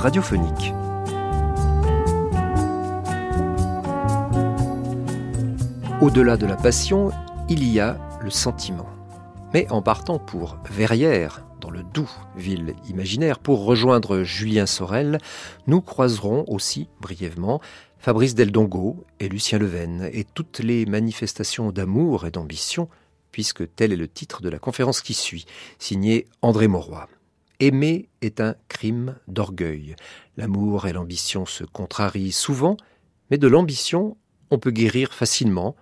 radiophonique. 0.00 0.72
Au-delà 6.00 6.38
de 6.38 6.46
la 6.46 6.56
passion, 6.56 7.10
il 7.50 7.70
y 7.70 7.80
a 7.80 7.98
le 8.22 8.30
sentiment. 8.30 8.88
Mais 9.52 9.70
en 9.70 9.82
partant 9.82 10.18
pour 10.18 10.56
Verrières, 10.70 11.44
dans 11.60 11.68
le 11.68 11.82
doux 11.82 12.10
ville 12.34 12.74
imaginaire, 12.88 13.38
pour 13.38 13.66
rejoindre 13.66 14.22
Julien 14.22 14.64
Sorel, 14.64 15.18
nous 15.66 15.82
croiserons 15.82 16.46
aussi 16.48 16.88
brièvement 17.00 17.60
Fabrice 17.98 18.34
Deldongo 18.34 19.04
et 19.18 19.28
Lucien 19.28 19.58
Leven 19.58 20.08
et 20.14 20.24
toutes 20.24 20.60
les 20.60 20.86
manifestations 20.86 21.72
d'amour 21.72 22.26
et 22.26 22.30
d'ambition, 22.30 22.88
puisque 23.32 23.74
tel 23.74 23.92
est 23.92 23.96
le 23.96 24.08
titre 24.08 24.40
de 24.40 24.48
la 24.48 24.58
conférence 24.58 25.02
qui 25.02 25.12
suit, 25.12 25.44
signée 25.78 26.26
André 26.40 26.68
Mauroy. 26.68 27.06
Aimer 27.60 28.08
est 28.22 28.40
un 28.40 28.54
crime 28.68 29.16
d'orgueil. 29.28 29.94
L'amour 30.38 30.86
et 30.86 30.94
l'ambition 30.94 31.44
se 31.44 31.62
contrarient 31.62 32.32
souvent, 32.32 32.78
mais 33.30 33.36
de 33.36 33.46
l'ambition, 33.46 34.16
on 34.50 34.58
peut 34.58 34.70
guérir 34.70 35.12
facilement, 35.12 35.76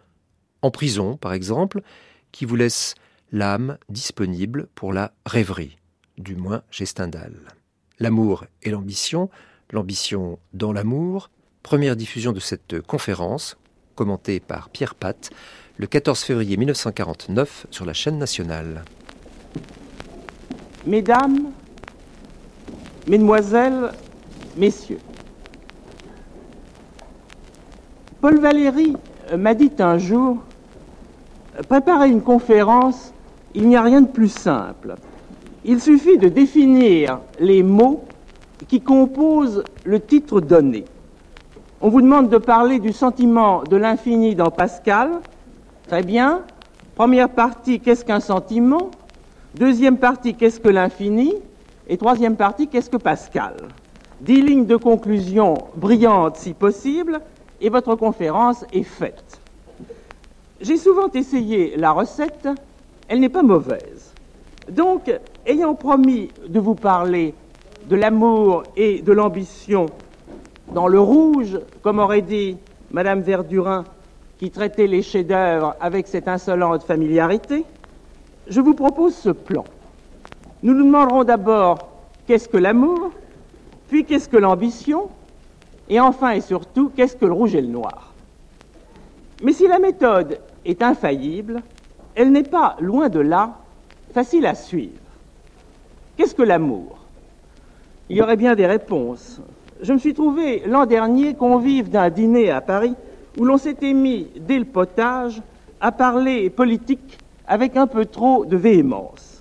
en 0.60 0.72
prison 0.72 1.16
par 1.16 1.33
exemple, 1.33 1.83
qui 2.33 2.44
vous 2.44 2.56
laisse 2.56 2.97
l'âme 3.30 3.78
disponible 3.88 4.69
pour 4.75 4.92
la 4.92 5.12
rêverie, 5.25 5.78
du 6.19 6.34
moins 6.34 6.62
chez 6.69 6.84
Stendhal. 6.84 7.34
L'amour 8.00 8.47
et 8.62 8.70
l'ambition, 8.70 9.31
l'ambition 9.70 10.41
dans 10.53 10.72
l'amour, 10.72 11.31
première 11.62 11.94
diffusion 11.94 12.33
de 12.33 12.41
cette 12.41 12.81
conférence, 12.81 13.56
commentée 13.94 14.41
par 14.41 14.69
Pierre 14.70 14.97
Pat, 14.97 15.31
le 15.77 15.86
14 15.86 16.22
février 16.22 16.56
1949 16.56 17.69
sur 17.70 17.84
la 17.84 17.92
chaîne 17.92 18.19
nationale. 18.19 18.84
Mesdames, 20.86 21.53
Mesdemoiselles, 23.09 23.92
Messieurs, 24.56 24.98
Paul 28.20 28.39
Valéry 28.39 28.95
m'a 29.37 29.55
dit 29.55 29.73
un 29.78 29.97
jour, 29.97 30.39
préparer 31.69 32.11
une 32.11 32.20
conférence, 32.20 33.15
il 33.55 33.67
n'y 33.69 33.77
a 33.77 33.83
rien 33.83 34.03
de 34.03 34.09
plus 34.09 34.28
simple. 34.28 34.97
Il 35.65 35.81
suffit 35.81 36.19
de 36.19 36.28
définir 36.28 37.20
les 37.41 37.62
mots 37.62 38.05
qui 38.69 38.81
composent 38.81 39.65
le 39.84 40.00
titre 40.00 40.41
donné. 40.41 40.84
On 41.81 41.89
vous 41.89 42.03
demande 42.03 42.28
de 42.28 42.39
parler 42.39 42.78
du 42.78 42.93
sentiment 42.93 43.62
de 43.62 43.77
l'infini 43.77 44.34
dans 44.34 44.50
Pascal. 44.50 45.12
Très 45.87 46.03
bien. 46.03 46.43
Première 46.95 47.31
partie, 47.31 47.81
qu'est-ce 47.81 48.05
qu'un 48.05 48.20
sentiment? 48.20 48.91
Deuxième 49.55 49.97
partie, 49.97 50.34
qu'est-ce 50.34 50.61
que 50.61 50.69
l'infini? 50.69 51.34
Et 51.89 51.97
troisième 51.97 52.36
partie, 52.36 52.69
qu'est-ce 52.69 52.91
que 52.91 52.98
Pascal? 52.98 53.56
Dix 54.20 54.42
lignes 54.42 54.67
de 54.67 54.77
conclusion 54.77 55.55
brillantes 55.75 56.36
si 56.36 56.53
possible, 56.53 57.20
et 57.61 57.70
votre 57.70 57.94
conférence 57.94 58.64
est 58.72 58.83
faite. 58.83 59.41
J'ai 60.61 60.77
souvent 60.77 61.11
essayé 61.12 61.77
la 61.77 61.92
recette, 61.92 62.48
elle 63.09 63.20
n'est 63.20 63.28
pas 63.28 63.42
mauvaise. 63.42 64.12
Donc, 64.70 65.11
ayant 65.47 65.75
promis 65.75 66.28
de 66.47 66.60
vous 66.60 66.75
parler 66.75 67.34
de 67.88 67.97
l'amour 67.97 68.65
et 68.76 69.00
de 69.00 69.12
l'ambition 69.12 69.87
dans 70.75 70.88
le 70.88 71.00
rouge, 71.00 71.59
comme 71.82 72.00
aurait 72.00 72.22
dit 72.22 72.59
Madame 72.91 73.22
Verdurin, 73.22 73.84
qui 74.38 74.50
traitait 74.50 74.87
les 74.87 75.00
chefs-d'œuvre 75.00 75.75
avec 75.81 76.06
cette 76.06 76.28
insolente 76.28 76.82
familiarité, 76.82 77.65
je 78.47 78.60
vous 78.60 78.75
propose 78.75 79.15
ce 79.15 79.31
plan. 79.31 79.65
Nous 80.62 80.74
nous 80.74 80.84
demanderons 80.84 81.24
d'abord 81.24 81.88
qu'est-ce 82.26 82.48
que 82.48 82.56
l'amour, 82.56 83.10
puis 83.88 84.04
qu'est-ce 84.04 84.28
que 84.28 84.36
l'ambition, 84.36 85.08
et 85.88 86.00
enfin 86.00 86.32
et 86.32 86.41
surtout 86.41 86.91
qu'est-ce 86.94 87.16
que 87.16 87.26
le 87.26 87.32
rouge 87.32 87.54
et 87.54 87.60
le 87.60 87.69
noir. 87.69 88.12
Mais 89.42 89.52
si 89.52 89.69
la 89.69 89.78
méthode 89.78 90.41
est 90.64 90.82
infaillible, 90.82 91.62
elle 92.14 92.32
n'est 92.32 92.42
pas, 92.42 92.76
loin 92.80 93.08
de 93.08 93.20
là, 93.20 93.58
facile 94.12 94.46
à 94.46 94.54
suivre. 94.54 94.98
Qu'est-ce 96.16 96.34
que 96.34 96.42
l'amour? 96.42 96.98
Il 98.08 98.16
y 98.16 98.22
aurait 98.22 98.36
bien 98.36 98.56
des 98.56 98.66
réponses. 98.66 99.40
Je 99.80 99.92
me 99.92 99.98
suis 99.98 100.14
trouvé 100.14 100.62
l'an 100.66 100.86
dernier 100.86 101.34
convive 101.34 101.88
d'un 101.88 102.10
dîner 102.10 102.50
à 102.50 102.60
Paris 102.60 102.94
où 103.38 103.44
l'on 103.44 103.58
s'était 103.58 103.92
mis, 103.92 104.26
dès 104.40 104.58
le 104.58 104.64
potage, 104.64 105.40
à 105.80 105.92
parler 105.92 106.50
politique 106.50 107.19
avec 107.46 107.76
un 107.76 107.86
peu 107.86 108.04
trop 108.04 108.44
de 108.44 108.56
véhémence. 108.56 109.38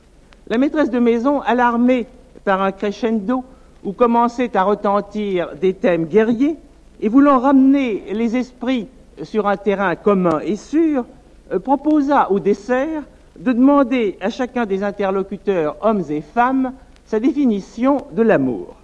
La 0.49 0.57
maîtresse 0.57 0.89
de 0.89 0.99
maison, 0.99 1.41
alarmée 1.41 2.07
par 2.45 2.61
un 2.61 2.71
crescendo 2.71 3.43
où 3.83 3.91
commençaient 3.91 4.55
à 4.55 4.63
retentir 4.63 5.55
des 5.59 5.73
thèmes 5.73 6.05
guerriers, 6.05 6.55
et 7.01 7.09
voulant 7.09 7.39
ramener 7.39 8.03
les 8.13 8.35
esprits 8.37 8.87
sur 9.23 9.47
un 9.47 9.57
terrain 9.57 9.95
commun 9.95 10.39
et 10.43 10.55
sûr, 10.55 11.05
euh, 11.51 11.59
proposa 11.59 12.31
au 12.31 12.39
dessert 12.39 13.03
de 13.37 13.51
demander 13.51 14.17
à 14.19 14.29
chacun 14.29 14.65
des 14.65 14.83
interlocuteurs, 14.83 15.75
hommes 15.81 16.03
et 16.09 16.21
femmes, 16.21 16.73
sa 17.05 17.19
définition 17.19 18.05
de 18.11 18.21
l'amour. 18.23 18.75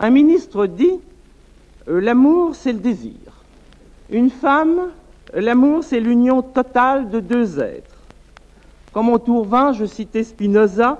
Un 0.00 0.10
ministre 0.10 0.66
dit 0.66 1.00
euh, 1.88 2.00
L'amour, 2.00 2.54
c'est 2.54 2.72
le 2.72 2.78
désir. 2.78 3.12
Une 4.10 4.30
femme, 4.30 4.88
l'amour, 5.34 5.84
c'est 5.84 6.00
l'union 6.00 6.40
totale 6.40 7.10
de 7.10 7.20
deux 7.20 7.60
êtres. 7.60 7.97
Comme 8.98 9.10
au 9.10 9.18
tour 9.20 9.44
20, 9.44 9.74
je 9.74 9.84
citais 9.84 10.24
Spinoza 10.24 10.98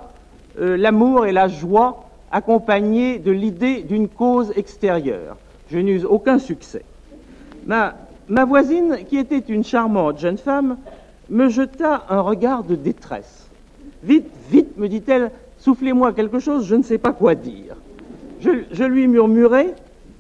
euh, 0.60 0.76
L'amour 0.76 1.26
est 1.26 1.32
la 1.32 1.48
joie 1.48 2.04
accompagnée 2.30 3.18
de 3.18 3.32
l'idée 3.32 3.82
d'une 3.82 4.06
cause 4.06 4.52
extérieure. 4.54 5.36
Je 5.68 5.80
n'eus 5.80 6.04
aucun 6.04 6.38
succès. 6.38 6.84
Ma, 7.66 7.96
voisine, 8.46 8.98
qui 9.08 9.18
était 9.18 9.40
une 9.40 9.64
charmante 9.64 10.20
jeune 10.20 10.38
femme, 10.38 10.76
me 11.28 11.48
jeta 11.48 12.04
un 12.08 12.20
regard 12.20 12.62
de 12.62 12.76
détresse. 12.76 13.48
Vite, 14.04 14.30
vite, 14.48 14.78
me 14.78 14.88
dit-elle, 14.88 15.32
soufflez-moi 15.58 16.12
quelque 16.12 16.38
chose, 16.38 16.68
je 16.68 16.76
ne 16.76 16.84
sais 16.84 16.98
pas 16.98 17.12
quoi 17.12 17.34
dire. 17.34 17.74
Je, 18.38 18.62
je 18.70 18.84
lui 18.84 19.08
murmurai, 19.08 19.74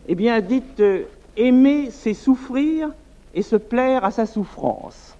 eh 0.08 0.16
bien, 0.16 0.40
dites, 0.40 0.80
euh, 0.80 1.04
aimer, 1.36 1.90
c'est 1.92 2.14
souffrir 2.14 2.90
et 3.36 3.42
se 3.42 3.54
plaire 3.54 4.04
à 4.04 4.10
sa 4.10 4.26
souffrance. 4.26 5.16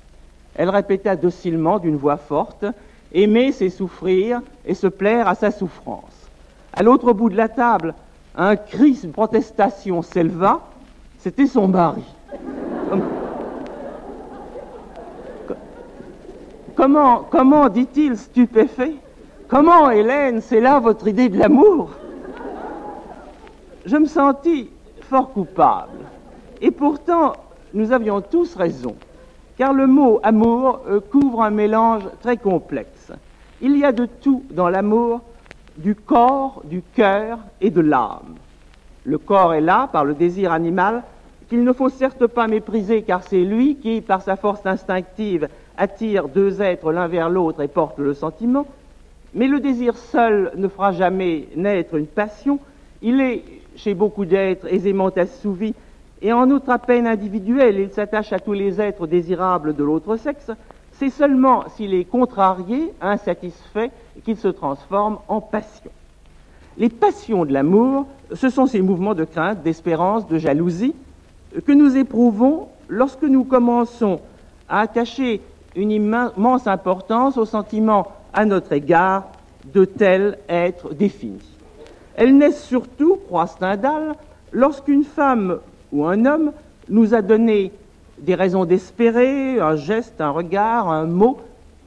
Elle 0.58 0.70
répéta 0.70 1.14
docilement 1.14 1.78
d'une 1.78 1.96
voix 1.96 2.16
forte, 2.16 2.64
aimer, 3.12 3.52
c'est 3.52 3.70
souffrir 3.70 4.42
et 4.66 4.74
se 4.74 4.88
plaire 4.88 5.28
à 5.28 5.36
sa 5.36 5.52
souffrance. 5.52 6.28
À 6.72 6.82
l'autre 6.82 7.12
bout 7.12 7.30
de 7.30 7.36
la 7.36 7.48
table, 7.48 7.94
un 8.36 8.56
cri, 8.56 8.98
une 9.04 9.12
protestation 9.12 10.02
s'éleva, 10.02 10.60
c'était 11.18 11.46
son 11.46 11.68
mari. 11.68 12.02
Comment, 16.74 17.24
comment 17.30 17.68
dit-il 17.68 18.16
stupéfait? 18.16 18.96
Comment, 19.46 19.90
Hélène, 19.90 20.40
c'est 20.40 20.60
là 20.60 20.80
votre 20.80 21.06
idée 21.06 21.28
de 21.28 21.38
l'amour? 21.38 21.90
Je 23.86 23.96
me 23.96 24.06
sentis 24.06 24.70
fort 25.02 25.32
coupable. 25.32 26.04
Et 26.60 26.72
pourtant, 26.72 27.34
nous 27.74 27.92
avions 27.92 28.20
tous 28.20 28.56
raison, 28.56 28.96
car 29.58 29.72
le 29.72 29.88
mot 29.88 30.20
amour 30.22 30.80
euh, 30.88 31.00
couvre 31.00 31.42
un 31.42 31.50
mélange 31.50 32.04
très 32.22 32.36
complexe. 32.36 33.12
Il 33.60 33.76
y 33.76 33.84
a 33.84 33.90
de 33.90 34.06
tout 34.06 34.44
dans 34.50 34.68
l'amour, 34.68 35.20
du 35.76 35.96
corps, 35.96 36.62
du 36.64 36.80
cœur 36.94 37.40
et 37.60 37.70
de 37.70 37.80
l'âme. 37.80 38.36
Le 39.04 39.18
corps 39.18 39.54
est 39.54 39.60
là 39.60 39.88
par 39.92 40.04
le 40.04 40.14
désir 40.14 40.52
animal, 40.52 41.02
qu'il 41.48 41.64
ne 41.64 41.72
faut 41.72 41.88
certes 41.88 42.26
pas 42.26 42.46
mépriser, 42.46 43.02
car 43.02 43.24
c'est 43.24 43.42
lui 43.42 43.76
qui, 43.76 44.00
par 44.00 44.22
sa 44.22 44.36
force 44.36 44.64
instinctive, 44.64 45.48
attire 45.76 46.28
deux 46.28 46.62
êtres 46.62 46.92
l'un 46.92 47.08
vers 47.08 47.28
l'autre 47.28 47.60
et 47.60 47.68
porte 47.68 47.98
le 47.98 48.14
sentiment. 48.14 48.66
Mais 49.34 49.48
le 49.48 49.58
désir 49.58 49.96
seul 49.96 50.52
ne 50.56 50.68
fera 50.68 50.92
jamais 50.92 51.48
naître 51.56 51.96
une 51.96 52.06
passion. 52.06 52.60
Il 53.02 53.20
est, 53.20 53.42
chez 53.76 53.94
beaucoup 53.94 54.24
d'êtres, 54.24 54.72
aisément 54.72 55.08
assouvi, 55.08 55.74
et 56.20 56.32
en 56.32 56.50
outre 56.50 56.70
à 56.70 56.78
peine 56.78 57.06
individuel, 57.06 57.78
il 57.78 57.92
s'attache 57.92 58.32
à 58.32 58.40
tous 58.40 58.52
les 58.52 58.80
êtres 58.80 59.06
désirables 59.06 59.74
de 59.74 59.84
l'autre 59.84 60.16
sexe. 60.16 60.50
C'est 60.92 61.10
seulement 61.10 61.64
s'il 61.76 61.94
est 61.94 62.04
contrarié, 62.04 62.92
insatisfait, 63.00 63.90
qu'il 64.24 64.36
se 64.36 64.48
transforme 64.48 65.18
en 65.28 65.40
passion. 65.40 65.90
Les 66.76 66.88
passions 66.88 67.44
de 67.44 67.52
l'amour, 67.52 68.06
ce 68.32 68.50
sont 68.50 68.66
ces 68.66 68.82
mouvements 68.82 69.14
de 69.14 69.24
crainte, 69.24 69.62
d'espérance, 69.62 70.26
de 70.26 70.38
jalousie 70.38 70.94
que 71.64 71.72
nous 71.72 71.96
éprouvons 71.96 72.68
lorsque 72.88 73.22
nous 73.22 73.44
commençons 73.44 74.20
à 74.68 74.80
attacher 74.80 75.40
une 75.76 75.90
immense 75.90 76.66
importance 76.66 77.36
au 77.36 77.44
sentiment 77.44 78.08
à 78.32 78.44
notre 78.44 78.72
égard 78.72 79.28
de 79.72 79.84
tel 79.84 80.38
être 80.48 80.94
défini. 80.94 81.40
Elles 82.16 82.36
naissent 82.36 82.64
surtout, 82.64 83.16
croit 83.26 83.46
Stendhal, 83.46 84.14
lorsqu'une 84.52 85.04
femme 85.04 85.58
ou 85.92 86.04
un 86.04 86.24
homme 86.24 86.52
nous 86.88 87.14
a 87.14 87.22
donné 87.22 87.72
des 88.18 88.34
raisons 88.34 88.64
d'espérer, 88.64 89.60
un 89.60 89.76
geste, 89.76 90.20
un 90.20 90.30
regard, 90.30 90.88
un 90.90 91.06
mot, 91.06 91.38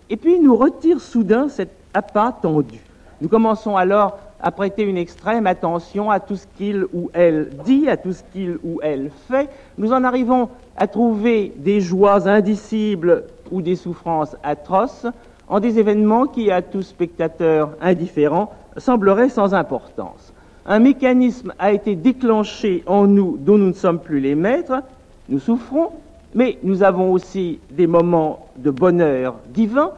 et 0.09 0.18
puis 0.18 0.39
nous 0.39 0.56
retire 0.56 1.01
soudain 1.01 1.50
cet 1.50 1.71
appât 1.94 2.38
tendu. 2.42 2.80
Nous 3.21 3.30
commençons 3.30 3.75
alors 3.75 4.18
à 4.42 4.51
prêter 4.51 4.83
une 4.83 4.98
extrême 4.98 5.45
attention 5.45 6.09
à 6.09 6.19
tout 6.19 6.36
ce 6.36 6.48
qu'il 6.57 6.86
ou 6.94 7.09
elle 7.13 7.50
dit, 7.63 7.88
à 7.88 7.98
tout 7.98 8.13
ce 8.13 8.24
qu'il 8.33 8.57
ou 8.63 8.80
elle 8.81 9.12
fait. 9.27 9.50
Nous 9.77 9.94
en 9.94 10.03
arrivons 10.03 10.50
à 10.77 10.88
trouver 10.88 11.53
des 11.57 11.81
joies 11.81 12.27
indicibles 12.27 13.25
ou 13.51 13.62
des 13.62 13.75
souffrances 13.75 14.36
atroces 14.44 15.06
en 15.48 15.59
des 15.59 15.77
événements 15.80 16.25
qui, 16.25 16.50
à 16.50 16.62
tout 16.62 16.81
spectateur 16.81 17.71
indifférent, 17.81 18.51
sembleraient 18.77 19.30
sans 19.30 19.53
importance. 19.53 20.33
Un 20.66 20.80
mécanisme 20.80 21.54
a 21.58 21.72
été 21.72 21.96
déclenché 21.96 22.84
en 22.86 23.08
nous 23.08 23.38
dont 23.40 23.58
nous 23.58 23.68
ne 23.68 23.74
sommes 23.74 24.00
plus 24.00 24.19
les 24.19 24.36
maîtres, 24.36 24.84
nous 25.30 25.40
souffrons, 25.40 25.90
mais 26.36 26.60
nous 26.63 26.84
avons 26.84 27.12
aussi 27.12 27.60
des 27.72 27.88
moments 27.88 28.48
de 28.58 28.69
bonheur 28.69 29.36
divin, 29.50 29.92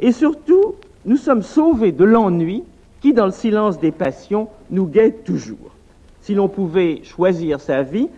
et 0.00 0.12
surtout, 0.12 0.76
nous 1.04 1.16
sommes 1.16 1.42
sauvés 1.42 1.92
de 1.92 2.04
l'ennui 2.04 2.62
qui, 3.00 3.12
dans 3.12 3.26
le 3.26 3.32
silence 3.32 3.78
des 3.78 3.92
passions, 3.92 4.48
nous 4.70 4.86
guette 4.86 5.24
toujours. 5.24 5.72
Si 6.20 6.34
l'on 6.34 6.48
pouvait 6.48 7.02
choisir 7.04 7.60
sa 7.60 7.82
vie, 7.82 8.08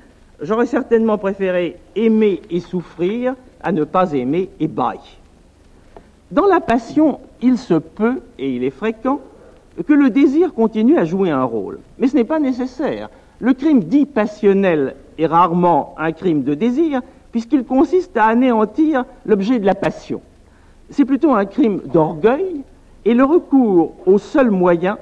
j'aurais 0.40 0.66
certainement 0.66 1.18
préféré 1.18 1.76
aimer 1.96 2.40
et 2.50 2.60
souffrir 2.60 3.34
à 3.62 3.72
ne 3.72 3.84
pas 3.84 4.12
aimer 4.12 4.50
et 4.60 4.68
bailler. 4.68 5.00
Dans 6.30 6.46
la 6.46 6.60
passion, 6.60 7.20
il 7.40 7.58
se 7.58 7.74
peut, 7.74 8.20
et 8.38 8.54
il 8.54 8.64
est 8.64 8.70
fréquent, 8.70 9.20
que 9.82 9.92
le 9.92 10.10
désir 10.10 10.54
continue 10.54 10.98
à 10.98 11.04
jouer 11.04 11.30
un 11.30 11.44
rôle. 11.44 11.80
Mais 11.98 12.08
ce 12.08 12.16
n'est 12.16 12.24
pas 12.24 12.38
nécessaire. 12.38 13.10
Le 13.40 13.52
crime 13.52 13.84
dit 13.84 14.06
passionnel 14.06 14.94
est 15.18 15.26
rarement 15.26 15.94
un 15.98 16.12
crime 16.12 16.42
de 16.42 16.54
désir, 16.54 17.02
puisqu'il 17.32 17.64
consiste 17.64 18.16
à 18.16 18.24
anéantir 18.26 19.04
l'objet 19.26 19.58
de 19.58 19.66
la 19.66 19.74
passion. 19.74 20.22
C'est 20.90 21.04
plutôt 21.04 21.32
un 21.32 21.44
crime 21.44 21.80
d'orgueil 21.84 22.62
et 23.04 23.14
le 23.14 23.24
recours 23.24 23.94
au 24.06 24.18
seul 24.18 24.50
moyen 24.50 24.98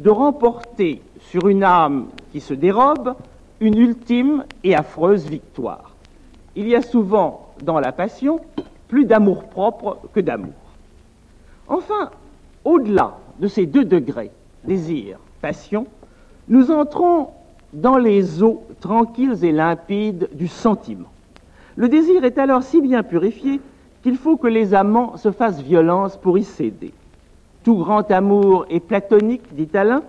de 0.00 0.10
remporter 0.10 1.00
sur 1.20 1.48
une 1.48 1.62
âme 1.62 2.06
qui 2.32 2.40
se 2.40 2.54
dérobe 2.54 3.14
une 3.60 3.78
ultime 3.78 4.44
et 4.64 4.74
affreuse 4.74 5.26
victoire. 5.26 5.92
Il 6.54 6.68
y 6.68 6.74
a 6.74 6.82
souvent 6.82 7.48
dans 7.62 7.80
la 7.80 7.92
passion 7.92 8.40
plus 8.88 9.04
d'amour 9.04 9.44
propre 9.44 9.98
que 10.12 10.20
d'amour. 10.20 10.52
Enfin, 11.68 12.10
au-delà 12.64 13.16
de 13.40 13.48
ces 13.48 13.66
deux 13.66 13.84
degrés, 13.84 14.30
désir, 14.64 15.18
passion, 15.40 15.86
nous 16.48 16.70
entrons 16.70 17.28
dans 17.72 17.98
les 17.98 18.42
eaux 18.42 18.62
tranquilles 18.80 19.44
et 19.44 19.52
limpides 19.52 20.28
du 20.32 20.48
sentiment. 20.48 21.08
Le 21.76 21.88
désir 21.88 22.24
est 22.24 22.38
alors 22.38 22.62
si 22.62 22.80
bien 22.80 23.02
purifié 23.02 23.60
qu'il 24.02 24.16
faut 24.16 24.36
que 24.36 24.46
les 24.46 24.72
amants 24.72 25.16
se 25.16 25.30
fassent 25.30 25.60
violence 25.60 26.16
pour 26.16 26.38
y 26.38 26.44
céder. 26.44 26.92
Tout 27.64 27.76
grand 27.76 28.10
amour 28.10 28.64
est 28.70 28.80
platonique, 28.80 29.54
dit 29.54 29.68
Alain. 29.74 30.02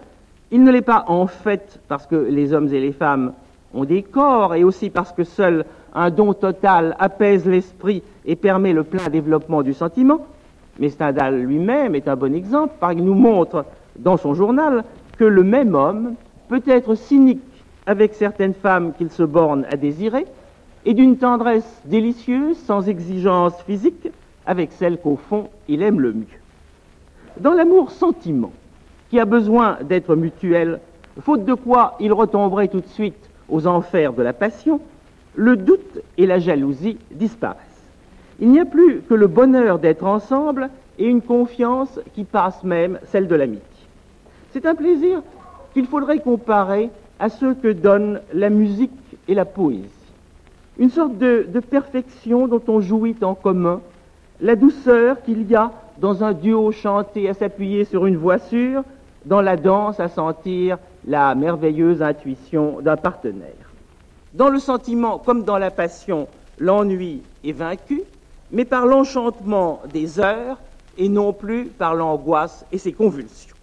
Il 0.51 0.63
ne 0.63 0.71
l'est 0.71 0.81
pas 0.81 1.05
en 1.07 1.27
fait 1.27 1.81
parce 1.87 2.05
que 2.05 2.15
les 2.15 2.53
hommes 2.53 2.71
et 2.71 2.79
les 2.79 2.93
femmes 2.93 3.33
ont 3.73 3.83
des 3.83 4.03
corps 4.03 4.55
et 4.55 4.63
aussi 4.63 4.89
parce 4.89 5.11
que 5.11 5.23
seul 5.23 5.65
un 5.93 6.09
don 6.09 6.33
total 6.33 6.95
apaise 6.99 7.45
l'esprit 7.45 8.03
et 8.25 8.35
permet 8.35 8.71
le 8.71 8.83
plein 8.83 9.09
développement 9.09 9.63
du 9.63 9.73
sentiment. 9.73 10.25
Mais 10.79 10.89
Stendhal 10.89 11.41
lui-même 11.41 11.95
est 11.95 12.07
un 12.07 12.15
bon 12.15 12.33
exemple, 12.35 12.75
car 12.79 12.93
il 12.93 13.03
nous 13.03 13.15
montre 13.15 13.65
dans 13.97 14.17
son 14.17 14.33
journal 14.33 14.83
que 15.17 15.23
le 15.23 15.43
même 15.43 15.75
homme 15.75 16.13
peut 16.49 16.61
être 16.67 16.95
cynique 16.95 17.41
avec 17.85 18.13
certaines 18.13 18.53
femmes 18.53 18.93
qu'il 18.93 19.09
se 19.09 19.23
borne 19.23 19.65
à 19.71 19.77
désirer, 19.77 20.25
et 20.85 20.93
d'une 20.93 21.17
tendresse 21.17 21.81
délicieuse, 21.85 22.57
sans 22.57 22.87
exigence 22.87 23.53
physique, 23.63 24.09
avec 24.45 24.71
celle 24.71 24.99
qu'au 24.99 25.17
fond 25.17 25.49
il 25.67 25.81
aime 25.81 25.99
le 25.99 26.13
mieux. 26.13 26.25
Dans 27.39 27.53
l'amour 27.53 27.91
sentiment, 27.91 28.53
qui 29.09 29.19
a 29.19 29.25
besoin 29.25 29.77
d'être 29.83 30.15
mutuel, 30.15 30.79
faute 31.21 31.45
de 31.45 31.53
quoi 31.53 31.95
il 31.99 32.13
retomberait 32.13 32.67
tout 32.67 32.81
de 32.81 32.87
suite 32.87 33.29
aux 33.49 33.67
enfers 33.67 34.13
de 34.13 34.23
la 34.23 34.33
passion, 34.33 34.79
le 35.35 35.55
doute 35.55 35.99
et 36.17 36.25
la 36.25 36.39
jalousie 36.39 36.97
disparaissent. 37.11 37.66
Il 38.39 38.51
n'y 38.51 38.59
a 38.59 38.65
plus 38.65 39.01
que 39.01 39.13
le 39.13 39.27
bonheur 39.27 39.79
d'être 39.79 40.05
ensemble 40.05 40.69
et 40.99 41.05
une 41.05 41.21
confiance 41.21 41.99
qui 42.13 42.23
passe 42.23 42.63
même 42.63 42.99
celle 43.05 43.27
de 43.27 43.35
l'amitié. 43.35 43.63
C'est 44.51 44.65
un 44.65 44.75
plaisir 44.75 45.21
qu'il 45.73 45.87
faudrait 45.87 46.19
comparer 46.19 46.89
à 47.19 47.29
ce 47.29 47.53
que 47.53 47.71
donnent 47.71 48.21
la 48.33 48.49
musique 48.49 48.91
et 49.27 49.33
la 49.33 49.45
poésie 49.45 49.89
une 50.79 50.89
sorte 50.89 51.17
de, 51.17 51.59
perfection 51.59 52.47
dont 52.47 52.61
on 52.67 52.81
jouit 52.81 53.15
en 53.21 53.35
commun, 53.35 53.81
la 54.39 54.55
douceur 54.55 55.21
qu'il 55.23 55.49
y 55.49 55.55
a 55.55 55.71
dans 55.97 56.23
un 56.23 56.33
duo 56.33 56.71
chanté 56.71 57.27
à 57.27 57.33
s'appuyer 57.33 57.85
sur 57.85 58.05
une 58.05 58.17
voix 58.17 58.37
sûre, 58.37 58.83
dans 59.25 59.41
la 59.41 59.57
danse 59.57 59.99
à 59.99 60.07
sentir 60.07 60.77
la 61.05 61.33
merveilleuse 61.35 62.01
intuition 62.01 62.79
d'un 62.81 62.95
partenaire. 62.95 63.71
Dans 64.33 64.49
le 64.49 64.59
sentiment 64.59 65.17
comme 65.17 65.43
dans 65.43 65.57
la 65.57 65.71
passion, 65.71 66.27
l'ennui 66.59 67.23
est 67.43 67.51
vaincu, 67.51 68.03
mais 68.51 68.65
par 68.65 68.85
l'enchantement 68.85 69.81
des 69.91 70.19
heures 70.19 70.57
et 70.97 71.09
non 71.09 71.33
plus 71.33 71.65
par 71.65 71.95
l'angoisse 71.95 72.65
et 72.71 72.77
ses 72.77 72.93
convulsions. 72.93 73.55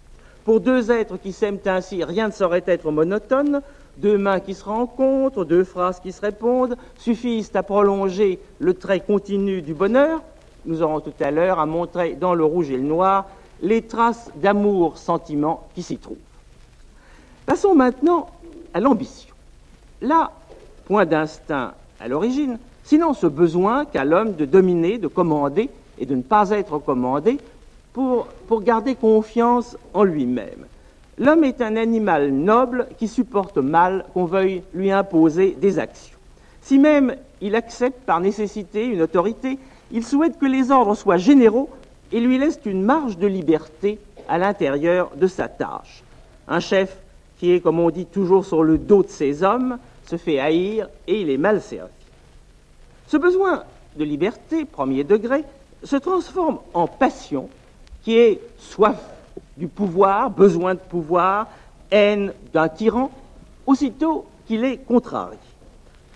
Pour 0.43 0.59
deux 0.59 0.91
êtres 0.91 1.17
qui 1.17 1.31
s'aiment 1.31 1.59
ainsi, 1.65 2.03
rien 2.03 2.27
ne 2.27 2.33
saurait 2.33 2.63
être 2.67 2.91
monotone, 2.91 3.61
deux 3.97 4.17
mains 4.17 4.39
qui 4.39 4.53
se 4.53 4.63
rencontrent, 4.63 5.43
deux 5.43 5.63
phrases 5.63 5.99
qui 5.99 6.11
se 6.11 6.21
répondent, 6.21 6.77
suffisent 6.97 7.51
à 7.55 7.63
prolonger 7.63 8.39
le 8.59 8.73
trait 8.73 8.99
continu 8.99 9.61
du 9.61 9.73
bonheur. 9.73 10.21
Nous 10.65 10.81
aurons 10.81 10.99
tout 10.99 11.13
à 11.19 11.31
l'heure 11.31 11.59
à 11.59 11.65
montrer 11.65 12.13
dans 12.13 12.35
le 12.35 12.43
rouge 12.43 12.69
et 12.69 12.77
le 12.77 12.83
noir 12.83 13.25
les 13.61 13.81
traces 13.81 14.29
d'amour, 14.35 14.97
sentiment 14.97 15.67
qui 15.73 15.81
s'y 15.81 15.97
trouvent. 15.97 16.17
Passons 17.45 17.73
maintenant 17.73 18.27
à 18.73 18.79
l'ambition. 18.79 19.33
Là, 20.01 20.31
point 20.85 21.05
d'instinct 21.05 21.73
à 21.99 22.07
l'origine, 22.07 22.59
sinon 22.85 23.13
ce 23.13 23.27
besoin 23.27 23.83
qu'a 23.83 24.05
l'homme 24.05 24.35
de 24.35 24.45
dominer, 24.45 24.97
de 24.97 25.07
commander 25.07 25.69
et 25.99 26.05
de 26.05 26.15
ne 26.15 26.21
pas 26.21 26.51
être 26.51 26.79
commandé 26.79 27.37
pour, 27.91 28.27
pour 28.47 28.61
garder 28.61 28.95
confiance 28.95 29.77
en 29.93 30.03
lui-même. 30.03 30.65
L'homme 31.17 31.43
est 31.43 31.61
un 31.61 31.75
animal 31.75 32.31
noble 32.31 32.87
qui 32.97 33.07
supporte 33.07 33.57
mal 33.57 34.05
qu'on 34.13 34.25
veuille 34.25 34.63
lui 34.73 34.91
imposer 34.91 35.55
des 35.59 35.79
actions. 35.79 36.17
Si 36.61 36.77
même 36.77 37.15
il 37.41 37.55
accepte 37.55 38.03
par 38.05 38.19
nécessité 38.19 38.85
une 38.85 39.01
autorité, 39.01 39.57
il 39.91 40.03
souhaite 40.03 40.37
que 40.39 40.45
les 40.45 40.71
ordres 40.71 40.95
soient 40.95 41.17
généraux 41.17 41.69
et 42.11 42.19
lui 42.19 42.37
laisse 42.37 42.59
une 42.65 42.83
marge 42.83 43.17
de 43.17 43.27
liberté 43.27 43.99
à 44.27 44.37
l'intérieur 44.37 45.11
de 45.15 45.27
sa 45.27 45.47
tâche. 45.47 46.03
Un 46.47 46.59
chef 46.59 46.97
qui 47.39 47.51
est, 47.51 47.59
comme 47.59 47.79
on 47.79 47.89
dit, 47.89 48.05
toujours 48.05 48.45
sur 48.45 48.63
le 48.63 48.77
dos 48.77 49.03
de 49.03 49.09
ses 49.09 49.43
hommes, 49.43 49.77
se 50.05 50.17
fait 50.17 50.39
haïr 50.39 50.89
et 51.07 51.21
il 51.21 51.29
est 51.29 51.37
mal 51.37 51.61
servi. 51.61 51.91
Ce 53.07 53.17
besoin 53.17 53.63
de 53.95 54.03
liberté, 54.03 54.65
premier 54.65 55.03
degré, 55.03 55.43
se 55.83 55.95
transforme 55.95 56.59
en 56.73 56.87
passion 56.87 57.49
qui 58.03 58.17
est 58.17 58.41
soif 58.57 58.99
du 59.57 59.67
pouvoir, 59.67 60.29
besoin 60.29 60.73
de 60.73 60.79
pouvoir, 60.79 61.47
haine 61.91 62.33
d'un 62.53 62.67
tyran, 62.67 63.11
aussitôt 63.65 64.25
qu'il 64.47 64.63
est 64.63 64.77
contrarié. 64.77 65.37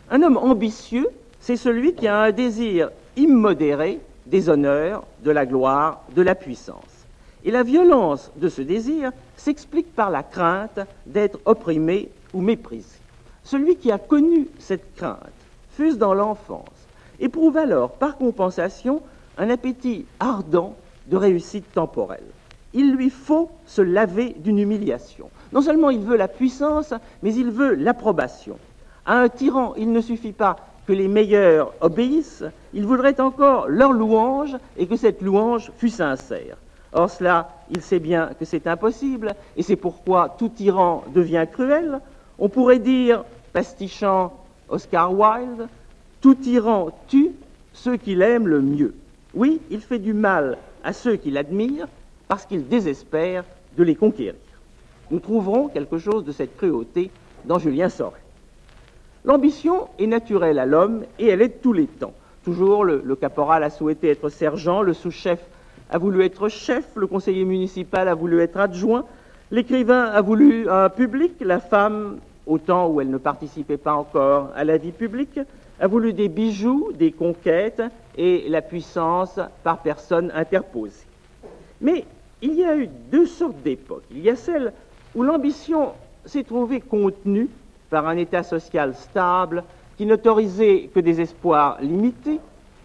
Un 0.10 0.24
homme 0.24 0.38
ambitieux, 0.38 1.08
c'est 1.39 1.58
celui 1.58 1.93
qui 1.93 2.08
a 2.08 2.19
un 2.19 2.31
désir 2.31 2.89
immodéré 3.15 4.00
des 4.25 4.50
honneurs, 4.50 5.03
de 5.24 5.31
la 5.31 5.46
gloire, 5.46 6.03
de 6.15 6.22
la 6.22 6.36
puissance. 6.36 7.05
Et 7.46 7.51
la 7.51 7.63
violence 7.63 8.31
de 8.36 8.50
ce 8.50 8.62
désir 8.62 9.12
s'explique 9.38 9.96
par 9.96 10.10
la 10.10 10.24
crainte 10.24 10.79
d'être 11.05 11.39
opprimé 11.46 12.10
ou 12.34 12.41
méprisé. 12.41 12.98
Celui 13.43 13.77
qui 13.77 13.91
a 13.91 13.98
connu 13.98 14.48
cette 14.60 14.96
crainte, 14.96 15.17
fût 15.72 15.96
dans 15.96 16.13
l'enfance, 16.13 16.78
éprouve 17.20 17.58
alors, 17.58 17.92
par 17.92 18.18
compensation, 18.18 19.02
un 19.38 19.50
appétit 19.50 20.06
ardent 20.20 20.76
de 21.08 21.18
réussite 21.18 21.72
temporelle 21.74 22.24
il 22.74 22.94
lui 22.94 23.10
faut 23.10 23.50
se 23.66 23.82
laver 23.82 24.36
d'une 24.38 24.60
humiliation. 24.60 25.30
Non 25.54 25.62
seulement 25.62 25.90
il 25.90 26.02
veut 26.02 26.18
la 26.18 26.28
puissance, 26.28 26.94
mais 27.24 27.34
il 27.34 27.50
veut 27.50 27.74
l'approbation. 27.74 28.58
À 29.06 29.20
un 29.20 29.30
tyran, 29.30 29.74
il 29.78 29.92
ne 29.92 30.02
suffit 30.02 30.34
pas 30.34 30.58
que 30.86 30.94
les 30.94 31.08
meilleurs 31.08 31.74
obéissent, 31.82 32.44
il 32.74 32.86
voudrait 32.86 33.20
encore 33.20 33.68
leur 33.68 33.92
louange 33.92 34.56
et 34.78 34.88
que 34.88 34.96
cette 34.96 35.22
louange 35.22 35.72
fût 35.78 35.90
sincère. 35.90 36.58
Or 36.94 37.10
cela, 37.10 37.50
il 37.70 37.82
sait 37.82 38.00
bien 38.00 38.32
que 38.40 38.46
c'est 38.46 38.66
impossible, 38.66 39.36
et 39.56 39.62
c'est 39.62 39.76
pourquoi 39.76 40.36
tout 40.38 40.50
tyran 40.50 41.04
devient 41.14 41.46
cruel. 41.52 42.00
On 42.40 42.50
pourrait 42.50 42.80
dire, 42.80 43.24
pastichant 43.54 44.34
Oscar 44.70 45.14
Wilde, 45.14 45.68
tout 46.22 46.36
tyran 46.36 46.90
tue 47.08 47.32
ceux 47.74 47.98
qu'il 47.98 48.22
aime 48.22 48.48
le 48.48 48.62
mieux. 48.62 48.94
Oui, 49.34 49.62
il 49.70 49.82
fait 49.82 50.00
du 50.00 50.14
mal 50.14 50.58
à 50.84 50.94
ceux 50.94 51.16
qui 51.16 51.32
l'admirent, 51.32 51.88
parce 52.28 52.46
qu'il 52.46 52.68
désespère 52.68 53.44
de 53.78 53.84
les 53.84 53.96
conquérir. 53.96 54.36
Nous 55.12 55.20
trouverons 55.20 55.68
quelque 55.68 55.98
chose 55.98 56.26
de 56.26 56.32
cette 56.32 56.56
cruauté 56.58 57.10
dans 57.46 57.60
Julien 57.60 57.90
Sorel. 57.90 58.22
L'ambition 59.26 59.88
est 59.98 60.08
naturelle 60.08 60.60
à 60.60 60.66
l'homme 60.66 61.04
et 61.18 61.28
elle 61.28 61.42
est 61.42 61.50
de 61.50 61.62
tous 61.62 61.74
les 61.74 61.88
temps. 61.88 62.14
Toujours, 62.44 62.86
le, 62.86 63.02
le 63.04 63.16
caporal 63.16 63.64
a 63.64 63.70
souhaité 63.70 64.10
être 64.10 64.30
sergent, 64.30 64.82
le 64.82 64.94
sous-chef 64.94 65.40
a 65.90 65.98
voulu 65.98 66.24
être 66.24 66.50
chef, 66.50 66.86
le 66.96 67.08
conseiller 67.08 67.46
municipal 67.46 68.08
a 68.08 68.14
voulu 68.14 68.40
être 68.42 68.58
adjoint, 68.58 69.06
L'écrivain 69.52 70.04
a 70.04 70.22
voulu 70.22 70.70
un 70.70 70.90
public, 70.90 71.34
la 71.42 71.60
femme, 71.60 72.18
au 72.46 72.60
temps 72.60 72.88
où 72.88 73.02
elle 73.02 73.10
ne 73.10 73.18
participait 73.18 73.78
pas 73.78 73.94
encore 73.94 74.52
à 74.56 74.64
la 74.64 74.78
vie 74.78 74.92
publique, 74.92 75.40
a 75.79 75.88
voulu 75.88 76.13
des 76.13 76.29
bijoux, 76.29 76.91
des 76.93 77.12
conquêtes 77.12 77.81
et 78.17 78.50
la 78.50 78.62
puissance 78.62 79.39
par 79.63 79.79
personne 79.79 80.31
interposée. 80.36 81.05
Mais 81.81 82.05
il 82.41 82.53
y 82.53 82.65
a 82.65 82.75
eu 82.75 82.89
deux 83.12 83.25
sortes 83.25 83.62
d'époques. 83.63 84.03
Il 84.12 84.19
y 84.19 84.29
a 84.29 84.36
celle 84.36 84.74
où 85.15 85.24
l'ambition 85.24 85.93
s'est 86.25 86.43
trouvée 86.43 86.81
contenue 86.81 87.50
par 87.89 88.07
un 88.07 88.17
état 88.17 88.43
social 88.43 88.95
stable 88.95 89.63
qui 89.98 90.05
n'autorisait 90.05 90.89
que 90.93 91.00
des 91.00 91.21
espoirs 91.21 91.77
limités, 91.81 92.39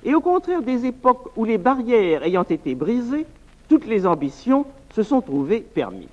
et 0.04 0.14
au 0.14 0.20
contraire 0.20 0.62
des 0.62 0.86
époques 0.86 1.30
où 1.36 1.44
les 1.44 1.58
barrières 1.58 2.24
ayant 2.24 2.42
été 2.42 2.74
brisées, 2.74 3.26
toutes 3.68 3.86
les 3.86 4.06
ambitions 4.06 4.66
se 4.94 5.02
sont 5.02 5.20
trouvées 5.20 5.60
permises. 5.60 6.08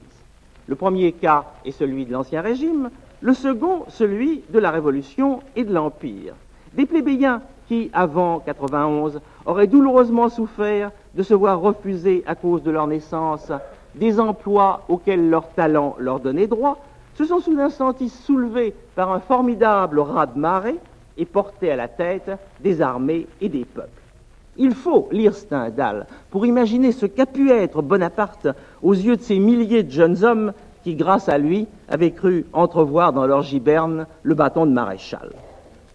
Le 0.67 0.75
premier 0.75 1.11
cas 1.11 1.45
est 1.65 1.71
celui 1.71 2.05
de 2.05 2.13
l'Ancien 2.13 2.41
Régime, 2.41 2.89
le 3.19 3.33
second 3.33 3.85
celui 3.89 4.43
de 4.50 4.59
la 4.59 4.71
Révolution 4.71 5.41
et 5.55 5.63
de 5.63 5.73
l'Empire. 5.73 6.33
Des 6.74 6.86
plébéiens 6.86 7.42
qui, 7.68 7.90
avant 7.94 8.40
91, 8.40 9.20
auraient 9.46 9.68
douloureusement 9.68 10.30
souffert 10.30 10.92
de 11.16 11.24
se 11.24 11.34
voir 11.34 11.60
refuser 11.60 12.24
à 12.25 12.36
cause 12.36 12.63
de 12.63 12.72
leur 12.72 12.88
naissance 12.88 13.51
des 13.96 14.20
emplois 14.20 14.84
auxquels 14.88 15.30
leur 15.30 15.50
talent 15.50 15.96
leur 16.00 16.20
donnait 16.20 16.48
droit, 16.48 16.78
se 17.16 17.25
sont 17.25 17.40
soudain 17.40 17.70
sentis 17.70 18.10
soulevés 18.10 18.74
par 18.96 19.12
un 19.12 19.20
formidable 19.20 20.00
raz-de-marée 20.00 20.78
et 21.18 21.25
portés 21.25 21.72
à 21.72 21.75
la 21.75 21.88
tête 21.90 22.32
des 22.62 22.82
armées 22.82 23.28
et 23.42 23.50
des 23.50 23.66
peuples. 23.66 23.90
Il 24.58 24.74
faut 24.74 25.10
lire 25.12 25.34
Stendhal 25.34 26.08
pour 26.30 26.46
imaginer 26.46 26.92
ce 26.92 27.06
qu'a 27.06 27.25
pu 27.25 27.51
être 27.51 27.82
Bonaparte 27.82 28.48
aux 28.82 28.94
yeux 28.94 29.18
de 29.18 29.22
ces 29.22 29.40
milliers 29.40 29.84
de 29.84 29.92
jeunes 29.92 30.24
hommes 30.24 30.54
qui, 30.84 30.96
grâce 30.96 31.30
à 31.30 31.38
lui, 31.38 31.68
avaient 31.90 32.12
cru 32.12 32.46
entrevoir 32.54 33.13
dans 33.13 33.25
leur 33.25 33.44
giberne 33.44 34.08
le 34.24 34.36
bâton 34.36 34.66
de 34.66 34.72
maréchal. 34.72 35.32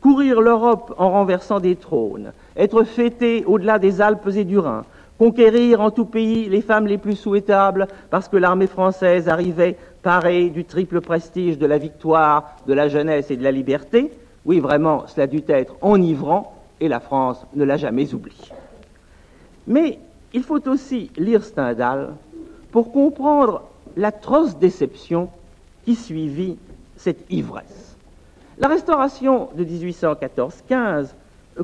Courir 0.06 0.40
l'Europe 0.40 0.94
en 0.98 1.10
renversant 1.10 1.58
des 1.58 1.74
trônes, 1.74 2.30
être 2.56 2.84
fêté 2.84 3.42
au-delà 3.44 3.80
des 3.80 4.00
Alpes 4.00 4.30
et 4.36 4.44
du 4.44 4.56
Rhin, 4.56 4.84
conquérir 5.18 5.80
en 5.80 5.90
tout 5.90 6.04
pays 6.04 6.48
les 6.48 6.60
femmes 6.60 6.86
les 6.86 6.96
plus 6.96 7.16
souhaitables 7.16 7.88
parce 8.08 8.28
que 8.28 8.36
l'armée 8.36 8.68
française 8.68 9.28
arrivait 9.28 9.76
parée 10.04 10.48
du 10.48 10.64
triple 10.64 11.00
prestige 11.00 11.58
de 11.58 11.66
la 11.66 11.78
victoire, 11.78 12.54
de 12.68 12.72
la 12.72 12.86
jeunesse 12.86 13.32
et 13.32 13.36
de 13.36 13.42
la 13.42 13.50
liberté, 13.50 14.12
oui, 14.44 14.60
vraiment, 14.60 15.08
cela 15.08 15.26
dut 15.26 15.42
être 15.48 15.74
enivrant 15.80 16.54
et 16.78 16.86
la 16.86 17.00
France 17.00 17.44
ne 17.56 17.64
l'a 17.64 17.76
jamais 17.76 18.14
oublié. 18.14 18.52
Mais 19.66 19.98
il 20.32 20.44
faut 20.44 20.68
aussi 20.68 21.10
lire 21.16 21.42
Stendhal 21.42 22.14
pour 22.70 22.92
comprendre 22.92 23.64
l'atroce 23.96 24.56
déception 24.56 25.30
qui 25.84 25.96
suivit 25.96 26.58
cette 26.96 27.28
ivresse. 27.28 27.85
La 28.58 28.68
restauration 28.68 29.48
de 29.54 29.64
1814-15 29.64 31.08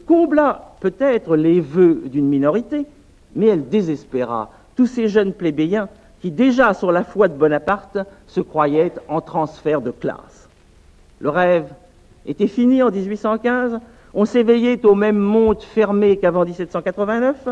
combla 0.06 0.74
peut-être 0.80 1.36
les 1.36 1.60
vœux 1.60 2.02
d'une 2.04 2.28
minorité, 2.28 2.84
mais 3.34 3.46
elle 3.46 3.68
désespéra. 3.68 4.50
Tous 4.76 4.86
ces 4.86 5.08
jeunes 5.08 5.32
plébéiens 5.32 5.88
qui, 6.20 6.30
déjà 6.30 6.74
sur 6.74 6.92
la 6.92 7.02
foi 7.02 7.28
de 7.28 7.34
Bonaparte, 7.34 7.98
se 8.26 8.40
croyaient 8.40 8.92
en 9.08 9.22
transfert 9.22 9.80
de 9.80 9.90
classe. 9.90 10.48
Le 11.20 11.30
rêve 11.30 11.72
était 12.26 12.46
fini 12.46 12.82
en 12.82 12.90
1815, 12.90 13.78
on 14.14 14.24
s'éveillait 14.26 14.84
au 14.84 14.94
même 14.94 15.18
monde 15.18 15.62
fermé 15.62 16.18
qu'avant 16.18 16.44
1789, 16.44 17.48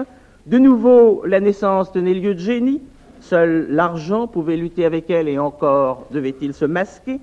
de 0.46 0.58
nouveau 0.58 1.22
la 1.24 1.40
naissance 1.40 1.92
tenait 1.92 2.14
lieu 2.14 2.34
de 2.34 2.40
génie, 2.40 2.82
seul 3.20 3.68
l'argent 3.70 4.26
pouvait 4.26 4.56
lutter 4.56 4.84
avec 4.84 5.08
elle 5.08 5.28
et 5.28 5.38
encore 5.38 6.06
devait-il 6.10 6.52
se 6.52 6.66
masquer, 6.66 7.20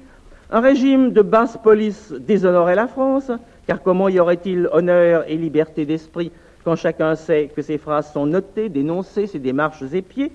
un 0.49 0.61
régime 0.61 1.11
de 1.11 1.21
basse 1.21 1.57
police 1.61 2.13
déshonorait 2.13 2.75
la 2.75 2.87
France, 2.87 3.31
car 3.67 3.81
comment 3.81 4.07
y 4.07 4.19
aurait-il 4.19 4.69
honneur 4.71 5.25
et 5.27 5.35
liberté 5.35 5.85
d'esprit 5.85 6.31
quand 6.63 6.75
chacun 6.75 7.15
sait 7.15 7.49
que 7.55 7.61
ses 7.61 7.77
phrases 7.77 8.11
sont 8.11 8.25
notées, 8.25 8.69
dénoncées, 8.69 9.27
ses 9.27 9.39
démarches 9.39 9.83
épiées 9.93 10.31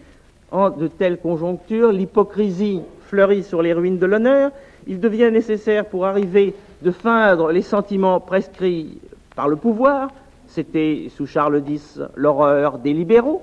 En 0.50 0.70
de 0.70 0.86
telles 0.86 1.18
conjonctures, 1.18 1.92
l'hypocrisie 1.92 2.80
fleurit 3.06 3.42
sur 3.42 3.62
les 3.62 3.72
ruines 3.72 3.98
de 3.98 4.06
l'honneur. 4.06 4.50
Il 4.86 5.00
devient 5.00 5.30
nécessaire 5.30 5.86
pour 5.86 6.06
arriver 6.06 6.54
de 6.82 6.90
feindre 6.90 7.52
les 7.52 7.62
sentiments 7.62 8.20
prescrits 8.20 8.98
par 9.34 9.48
le 9.48 9.56
pouvoir. 9.56 10.10
C'était 10.46 11.08
sous 11.14 11.26
Charles 11.26 11.62
X 11.66 12.00
l'horreur 12.16 12.78
des 12.78 12.92
libéraux. 12.92 13.42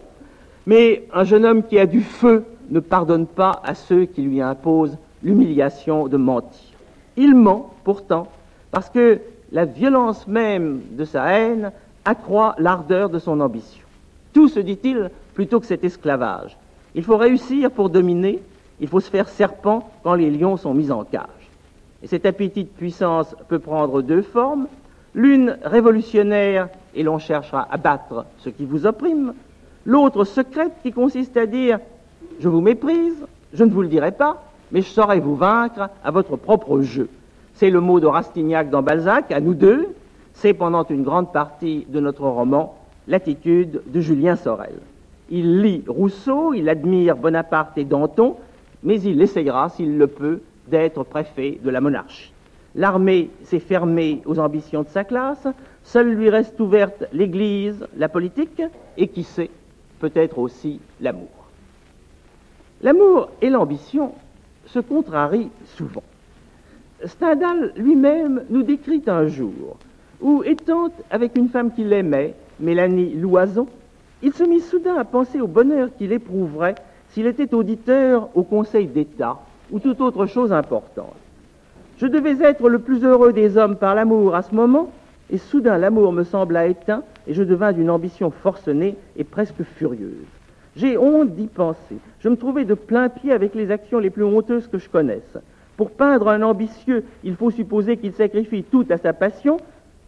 Mais 0.65 1.03
un 1.13 1.23
jeune 1.23 1.45
homme 1.45 1.63
qui 1.63 1.79
a 1.79 1.85
du 1.85 2.01
feu 2.01 2.43
ne 2.69 2.79
pardonne 2.79 3.25
pas 3.25 3.61
à 3.63 3.73
ceux 3.73 4.05
qui 4.05 4.21
lui 4.21 4.41
imposent 4.41 4.97
l'humiliation 5.23 6.07
de 6.07 6.17
mentir. 6.17 6.75
Il 7.17 7.35
ment 7.35 7.73
pourtant 7.83 8.27
parce 8.71 8.89
que 8.89 9.19
la 9.51 9.65
violence 9.65 10.27
même 10.27 10.81
de 10.91 11.05
sa 11.05 11.25
haine 11.33 11.71
accroît 12.05 12.55
l'ardeur 12.59 13.09
de 13.09 13.19
son 13.19 13.39
ambition. 13.39 13.85
Tout, 14.33 14.47
se 14.47 14.59
dit-il, 14.59 15.09
plutôt 15.33 15.59
que 15.59 15.65
cet 15.65 15.83
esclavage. 15.83 16.57
Il 16.95 17.03
faut 17.03 17.17
réussir 17.17 17.71
pour 17.71 17.89
dominer, 17.89 18.39
il 18.79 18.87
faut 18.87 18.99
se 18.99 19.09
faire 19.09 19.27
serpent 19.27 19.89
quand 20.03 20.13
les 20.13 20.29
lions 20.29 20.57
sont 20.57 20.73
mis 20.73 20.91
en 20.91 21.03
cage. 21.03 21.23
Et 22.01 22.07
cet 22.07 22.25
appétit 22.25 22.63
de 22.63 22.69
puissance 22.69 23.35
peut 23.47 23.59
prendre 23.59 24.01
deux 24.01 24.21
formes. 24.21 24.67
L'une 25.13 25.57
révolutionnaire, 25.63 26.69
et 26.95 27.03
l'on 27.03 27.19
cherchera 27.19 27.67
à 27.69 27.77
battre 27.77 28.25
ce 28.37 28.49
qui 28.49 28.65
vous 28.65 28.85
opprime. 28.85 29.33
L'autre 29.85 30.23
secrète, 30.23 30.73
qui 30.83 30.91
consiste 30.91 31.35
à 31.37 31.45
dire 31.45 31.79
Je 32.39 32.47
vous 32.47 32.61
méprise, 32.61 33.25
je 33.53 33.63
ne 33.63 33.71
vous 33.71 33.81
le 33.81 33.87
dirai 33.87 34.11
pas, 34.11 34.43
mais 34.71 34.81
je 34.81 34.89
saurai 34.89 35.19
vous 35.19 35.35
vaincre 35.35 35.89
à 36.03 36.11
votre 36.11 36.35
propre 36.35 36.81
jeu? 36.81 37.09
C'est 37.53 37.69
le 37.69 37.81
mot 37.81 37.99
de 37.99 38.07
Rastignac 38.07 38.69
dans 38.69 38.81
Balzac, 38.81 39.31
à 39.31 39.39
nous 39.39 39.53
deux. 39.53 39.87
C'est 40.33 40.53
pendant 40.53 40.85
une 40.85 41.03
grande 41.03 41.33
partie 41.33 41.85
de 41.89 41.99
notre 41.99 42.23
roman 42.23 42.77
l'attitude 43.07 43.81
de 43.87 43.99
Julien 43.99 44.35
Sorel. 44.35 44.75
Il 45.29 45.61
lit 45.61 45.83
Rousseau, 45.87 46.53
il 46.53 46.69
admire 46.69 47.17
Bonaparte 47.17 47.77
et 47.77 47.83
Danton, 47.83 48.37
mais 48.83 49.01
il 49.01 49.21
essayera, 49.21 49.69
s'il 49.69 49.97
le 49.97 50.07
peut, 50.07 50.41
d'être 50.67 51.03
préfet 51.03 51.59
de 51.63 51.69
la 51.69 51.81
monarchie. 51.81 52.31
L'armée 52.75 53.29
s'est 53.43 53.59
fermée 53.59 54.21
aux 54.25 54.39
ambitions 54.39 54.83
de 54.83 54.87
sa 54.89 55.03
classe, 55.03 55.47
seule 55.83 56.11
lui 56.11 56.29
reste 56.29 56.59
ouverte 56.59 57.03
l'Église, 57.11 57.85
la 57.97 58.09
politique, 58.09 58.61
et 58.95 59.07
qui 59.07 59.23
sait, 59.23 59.49
peut-être 59.99 60.37
aussi 60.37 60.79
l'amour. 61.01 61.27
L'amour 62.81 63.29
et 63.41 63.49
l'ambition 63.49 64.13
se 64.65 64.79
contrarient 64.79 65.49
souvent. 65.65 66.03
Stendhal 67.05 67.73
lui-même 67.77 68.43
nous 68.49 68.63
décrit 68.63 69.03
un 69.07 69.27
jour 69.27 69.77
où, 70.21 70.43
étant 70.43 70.89
avec 71.09 71.37
une 71.37 71.49
femme 71.49 71.71
qu'il 71.71 71.93
aimait, 71.93 72.35
Mélanie 72.59 73.13
Loison, 73.13 73.67
il 74.21 74.33
se 74.33 74.43
mit 74.43 74.59
soudain 74.59 74.95
à 74.95 75.05
penser 75.05 75.39
au 75.39 75.47
bonheur 75.47 75.89
qu'il 75.97 76.11
éprouverait 76.11 76.75
s'il 77.09 77.25
était 77.25 77.53
auditeur 77.53 78.29
au 78.35 78.43
Conseil 78.43 78.87
d'État 78.87 79.37
ou 79.71 79.79
toute 79.79 80.01
autre 80.01 80.25
chose 80.25 80.51
importante. 80.51 81.15
Je 81.97 82.07
devais 82.07 82.41
être 82.43 82.69
le 82.69 82.79
plus 82.79 83.03
heureux 83.03 83.33
des 83.33 83.57
hommes 83.57 83.75
par 83.75 83.95
l'amour 83.95 84.35
à 84.35 84.41
ce 84.41 84.53
moment, 84.53 84.89
et 85.29 85.37
soudain 85.37 85.77
l'amour 85.77 86.11
me 86.11 86.23
sembla 86.23 86.67
éteint, 86.67 87.03
et 87.27 87.33
je 87.33 87.43
devins 87.43 87.71
d'une 87.71 87.89
ambition 87.89 88.31
forcenée 88.31 88.95
et 89.15 89.23
presque 89.23 89.63
furieuse. 89.63 90.38
J'ai 90.79 90.97
honte 90.97 91.35
d'y 91.35 91.47
penser. 91.47 91.97
Je 92.21 92.29
me 92.29 92.37
trouvais 92.37 92.63
de 92.63 92.73
plein 92.73 93.09
pied 93.09 93.33
avec 93.33 93.53
les 93.53 93.69
actions 93.69 93.99
les 93.99 94.09
plus 94.09 94.23
honteuses 94.23 94.67
que 94.67 94.77
je 94.77 94.87
connaisse. 94.87 95.37
Pour 95.75 95.91
peindre 95.91 96.29
un 96.29 96.41
ambitieux, 96.41 97.03
il 97.25 97.35
faut 97.35 97.51
supposer 97.51 97.97
qu'il 97.97 98.13
sacrifie 98.13 98.63
tout 98.63 98.85
à 98.89 98.95
sa 98.95 99.11
passion. 99.11 99.57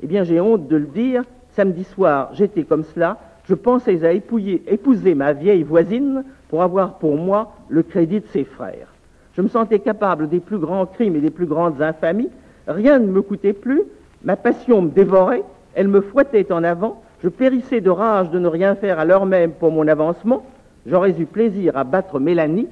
Eh 0.01 0.07
bien, 0.07 0.23
j'ai 0.23 0.39
honte 0.39 0.69
de 0.69 0.77
le 0.77 0.85
dire. 0.85 1.23
Samedi 1.49 1.83
soir, 1.83 2.29
j'étais 2.35 2.63
comme 2.63 2.85
cela. 2.85 3.17
Je 3.49 3.53
pensais 3.53 4.05
à 4.05 4.13
épouser 4.13 5.13
ma 5.13 5.33
vieille 5.33 5.63
voisine 5.63 6.23
pour 6.47 6.63
avoir 6.63 6.99
pour 6.99 7.17
moi 7.17 7.51
le 7.67 7.83
crédit 7.83 8.21
de 8.21 8.27
ses 8.27 8.45
frères. 8.45 8.93
Je 9.33 9.41
me 9.41 9.49
sentais 9.49 9.79
capable 9.79 10.29
des 10.29 10.39
plus 10.39 10.57
grands 10.57 10.85
crimes 10.85 11.17
et 11.17 11.21
des 11.21 11.31
plus 11.31 11.47
grandes 11.47 11.81
infamies. 11.81 12.29
Rien 12.65 12.97
ne 12.97 13.07
me 13.07 13.21
coûtait 13.21 13.51
plus. 13.51 13.81
Ma 14.23 14.37
passion 14.37 14.83
me 14.83 14.89
dévorait. 14.89 15.43
Elle 15.75 15.89
me 15.89 15.99
fouettait 15.99 16.49
en 16.49 16.63
avant. 16.63 17.01
Je 17.21 17.27
périssais 17.27 17.81
de 17.81 17.89
rage 17.89 18.29
de 18.29 18.39
ne 18.39 18.47
rien 18.47 18.75
faire 18.75 18.99
à 18.99 19.05
l'heure 19.05 19.25
même 19.25 19.51
pour 19.51 19.71
mon 19.71 19.85
avancement. 19.89 20.45
J'aurais 20.85 21.11
eu 21.11 21.25
plaisir 21.25 21.77
à 21.77 21.83
battre 21.83 22.19
Mélanie, 22.19 22.67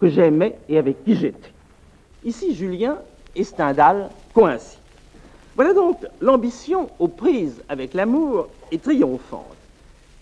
que 0.00 0.08
j'aimais 0.08 0.58
et 0.68 0.78
avec 0.78 1.04
qui 1.04 1.14
j'étais. 1.14 1.52
Ici, 2.24 2.54
Julien 2.54 2.98
et 3.36 3.44
Stendhal 3.44 4.10
coïncident. 4.34 4.80
Voilà 5.54 5.74
donc 5.74 5.98
l'ambition 6.20 6.88
aux 6.98 7.08
prises 7.08 7.62
avec 7.68 7.94
l'amour 7.94 8.48
est 8.72 8.82
triomphante. 8.82 9.44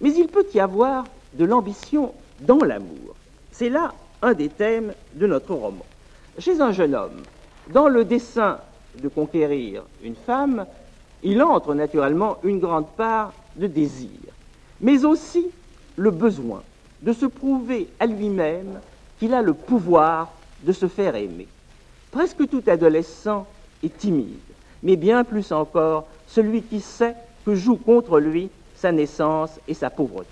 Mais 0.00 0.12
il 0.12 0.26
peut 0.26 0.46
y 0.52 0.60
avoir 0.60 1.04
de 1.34 1.44
l'ambition 1.44 2.12
dans 2.40 2.58
l'amour. 2.58 3.14
C'est 3.52 3.68
là 3.68 3.92
un 4.22 4.34
des 4.34 4.48
thèmes 4.48 4.92
de 5.14 5.26
notre 5.26 5.54
roman. 5.54 5.84
Chez 6.38 6.60
un 6.60 6.72
jeune 6.72 6.94
homme, 6.94 7.22
dans 7.72 7.88
le 7.88 8.04
dessein 8.04 8.58
de 9.00 9.08
conquérir 9.08 9.84
une 10.02 10.16
femme, 10.16 10.66
il 11.22 11.42
entre 11.42 11.74
naturellement 11.74 12.38
une 12.42 12.58
grande 12.58 12.88
part 12.96 13.32
de 13.56 13.66
désir, 13.66 14.10
mais 14.80 15.04
aussi 15.04 15.46
le 15.96 16.10
besoin 16.10 16.62
de 17.02 17.12
se 17.12 17.26
prouver 17.26 17.88
à 17.98 18.06
lui-même 18.06 18.80
qu'il 19.18 19.34
a 19.34 19.42
le 19.42 19.54
pouvoir 19.54 20.32
de 20.64 20.72
se 20.72 20.88
faire 20.88 21.16
aimer. 21.16 21.46
Presque 22.10 22.48
tout 22.48 22.62
adolescent 22.66 23.46
est 23.82 23.96
timide, 23.96 24.36
mais 24.82 24.96
bien 24.96 25.24
plus 25.24 25.52
encore 25.52 26.06
celui 26.26 26.62
qui 26.62 26.80
sait 26.80 27.14
que 27.44 27.54
joue 27.54 27.76
contre 27.76 28.18
lui 28.18 28.50
sa 28.74 28.92
naissance 28.92 29.58
et 29.68 29.74
sa 29.74 29.90
pauvreté. 29.90 30.28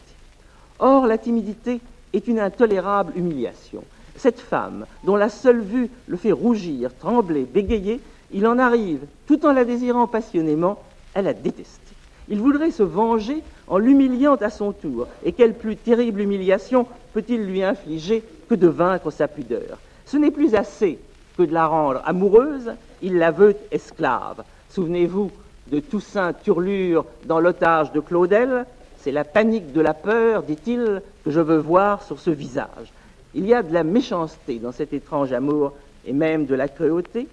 Or, 0.79 1.07
la 1.07 1.19
timidité 1.19 1.81
est 2.13 2.29
une 2.29 2.41
intolérable 2.41 3.13
humiliation. 3.17 3.85
Cette 4.17 4.41
femme, 4.41 4.87
dont 5.05 5.17
la 5.17 5.29
seule 5.29 5.61
vue 5.61 5.91
le 6.07 6.17
fait 6.17 6.33
rougir, 6.33 6.91
trembler, 6.99 7.45
bégayer, 7.45 8.01
il 8.33 8.47
en 8.47 8.59
arrive, 8.59 9.01
tout 9.27 9.45
en 9.47 9.53
la 9.53 9.65
désirant 9.65 10.07
passionnément, 10.07 10.83
à 11.15 11.23
la 11.23 11.33
détester. 11.33 11.88
Il 12.31 12.41
voudrait 12.41 12.71
se 12.71 12.83
venger 12.83 13.43
en 13.67 13.79
l'humiliant 13.79 14.37
à 14.37 14.51
son 14.51 14.73
tour. 14.73 15.07
Et 15.25 15.33
quelle 15.33 15.55
plus 15.55 15.77
terrible 15.77 16.21
humiliation 16.21 16.87
peut-il 17.13 17.45
lui 17.45 17.63
infliger 17.63 18.23
que 18.49 18.55
de 18.55 18.69
vaincre 18.69 19.11
sa 19.11 19.29
pudeur? 19.29 19.79
Ce 20.07 20.17
n'est 20.17 20.31
plus 20.31 20.55
assez 20.55 20.99
que 21.37 21.43
de 21.43 21.53
la 21.53 21.67
rendre 21.67 22.03
amoureuse, 22.05 22.73
il 23.03 23.19
la 23.19 23.31
veut 23.31 23.57
esclave. 23.71 24.43
Souvenez-vous 24.71 25.31
de 25.71 25.81
Toussaint 25.81 26.33
Turlure 26.33 27.05
dans 27.27 27.41
l'otage 27.41 27.93
de 27.93 28.01
Claudel, 28.01 28.65
c'est 28.99 29.13
la 29.13 29.25
panique 29.25 29.73
de 29.73 29.81
la 29.81 29.95
peur, 29.95 30.43
dit-il, 30.43 31.03
que 31.25 31.31
je 31.31 31.41
veux 31.41 31.59
voir 31.59 32.03
sur 32.03 32.19
ce 32.19 32.31
visage. 32.31 32.93
Il 33.35 33.47
y 33.47 33.55
a 33.55 33.63
de 33.63 33.73
la 33.73 33.85
méchanceté 33.85 34.59
dans 34.59 34.73
cet 34.73 34.93
étrange 34.93 35.33
amour 35.33 35.73
et 36.07 36.13
même 36.13 36.47
de 36.47 36.55
la 36.55 36.69
cruauté. 36.69 37.29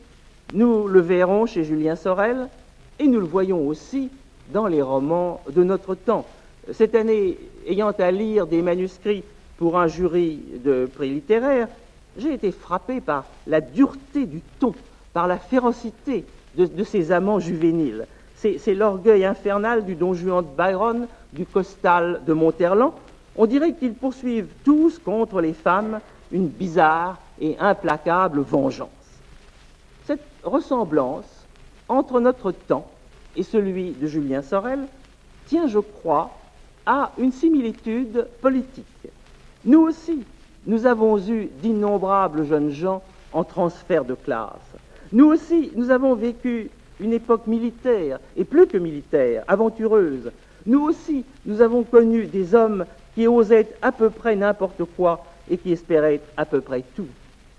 Nous 0.54 0.88
le 0.88 1.00
verrons 1.00 1.46
chez 1.46 1.64
Julien 1.64 1.96
Sorel 1.96 2.48
et 3.00 3.08
nous 3.08 3.20
le 3.20 3.26
voyons 3.26 3.68
aussi 3.68 4.10
dans 4.50 4.68
les 4.68 4.82
romans 4.82 5.42
de 5.50 5.64
notre 5.64 5.96
temps. 5.96 6.26
Cette 6.72 6.96
année, 6.96 7.38
ayant 7.68 7.92
à 7.92 8.12
lire 8.12 8.48
des 8.48 8.62
manuscrits 8.62 9.24
pour 9.58 9.78
un 9.78 9.88
jury 9.88 10.40
de 10.64 10.90
prix 10.94 11.10
littéraire, 11.10 11.68
j'ai 12.18 12.34
été 12.34 12.52
frappé 12.52 13.02
par 13.02 13.26
la 13.48 13.62
dureté 13.62 14.26
du 14.26 14.42
ton, 14.60 14.74
par 15.14 15.28
la 15.28 15.38
férocité 15.38 16.26
de, 16.58 16.84
ces 16.84 17.12
amants 17.12 17.40
juvéniles. 17.40 18.08
C'est 18.36 18.76
l'orgueil 18.76 19.26
infernal 19.26 19.86
du 19.86 19.96
Don 19.96 20.14
Juan 20.14 20.44
de 20.44 20.56
Byron, 20.56 21.08
du 21.34 21.46
Costal 21.46 22.22
de 22.28 22.34
Monterland. 22.34 22.94
On 23.36 23.46
dirait 23.46 23.74
qu'ils 23.74 23.94
poursuivent 23.94 24.48
tous 24.64 25.00
contre 25.00 25.42
les 25.42 25.54
femmes 25.54 26.00
une 26.32 26.48
bizarre 26.48 27.18
et 27.42 27.58
implacable 27.60 28.42
vengeance. 28.42 28.90
Cette 30.06 30.24
ressemblance 30.44 31.26
entre 31.88 32.20
notre 32.20 32.52
temps 32.52 32.88
et 33.36 33.44
celui 33.44 33.92
de 33.92 34.08
Julien 34.08 34.42
Sorel 34.42 34.80
tient, 35.48 35.68
je 35.68 35.80
crois, 35.80 36.32
à 36.86 37.12
une 37.18 37.32
similitude 37.32 38.28
politique. 38.42 38.86
Nous 39.66 39.80
aussi, 39.80 40.24
nous 40.68 40.86
avons 40.86 41.18
eu 41.18 41.50
d'innombrables 41.62 42.46
jeunes 42.46 42.72
gens 42.72 43.02
en 43.34 43.44
transfert 43.44 44.06
de 44.06 44.14
classe. 44.14 44.52
Nous 45.12 45.26
aussi, 45.26 45.72
nous 45.76 45.92
avons 45.92 46.16
vécu 46.16 46.70
une 47.00 47.14
époque 47.14 47.48
militaire, 47.48 48.20
et 48.38 48.46
plus 48.46 48.68
que 48.68 48.78
militaire, 48.78 49.44
aventureuse. 49.48 50.32
Nous 50.66 50.82
aussi, 50.82 51.26
nous 51.46 51.62
avons 51.62 51.84
connu 51.84 52.26
des 52.26 52.56
hommes 52.56 52.86
qui 53.14 53.28
osaient 53.28 53.68
à 53.82 53.92
peu 53.92 54.10
près 54.10 54.36
n'importe 54.36 54.84
quoi 54.96 55.26
et 55.50 55.58
qui 55.58 55.72
espéraient 55.72 56.22
à 56.38 56.46
peu 56.46 56.62
près 56.62 56.84
tout. 56.96 57.08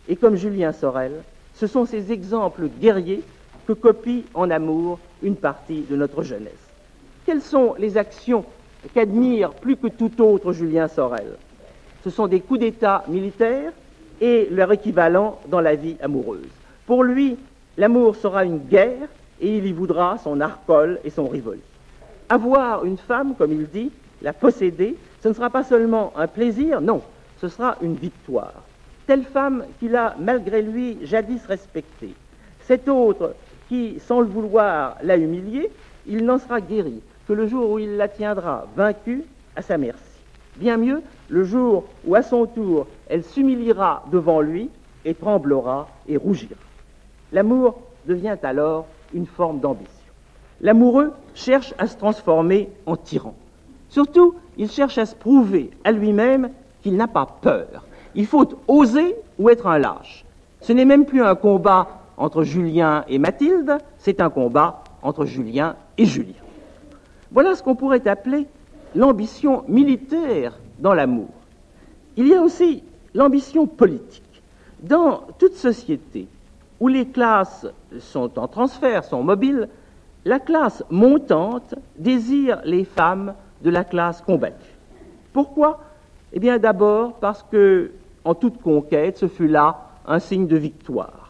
Et 0.08 0.16
comme 0.16 0.36
Julien 0.36 0.72
Sorel, 0.72 1.12
ce 1.54 1.66
sont 1.66 1.84
ces 1.84 2.12
exemples 2.12 2.68
guerriers 2.80 3.22
que 3.66 3.72
copie 3.72 4.24
en 4.34 4.50
amour 4.50 4.98
une 5.22 5.36
partie 5.36 5.82
de 5.82 5.96
notre 5.96 6.22
jeunesse. 6.22 6.52
Quelles 7.24 7.42
sont 7.42 7.74
les 7.78 7.96
actions 7.96 8.44
qu'admire 8.94 9.50
plus 9.50 9.76
que 9.76 9.88
tout 9.88 10.22
autre 10.22 10.52
Julien 10.52 10.88
Sorel? 10.88 11.36
Ce 12.04 12.10
sont 12.10 12.28
des 12.28 12.40
coups 12.40 12.60
d'État 12.60 13.04
militaires 13.08 13.72
et 14.20 14.48
leur 14.50 14.70
équivalent 14.72 15.38
dans 15.48 15.60
la 15.60 15.74
vie 15.74 15.96
amoureuse. 16.00 16.46
Pour 16.86 17.02
lui, 17.02 17.36
l'amour 17.76 18.16
sera 18.16 18.44
une 18.44 18.58
guerre 18.58 19.08
et 19.40 19.58
il 19.58 19.66
y 19.66 19.72
voudra 19.72 20.18
son 20.18 20.40
arcole 20.40 21.00
et 21.04 21.10
son 21.10 21.26
rivoli. 21.26 21.60
Avoir 22.28 22.84
une 22.84 22.96
femme, 22.96 23.34
comme 23.36 23.52
il 23.52 23.66
dit, 23.68 23.90
la 24.22 24.32
posséder, 24.32 24.96
ce 25.22 25.28
ne 25.28 25.34
sera 25.34 25.50
pas 25.50 25.64
seulement 25.64 26.12
un 26.16 26.26
plaisir, 26.26 26.80
non, 26.80 27.02
ce 27.40 27.48
sera 27.48 27.76
une 27.82 27.96
victoire. 27.96 28.62
Telle 29.06 29.24
femme 29.24 29.64
qu'il 29.78 29.94
a, 29.94 30.16
malgré 30.18 30.62
lui, 30.62 30.98
jadis 31.02 31.44
respectée. 31.46 32.14
Cette 32.62 32.88
autre 32.88 33.34
qui, 33.68 33.98
sans 34.00 34.20
le 34.20 34.26
vouloir, 34.26 34.96
l'a 35.02 35.16
humilié, 35.16 35.70
il 36.06 36.24
n'en 36.24 36.38
sera 36.38 36.60
guéri 36.60 37.00
que 37.26 37.32
le 37.32 37.46
jour 37.46 37.70
où 37.70 37.78
il 37.78 37.96
la 37.96 38.08
tiendra 38.08 38.66
vaincue 38.76 39.24
à 39.56 39.62
sa 39.62 39.78
merci. 39.78 40.02
Bien 40.56 40.76
mieux, 40.76 41.02
le 41.28 41.44
jour 41.44 41.84
où 42.06 42.14
à 42.14 42.22
son 42.22 42.46
tour 42.46 42.86
elle 43.08 43.24
s'humiliera 43.24 44.04
devant 44.10 44.40
lui 44.40 44.70
et 45.04 45.14
tremblera 45.14 45.88
et 46.08 46.16
rougira. 46.16 46.54
L'amour 47.32 47.80
devient 48.06 48.36
alors 48.42 48.86
une 49.12 49.26
forme 49.26 49.60
d'ambition. 49.60 49.92
L'amoureux 50.60 51.12
cherche 51.34 51.74
à 51.78 51.86
se 51.86 51.96
transformer 51.96 52.70
en 52.86 52.96
tyran. 52.96 53.34
Surtout, 53.88 54.34
il 54.56 54.70
cherche 54.70 54.98
à 54.98 55.06
se 55.06 55.14
prouver 55.14 55.70
à 55.84 55.92
lui-même 55.92 56.50
qu'il 56.82 56.96
n'a 56.96 57.08
pas 57.08 57.26
peur. 57.42 57.84
Il 58.14 58.26
faut 58.26 58.48
oser 58.66 59.16
ou 59.38 59.50
être 59.50 59.66
un 59.66 59.78
lâche. 59.78 60.24
Ce 60.60 60.72
n'est 60.72 60.84
même 60.84 61.04
plus 61.04 61.22
un 61.22 61.34
combat 61.34 61.88
entre 62.16 62.42
Julien 62.42 63.04
et 63.08 63.18
Mathilde, 63.18 63.78
c'est 63.98 64.20
un 64.20 64.30
combat 64.30 64.82
entre 65.02 65.24
Julien 65.24 65.76
et 65.98 66.06
Julien. 66.06 66.32
Voilà 67.30 67.54
ce 67.54 67.62
qu'on 67.62 67.74
pourrait 67.74 68.06
appeler 68.08 68.46
l'ambition 68.94 69.64
militaire 69.68 70.58
dans 70.78 70.94
l'amour. 70.94 71.28
Il 72.16 72.28
y 72.28 72.34
a 72.34 72.42
aussi 72.42 72.82
l'ambition 73.14 73.66
politique. 73.66 74.22
Dans 74.82 75.22
toute 75.38 75.54
société 75.54 76.28
où 76.80 76.88
les 76.88 77.06
classes 77.06 77.66
sont 77.98 78.38
en 78.38 78.46
transfert, 78.46 79.04
sont 79.04 79.22
mobiles, 79.22 79.68
la 80.24 80.38
classe 80.38 80.84
montante 80.90 81.74
désire 81.98 82.60
les 82.64 82.84
femmes 82.84 83.34
de 83.62 83.70
la 83.70 83.84
classe 83.84 84.20
combattue. 84.20 84.74
Pourquoi? 85.32 85.80
Eh 86.32 86.40
bien 86.40 86.58
d'abord 86.58 87.14
parce 87.14 87.44
que, 87.50 87.92
en 88.24 88.34
toute 88.34 88.60
conquête, 88.60 89.18
ce 89.18 89.28
fut 89.28 89.48
là 89.48 89.88
un 90.06 90.18
signe 90.18 90.46
de 90.46 90.56
victoire 90.56 91.25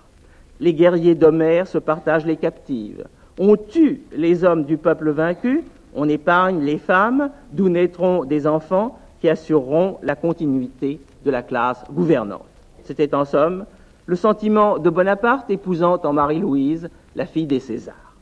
les 0.61 0.75
guerriers 0.75 1.15
d'Homère 1.15 1.67
se 1.67 1.79
partagent 1.79 2.27
les 2.27 2.37
captives. 2.37 3.05
On 3.39 3.57
tue 3.57 4.03
les 4.13 4.45
hommes 4.45 4.65
du 4.65 4.77
peuple 4.77 5.11
vaincu, 5.11 5.65
on 5.95 6.09
épargne 6.09 6.63
les 6.63 6.79
femmes, 6.79 7.31
d'où 7.53 7.69
naîtront 7.69 8.25
des 8.25 8.47
enfants 8.47 8.99
qui 9.21 9.29
assureront 9.29 9.99
la 10.03 10.15
continuité 10.15 11.01
de 11.25 11.31
la 11.31 11.43
classe 11.43 11.83
gouvernante. 11.91 12.47
C'était 12.85 13.15
en 13.15 13.25
somme 13.25 13.65
le 14.07 14.17
sentiment 14.17 14.79
de 14.79 14.89
Bonaparte 14.89 15.51
épousant 15.51 16.01
en 16.05 16.13
Marie-Louise 16.13 16.89
la 17.17 17.27
fille 17.27 17.47
des 17.47 17.61
Césars. 17.61 18.15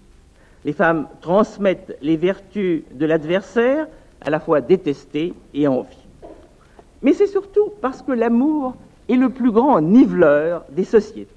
Les 0.64 0.72
femmes 0.72 1.06
transmettent 1.20 1.96
les 2.00 2.16
vertus 2.16 2.84
de 2.92 3.04
l'adversaire, 3.04 3.86
à 4.22 4.30
la 4.30 4.40
fois 4.40 4.62
détestées 4.62 5.34
et 5.52 5.68
envie. 5.68 5.98
Mais 7.02 7.12
c'est 7.12 7.26
surtout 7.26 7.70
parce 7.82 8.00
que 8.00 8.12
l'amour 8.12 8.74
est 9.10 9.16
le 9.16 9.28
plus 9.28 9.52
grand 9.52 9.82
niveleur 9.82 10.64
des 10.70 10.84
sociétés. 10.84 11.30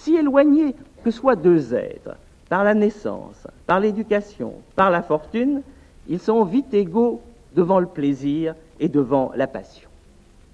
Si 0.00 0.14
éloignés 0.16 0.76
que 1.04 1.10
soient 1.10 1.36
deux 1.36 1.74
êtres, 1.74 2.16
par 2.48 2.64
la 2.64 2.74
naissance, 2.74 3.46
par 3.66 3.80
l'éducation, 3.80 4.54
par 4.76 4.90
la 4.90 5.02
fortune, 5.02 5.62
ils 6.08 6.20
sont 6.20 6.44
vite 6.44 6.72
égaux 6.72 7.20
devant 7.54 7.80
le 7.80 7.86
plaisir 7.86 8.54
et 8.80 8.88
devant 8.88 9.32
la 9.34 9.46
passion. 9.46 9.88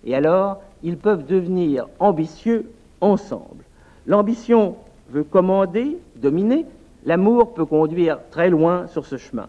Et 0.04 0.14
alors, 0.14 0.60
ils 0.82 0.96
peuvent 0.96 1.26
devenir 1.26 1.86
ambitieux 1.98 2.70
ensemble. 3.00 3.64
L'ambition 4.06 4.76
veut 5.10 5.24
commander, 5.24 5.98
dominer, 6.16 6.64
l'amour 7.04 7.52
peut 7.52 7.66
conduire 7.66 8.18
très 8.30 8.48
loin 8.50 8.86
sur 8.86 9.04
ce 9.04 9.18
chemin. 9.18 9.48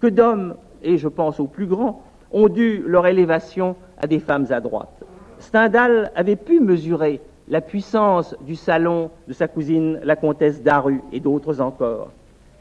Que 0.00 0.08
d'hommes, 0.08 0.56
et 0.82 0.98
je 0.98 1.08
pense 1.08 1.40
aux 1.40 1.46
plus 1.46 1.66
grands, 1.66 2.02
ont 2.32 2.48
dû 2.48 2.82
leur 2.84 3.06
élévation 3.06 3.76
à 3.98 4.08
des 4.08 4.18
femmes 4.18 4.46
adroites. 4.50 5.04
Stendhal 5.38 6.10
avait 6.16 6.36
pu 6.36 6.60
mesurer 6.60 7.20
la 7.48 7.60
puissance 7.60 8.34
du 8.40 8.56
salon 8.56 9.10
de 9.28 9.32
sa 9.32 9.48
cousine 9.48 10.00
la 10.02 10.16
comtesse 10.16 10.62
d'Aru 10.62 11.02
et 11.12 11.20
d'autres 11.20 11.60
encore. 11.60 12.10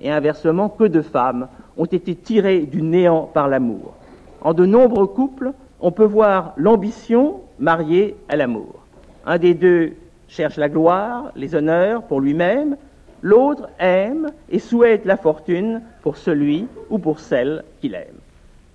Et 0.02 0.12
inversement, 0.12 0.69
que 0.69 0.84
de 0.84 1.02
femmes 1.02 1.48
ont 1.78 1.86
été 1.86 2.15
tirées 2.15 2.62
du 2.62 2.82
néant 2.82 3.24
par 3.24 3.48
l'amour. 3.48 3.93
En 4.41 4.54
de 4.54 4.65
nombreux 4.65 5.08
couples, 5.08 5.54
on 5.82 5.91
peut 5.91 6.06
voir 6.06 6.54
l'ambition 6.58 7.41
mariée 7.60 8.15
à 8.30 8.36
l'amour. 8.36 8.76
Un 9.26 9.38
des 9.38 9.54
deux 9.54 9.93
cherche 10.28 10.58
la 10.58 10.69
gloire, 10.69 11.32
les 11.36 11.56
honneurs 11.56 12.04
pour 12.04 12.21
lui-même, 12.21 12.78
l'autre 13.21 13.69
aime 13.80 14.32
et 14.50 14.60
souhaite 14.60 15.06
la 15.06 15.17
fortune 15.17 15.82
pour 16.02 16.17
celui 16.17 16.67
ou 16.89 17.00
pour 17.00 17.19
celle 17.19 17.63
qu'il 17.82 17.95
aime. 17.95 18.19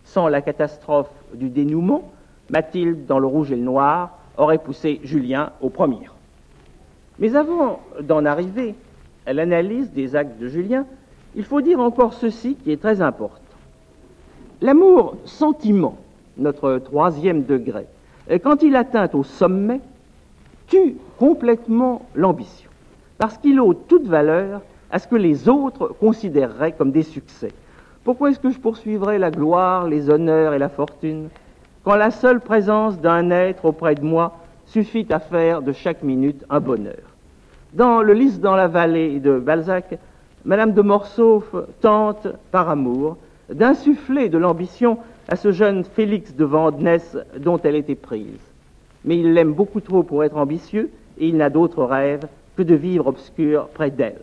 Sans 0.04 0.28
la 0.28 0.40
catastrophe 0.40 1.10
du 1.34 1.50
dénouement, 1.50 2.10
Mathilde, 2.48 3.06
dans 3.06 3.20
le 3.20 3.28
rouge 3.28 3.52
et 3.52 3.56
le 3.56 3.62
noir, 3.62 4.18
aurait 4.40 4.58
poussé 4.58 5.00
Julien 5.04 5.52
au 5.60 5.68
premier. 5.68 6.08
Mais 7.18 7.36
avant 7.36 7.80
d'en 8.00 8.24
arriver 8.24 8.74
à 9.26 9.32
l'analyse 9.32 9.92
des 9.92 10.16
actes 10.16 10.40
de 10.40 10.48
Julien, 10.48 10.86
il 11.36 11.44
faut 11.44 11.60
dire 11.60 11.78
encore 11.78 12.14
ceci 12.14 12.56
qui 12.56 12.72
est 12.72 12.80
très 12.80 13.02
important. 13.02 13.36
L'amour 14.62 15.16
sentiment, 15.24 15.96
notre 16.36 16.78
troisième 16.78 17.44
degré, 17.44 17.86
quand 18.42 18.62
il 18.62 18.76
atteint 18.76 19.08
au 19.12 19.22
sommet, 19.22 19.80
tue 20.66 20.96
complètement 21.18 22.02
l'ambition, 22.14 22.70
parce 23.18 23.36
qu'il 23.38 23.60
ôte 23.60 23.88
toute 23.88 24.06
valeur 24.06 24.62
à 24.90 24.98
ce 24.98 25.06
que 25.06 25.16
les 25.16 25.48
autres 25.48 25.88
considéreraient 25.88 26.72
comme 26.72 26.92
des 26.92 27.02
succès. 27.02 27.52
Pourquoi 28.04 28.30
est-ce 28.30 28.40
que 28.40 28.50
je 28.50 28.58
poursuivrais 28.58 29.18
la 29.18 29.30
gloire, 29.30 29.86
les 29.86 30.08
honneurs 30.08 30.54
et 30.54 30.58
la 30.58 30.68
fortune? 30.68 31.28
Quand 31.90 31.96
la 31.96 32.12
seule 32.12 32.38
présence 32.38 33.00
d'un 33.00 33.32
être 33.32 33.64
auprès 33.64 33.96
de 33.96 34.04
moi 34.04 34.36
suffit 34.64 35.08
à 35.10 35.18
faire 35.18 35.60
de 35.60 35.72
chaque 35.72 36.04
minute 36.04 36.44
un 36.48 36.60
bonheur 36.60 37.02
Dans 37.72 38.00
le 38.00 38.12
Lys 38.12 38.38
dans 38.38 38.54
la 38.54 38.68
vallée 38.68 39.18
de 39.18 39.40
Balzac, 39.40 39.98
Madame 40.44 40.72
de 40.72 40.82
Morsauf 40.82 41.52
tente, 41.80 42.28
par 42.52 42.70
amour, 42.70 43.16
d'insuffler 43.52 44.28
de 44.28 44.38
l'ambition 44.38 44.98
à 45.26 45.34
ce 45.34 45.50
jeune 45.50 45.82
Félix 45.82 46.32
de 46.36 46.44
Vandenesse 46.44 47.18
dont 47.40 47.58
elle 47.64 47.74
était 47.74 47.96
prise. 47.96 48.38
Mais 49.04 49.18
il 49.18 49.34
l'aime 49.34 49.52
beaucoup 49.52 49.80
trop 49.80 50.04
pour 50.04 50.22
être 50.22 50.36
ambitieux 50.36 50.92
et 51.18 51.26
il 51.26 51.38
n'a 51.38 51.50
d'autre 51.50 51.82
rêve 51.82 52.22
que 52.56 52.62
de 52.62 52.76
vivre 52.76 53.08
obscur 53.08 53.66
près 53.66 53.90
d'elle. 53.90 54.22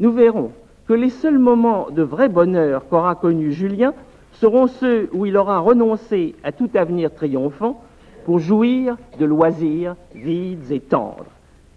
Nous 0.00 0.10
verrons 0.10 0.52
que 0.88 0.94
les 0.94 1.10
seuls 1.10 1.38
moments 1.38 1.88
de 1.90 2.00
vrai 2.02 2.30
bonheur 2.30 2.88
qu'aura 2.88 3.14
connu 3.14 3.52
Julien 3.52 3.92
seront 4.34 4.66
ceux 4.66 5.08
où 5.12 5.26
il 5.26 5.36
aura 5.36 5.58
renoncé 5.58 6.34
à 6.42 6.52
tout 6.52 6.70
avenir 6.74 7.12
triomphant 7.12 7.82
pour 8.24 8.38
jouir 8.38 8.96
de 9.18 9.24
loisirs 9.24 9.96
vides 10.14 10.70
et 10.70 10.80
tendres. 10.80 11.26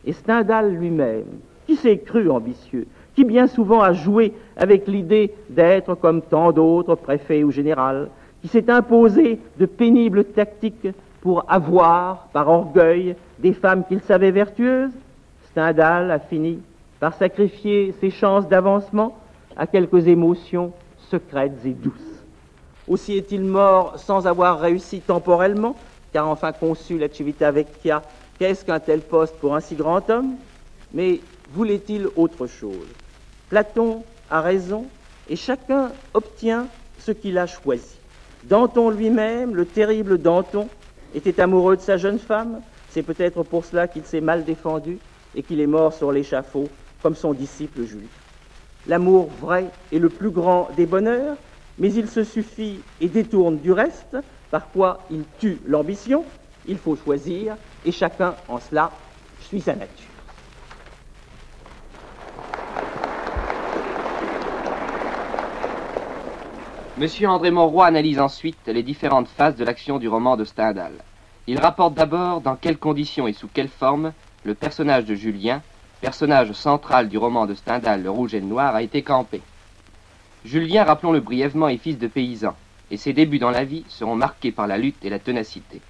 Et 0.06 0.14
Stendhal 0.14 0.74
lui-même, 0.74 1.26
qui 1.66 1.76
s'est 1.76 1.98
cru 1.98 2.30
ambitieux, 2.30 2.88
qui 3.16 3.26
bien 3.26 3.48
souvent 3.48 3.82
a 3.82 3.94
joué 3.94 4.34
avec 4.56 4.88
l'idée 4.88 5.34
d'être 5.50 5.96
comme 5.96 6.22
tant 6.22 6.52
d'autres, 6.52 6.96
préfets 6.96 7.44
ou 7.44 7.52
général, 7.52 8.10
qui 8.42 8.48
s'est 8.48 8.70
imposé 8.70 9.40
de 9.60 9.66
pénibles 9.66 10.24
tactiques 10.24 10.88
pour 11.22 11.44
avoir, 11.48 12.30
par 12.32 12.48
orgueil, 12.48 13.16
des 13.40 13.54
femmes 13.54 13.84
qu'il 13.86 14.02
savait 14.02 14.32
vertueuses, 14.32 14.92
Stendhal 15.52 16.12
a 16.12 16.20
fini 16.20 16.60
par 17.00 17.14
sacrifier 17.14 17.94
ses 18.00 18.12
chances 18.12 18.48
d'avancement 18.48 19.18
à 19.56 19.68
quelques 19.68 20.08
émotions 20.08 20.72
secrètes 21.10 21.66
et 21.66 21.72
douces. 21.74 22.17
Aussi 22.88 23.18
est-il 23.18 23.42
mort 23.42 24.00
sans 24.00 24.28
avoir 24.28 24.60
réussi 24.60 25.02
temporellement, 25.02 25.76
car 26.14 26.28
enfin 26.28 26.52
conçu 26.54 26.98
la 26.98 27.10
Civita 27.10 27.52
Vecchia, 27.52 28.02
qu'est-ce 28.40 28.64
qu'un 28.64 28.80
tel 28.80 29.02
poste 29.02 29.36
pour 29.36 29.56
un 29.56 29.60
si 29.60 29.76
grand 29.76 30.10
homme? 30.10 30.36
Mais 30.94 31.20
voulait-il 31.54 32.08
autre 32.16 32.48
chose? 32.48 32.88
Platon 33.50 34.04
a 34.30 34.42
raison 34.42 34.86
et 35.30 35.36
chacun 35.36 35.92
obtient 36.14 36.68
ce 37.00 37.12
qu'il 37.12 37.38
a 37.38 37.46
choisi. 37.46 37.96
Danton 38.44 38.90
lui-même, 38.90 39.56
le 39.56 39.66
terrible 39.66 40.18
Danton, 40.18 40.70
était 41.14 41.42
amoureux 41.42 41.76
de 41.76 41.82
sa 41.82 41.98
jeune 41.98 42.20
femme. 42.20 42.62
C'est 42.90 43.04
peut-être 43.04 43.44
pour 43.44 43.66
cela 43.66 43.88
qu'il 43.88 44.06
s'est 44.06 44.22
mal 44.22 44.46
défendu 44.46 44.98
et 45.36 45.44
qu'il 45.44 45.60
est 45.60 45.68
mort 45.68 45.94
sur 45.94 46.12
l'échafaud, 46.12 46.70
comme 47.04 47.16
son 47.16 47.34
disciple 47.34 47.84
Jules. 47.84 48.08
L'amour 48.88 49.30
vrai 49.42 49.66
est 49.92 50.00
le 50.00 50.10
plus 50.10 50.30
grand 50.30 50.70
des 50.78 50.86
bonheurs, 50.86 51.36
mais 51.80 51.94
il 51.94 52.08
se 52.08 52.24
suffit 52.24 52.80
et 53.02 53.08
détourne 53.08 53.58
du 53.60 53.72
reste, 53.72 54.18
par 54.52 54.70
quoi 54.72 55.00
il 55.12 55.24
tue 55.40 55.60
l'ambition. 55.66 56.24
Il 56.68 56.78
faut 56.78 56.96
choisir, 56.96 57.56
et 57.86 57.92
chacun 57.92 58.36
en 58.48 58.60
cela 58.60 58.92
suit 59.42 59.62
sa 59.62 59.76
nature. 59.76 60.08
Monsieur 66.98 67.30
André 67.30 67.52
Monroy 67.52 67.86
analyse 67.86 68.20
ensuite 68.20 68.58
les 68.66 68.82
différentes 68.82 69.28
phases 69.28 69.56
de 69.56 69.64
l'action 69.64 70.00
du 70.00 70.08
roman 70.08 70.36
de 70.36 70.44
Stendhal. 70.44 70.94
Il 71.46 71.60
rapporte 71.60 71.94
d'abord 71.94 72.42
dans 72.42 72.56
quelles 72.56 72.80
conditions 72.80 73.28
et 73.28 73.34
sous 73.34 73.48
quelle 73.48 73.70
forme 73.70 74.14
le 74.44 74.56
personnage 74.56 75.06
de 75.06 75.14
Julien, 75.14 75.62
personnage 76.02 76.52
central 76.54 77.08
du 77.08 77.20
roman 77.20 77.46
de 77.46 77.54
Stendhal 77.54 78.02
Le 78.02 78.10
Rouge 78.10 78.34
et 78.34 78.40
le 78.40 78.48
Noir, 78.48 78.74
a 78.74 78.82
été 78.82 79.04
campé. 79.04 79.42
Julien, 80.48 80.86
rappelons-le 80.86 81.20
brièvement, 81.20 81.68
est 81.68 81.76
fils 81.76 81.98
de 81.98 82.08
paysan, 82.08 82.56
et 82.90 82.96
ses 82.96 83.12
débuts 83.12 83.38
dans 83.38 83.52
la 83.52 83.66
vie 83.66 83.84
seront 83.90 84.16
marqués 84.16 84.54
par 84.54 84.66
la 84.66 84.78
lutte 84.78 85.04
et 85.04 85.10
la 85.10 85.20
ténacité. 85.20 85.82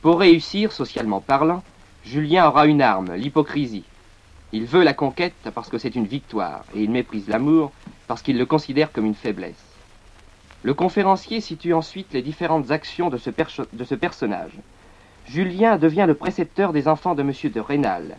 Pour 0.00 0.20
réussir, 0.20 0.72
socialement 0.72 1.20
parlant, 1.20 1.62
Julien 2.02 2.48
aura 2.48 2.66
une 2.66 2.80
arme, 2.80 3.14
l'hypocrisie. 3.14 3.84
Il 4.52 4.64
veut 4.64 4.84
la 4.84 4.94
conquête 4.94 5.50
parce 5.54 5.68
que 5.68 5.76
c'est 5.76 5.96
une 5.96 6.06
victoire, 6.06 6.64
et 6.74 6.82
il 6.82 6.90
méprise 6.90 7.28
l'amour 7.28 7.72
parce 8.06 8.22
qu'il 8.22 8.38
le 8.38 8.46
considère 8.46 8.90
comme 8.90 9.04
une 9.04 9.14
faiblesse. 9.14 9.62
Le 10.62 10.72
conférencier 10.72 11.42
situe 11.42 11.74
ensuite 11.74 12.14
les 12.14 12.22
différentes 12.22 12.70
actions 12.70 13.10
de 13.10 13.18
ce, 13.18 13.94
personnage. 13.94 14.52
Julien 15.28 15.76
devient 15.76 16.06
le 16.06 16.14
précepteur 16.14 16.72
des 16.72 16.88
enfants 16.88 17.14
de 17.14 17.20
M. 17.20 17.32
de 17.52 17.60
Rênal, 17.60 18.16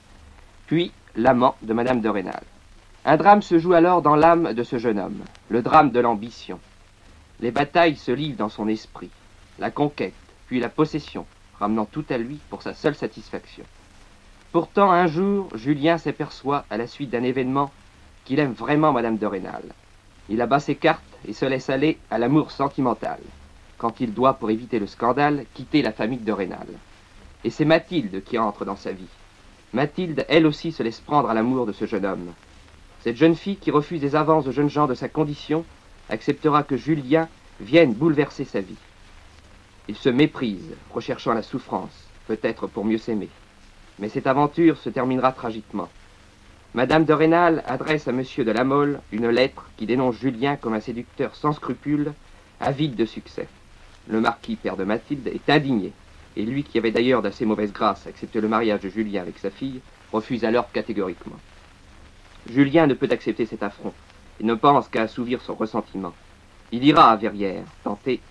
puis 0.68 0.92
l'amant 1.16 1.56
de 1.64 1.74
Mme 1.74 2.02
de 2.02 2.10
Rênal. 2.10 2.44
Un 3.08 3.18
drame 3.18 3.44
se 3.44 3.60
joue 3.60 3.74
alors 3.74 4.02
dans 4.02 4.16
l'âme 4.16 4.54
de 4.54 4.64
ce 4.64 4.80
jeune 4.80 4.98
homme, 4.98 5.24
le 5.50 5.62
drame 5.62 5.92
de 5.92 6.00
l'ambition. 6.00 6.60
Les 7.40 7.52
batailles 7.52 7.98
se 7.98 8.12
livrent 8.12 8.40
dans 8.40 8.50
son 8.50 8.68
esprit, 8.68 9.12
la 9.60 9.70
conquête, 9.70 10.16
puis 10.48 10.60
la 10.60 10.70
possession, 10.70 11.28
ramenant 11.60 11.86
tout 11.86 12.04
à 12.10 12.18
lui 12.18 12.40
pour 12.50 12.64
sa 12.64 12.74
seule 12.74 12.96
satisfaction. 12.96 13.64
Pourtant, 14.52 14.92
un 14.92 15.06
jour, 15.06 15.50
Julien 15.54 16.00
s'aperçoit, 16.00 16.66
à 16.72 16.78
la 16.78 16.88
suite 16.88 17.12
d'un 17.12 17.22
événement, 17.22 17.72
qu'il 18.24 18.40
aime 18.40 18.54
vraiment 18.54 18.92
Mme 18.92 19.20
de 19.20 19.28
Rênal. 19.28 19.62
Il 20.28 20.42
abat 20.42 20.60
ses 20.60 20.76
cartes 20.76 21.04
et 21.28 21.34
se 21.34 21.46
laisse 21.46 21.70
aller 21.70 22.00
à 22.10 22.18
l'amour 22.18 22.50
sentimental, 22.50 23.20
quand 23.78 24.00
il 24.00 24.16
doit, 24.16 24.34
pour 24.34 24.50
éviter 24.50 24.80
le 24.80 24.88
scandale, 24.88 25.46
quitter 25.54 25.84
la 25.84 25.92
famille 25.92 26.18
de 26.18 26.32
Rênal. 26.32 26.66
Et 27.44 27.52
c'est 27.52 27.66
Mathilde 27.66 28.24
qui 28.24 28.40
entre 28.40 28.66
dans 28.66 28.78
sa 28.78 28.94
vie. 28.94 29.06
Mathilde, 29.74 30.26
elle 30.28 30.48
aussi, 30.48 30.72
se 30.72 30.82
laisse 30.82 31.02
prendre 31.02 31.30
à 31.30 31.36
l'amour 31.36 31.68
de 31.68 31.72
ce 31.72 31.86
jeune 31.86 32.06
homme. 32.06 32.34
Cette 33.06 33.18
jeune 33.18 33.36
fille 33.36 33.58
qui 33.58 33.70
refuse 33.70 34.02
des 34.02 34.16
avances 34.16 34.46
de 34.46 34.52
jeunes 34.52 34.72
gens 34.72 34.88
de 34.88 34.96
sa 34.96 35.08
condition 35.08 35.64
acceptera 36.10 36.64
que 36.64 36.76
Julien 36.76 37.30
vienne 37.60 37.94
bouleverser 37.94 38.46
sa 38.46 38.62
vie. 38.62 38.80
Il 39.88 39.96
se 39.96 40.10
méprise, 40.10 40.74
recherchant 40.92 41.36
la 41.36 41.44
souffrance, 41.44 42.08
peut-être 42.26 42.66
pour 42.66 42.84
mieux 42.84 42.98
s'aimer. 42.98 43.30
Mais 44.00 44.10
cette 44.10 44.26
aventure 44.26 44.80
se 44.80 44.90
terminera 44.90 45.34
tragiquement. 45.34 45.88
Madame 46.74 47.06
de 47.06 47.14
Rênal 47.14 47.64
adresse 47.68 48.08
à 48.08 48.12
Monsieur 48.12 48.44
de 48.44 48.50
la 48.50 48.64
Mole 48.64 49.00
une 49.12 49.30
lettre 49.30 49.70
qui 49.78 49.86
dénonce 49.86 50.16
Julien 50.16 50.56
comme 50.56 50.74
un 50.74 50.80
séducteur 50.80 51.36
sans 51.36 51.54
scrupules, 51.54 52.12
avide 52.60 52.96
de 52.96 53.06
succès. 53.06 53.48
Le 54.08 54.20
marquis, 54.20 54.56
père 54.56 54.78
de 54.78 54.84
Mathilde, 54.84 55.28
est 55.28 55.48
indigné, 55.48 55.94
et 56.36 56.42
lui 56.42 56.64
qui 56.64 56.80
avait 56.80 56.90
d'ailleurs 56.90 57.22
d'assez 57.22 57.46
mauvaise 57.46 57.72
grâce 57.72 58.08
accepté 58.08 58.42
le 58.42 58.48
mariage 58.48 58.80
de 58.80 58.90
Julien 58.90 59.22
avec 59.22 59.38
sa 59.38 59.52
fille, 59.52 59.82
refuse 60.12 60.44
alors 60.44 60.72
catégoriquement. 60.72 61.38
Julien 62.50 62.88
ne 62.88 62.94
peut 62.94 63.08
accepter 63.10 63.46
cet 63.46 63.64
affront, 63.64 63.94
et 64.40 64.44
ne 64.44 64.54
pense 64.54 64.88
qu'à 64.88 65.04
assouvir 65.04 65.42
son 65.42 65.56
ressentiment. 65.56 66.14
Il 66.72 66.84
ira 66.84 67.10
à 67.10 67.16
Verrières, 67.16 67.64
tenter 67.84 68.22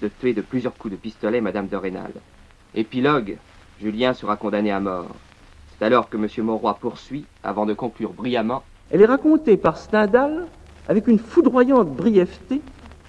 de 0.00 0.08
tuer 0.08 0.32
de 0.32 0.40
plusieurs 0.40 0.74
coups 0.74 0.92
de 0.92 0.98
pistolet 0.98 1.40
Madame 1.40 1.68
de 1.68 1.76
Rênal. 1.76 2.12
Épilogue, 2.74 3.36
Julien 3.80 4.14
sera 4.14 4.36
condamné 4.36 4.72
à 4.72 4.80
mort. 4.80 5.14
C'est 5.78 5.84
alors 5.84 6.08
que 6.08 6.16
M. 6.16 6.26
Mauroy 6.44 6.74
poursuit, 6.80 7.24
avant 7.42 7.66
de 7.66 7.74
conclure 7.74 8.12
brillamment. 8.12 8.62
Elle 8.90 9.02
est 9.02 9.06
racontée 9.06 9.56
par 9.56 9.78
Stendhal 9.78 10.46
avec 10.88 11.06
une 11.06 11.18
foudroyante 11.18 11.88
brièveté 11.88 12.60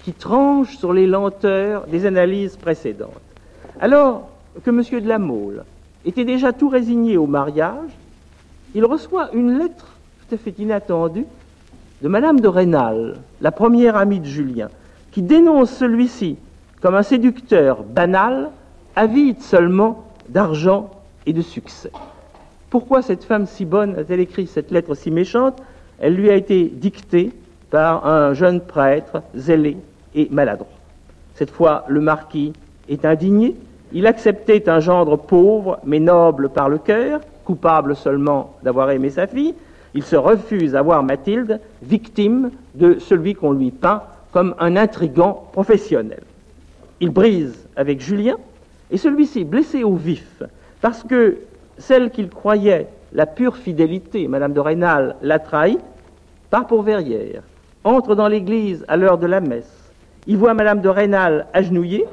qui 0.04 0.12
tranche 0.12 0.76
sur 0.76 0.92
les 0.92 1.06
lenteurs 1.06 1.86
des 1.86 2.06
analyses 2.06 2.56
précédentes. 2.56 3.20
Alors 3.80 4.28
que 4.62 4.70
M. 4.70 4.82
de 5.02 5.08
la 5.08 5.18
Mole 5.18 5.64
était 6.04 6.24
déjà 6.24 6.52
tout 6.52 6.68
résigné 6.68 7.16
au 7.16 7.26
mariage, 7.26 7.90
il 8.74 8.84
reçoit 8.84 9.30
une 9.32 9.58
lettre 9.58 9.93
fait 10.36 10.58
inattendue 10.58 11.26
de 12.02 12.08
Madame 12.08 12.40
de 12.40 12.48
Rênal, 12.48 13.16
la 13.40 13.50
première 13.50 13.96
amie 13.96 14.20
de 14.20 14.26
Julien, 14.26 14.68
qui 15.10 15.22
dénonce 15.22 15.70
celui-ci 15.70 16.36
comme 16.80 16.94
un 16.94 17.02
séducteur 17.02 17.82
banal, 17.82 18.50
avide 18.94 19.40
seulement 19.40 20.04
d'argent 20.28 20.90
et 21.26 21.32
de 21.32 21.40
succès. 21.40 21.90
Pourquoi 22.68 23.02
cette 23.02 23.24
femme 23.24 23.46
si 23.46 23.64
bonne 23.64 23.96
a-t-elle 23.98 24.20
écrit 24.20 24.46
cette 24.46 24.70
lettre 24.70 24.94
si 24.94 25.10
méchante? 25.10 25.62
Elle 25.98 26.14
lui 26.14 26.28
a 26.28 26.34
été 26.34 26.64
dictée 26.64 27.32
par 27.70 28.06
un 28.06 28.34
jeune 28.34 28.60
prêtre 28.60 29.22
zélé 29.34 29.76
et 30.14 30.28
maladroit. 30.30 30.68
Cette 31.34 31.50
fois, 31.50 31.84
le 31.88 32.00
marquis 32.00 32.52
est 32.88 33.04
indigné. 33.04 33.56
Il 33.92 34.06
acceptait 34.06 34.68
un 34.68 34.80
gendre 34.80 35.16
pauvre, 35.16 35.78
mais 35.84 36.00
noble 36.00 36.48
par 36.48 36.68
le 36.68 36.78
cœur, 36.78 37.20
coupable 37.44 37.96
seulement 37.96 38.54
d'avoir 38.62 38.90
aimé 38.90 39.10
sa 39.10 39.26
fille. 39.26 39.54
Il 39.94 40.02
se 40.02 40.16
refuse 40.16 40.74
à 40.74 40.82
voir 40.82 41.02
Mathilde 41.02 41.60
victime 41.82 42.50
de 42.74 42.98
celui 42.98 43.34
qu'on 43.34 43.52
lui 43.52 43.70
peint 43.70 44.02
comme 44.32 44.54
un 44.58 44.76
intrigant 44.76 45.48
professionnel. 45.52 46.22
Il 47.00 47.10
brise 47.10 47.54
avec 47.76 48.00
Julien, 48.00 48.36
et 48.90 48.98
celui-ci, 48.98 49.44
blessé 49.44 49.84
au 49.84 49.94
vif, 49.94 50.42
parce 50.80 51.02
que 51.02 51.36
celle 51.78 52.10
qu'il 52.10 52.28
croyait 52.28 52.88
la 53.12 53.26
pure 53.26 53.56
fidélité, 53.56 54.26
Madame 54.26 54.52
de 54.52 54.60
Rênal, 54.60 55.16
l'a 55.22 55.38
trahi, 55.38 55.78
part 56.50 56.66
pour 56.66 56.82
Verrières, 56.82 57.42
entre 57.84 58.14
dans 58.14 58.28
l'église 58.28 58.84
à 58.88 58.96
l'heure 58.96 59.18
de 59.18 59.26
la 59.26 59.40
messe, 59.40 59.92
y 60.26 60.34
voit 60.34 60.54
Madame 60.54 60.80
de 60.80 60.88
Rênal 60.88 61.46
agenouillée, 61.52 62.04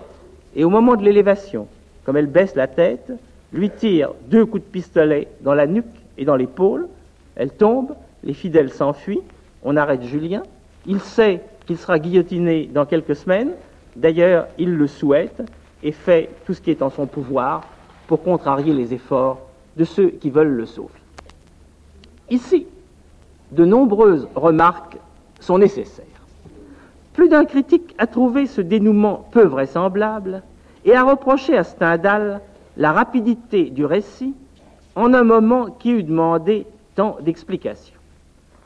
et 0.56 0.64
au 0.64 0.70
moment 0.70 0.96
de 0.96 1.04
l'élévation, 1.04 1.68
comme 2.04 2.18
elle 2.18 2.28
baisse 2.28 2.56
la 2.56 2.68
tête, 2.68 3.12
lui 3.54 3.70
tire 3.70 4.12
deux 4.28 4.46
coups 4.46 4.64
de 4.64 4.70
pistolet 4.70 5.28
dans 5.42 5.54
la 5.54 5.68
nuque 5.68 5.86
et 6.18 6.26
dans 6.26 6.36
l'épaule. 6.36 6.88
Elle 7.36 7.52
tombe, 7.52 7.96
les 8.24 8.34
fidèles 8.34 8.72
s'enfuient, 8.72 9.22
on 9.64 9.78
arrête 9.78 10.04
Julien. 10.04 10.44
Il 10.86 11.00
sait 11.00 11.42
qu'il 11.66 11.78
sera 11.78 12.00
guillotiné 12.00 12.70
dans 12.74 12.86
quelques 12.86 13.16
semaines. 13.16 13.52
D'ailleurs, 13.96 14.48
il 14.58 14.76
le 14.76 14.88
souhaite 14.88 15.42
et 15.84 15.92
fait 15.92 16.30
tout 16.46 16.54
ce 16.54 16.62
qui 16.62 16.72
est 16.72 16.82
en 16.82 16.90
son 16.90 17.06
pouvoir 17.06 17.64
pour 18.08 18.24
contrarier 18.24 18.74
les 18.74 18.94
efforts 18.94 19.40
de 19.78 19.84
ceux 19.84 20.10
qui 20.10 20.30
veulent 20.30 20.56
le 20.56 20.66
sauver. 20.66 20.90
Ici, 22.30 22.68
de 23.52 23.66
nombreuses 23.66 24.28
remarques 24.36 24.98
sont 25.40 25.58
nécessaires. 25.58 26.06
Plus 27.14 27.30
d'un 27.30 27.46
critique 27.46 27.94
a 27.98 28.08
trouvé 28.08 28.46
ce 28.46 28.62
dénouement 28.62 29.28
peu 29.32 29.44
vraisemblable 29.44 30.44
et 30.86 30.96
a 30.96 31.04
reproché 31.04 31.58
à 31.58 31.64
Stendhal 31.64 32.42
la 32.78 32.92
rapidité 32.94 33.70
du 33.70 33.86
récit 33.86 34.34
en 34.96 35.14
un 35.14 35.24
moment 35.24 35.66
qui 35.68 35.92
eût 35.92 36.04
demandé 36.04 36.66
tant 37.02 37.18
d'explications. 37.20 37.98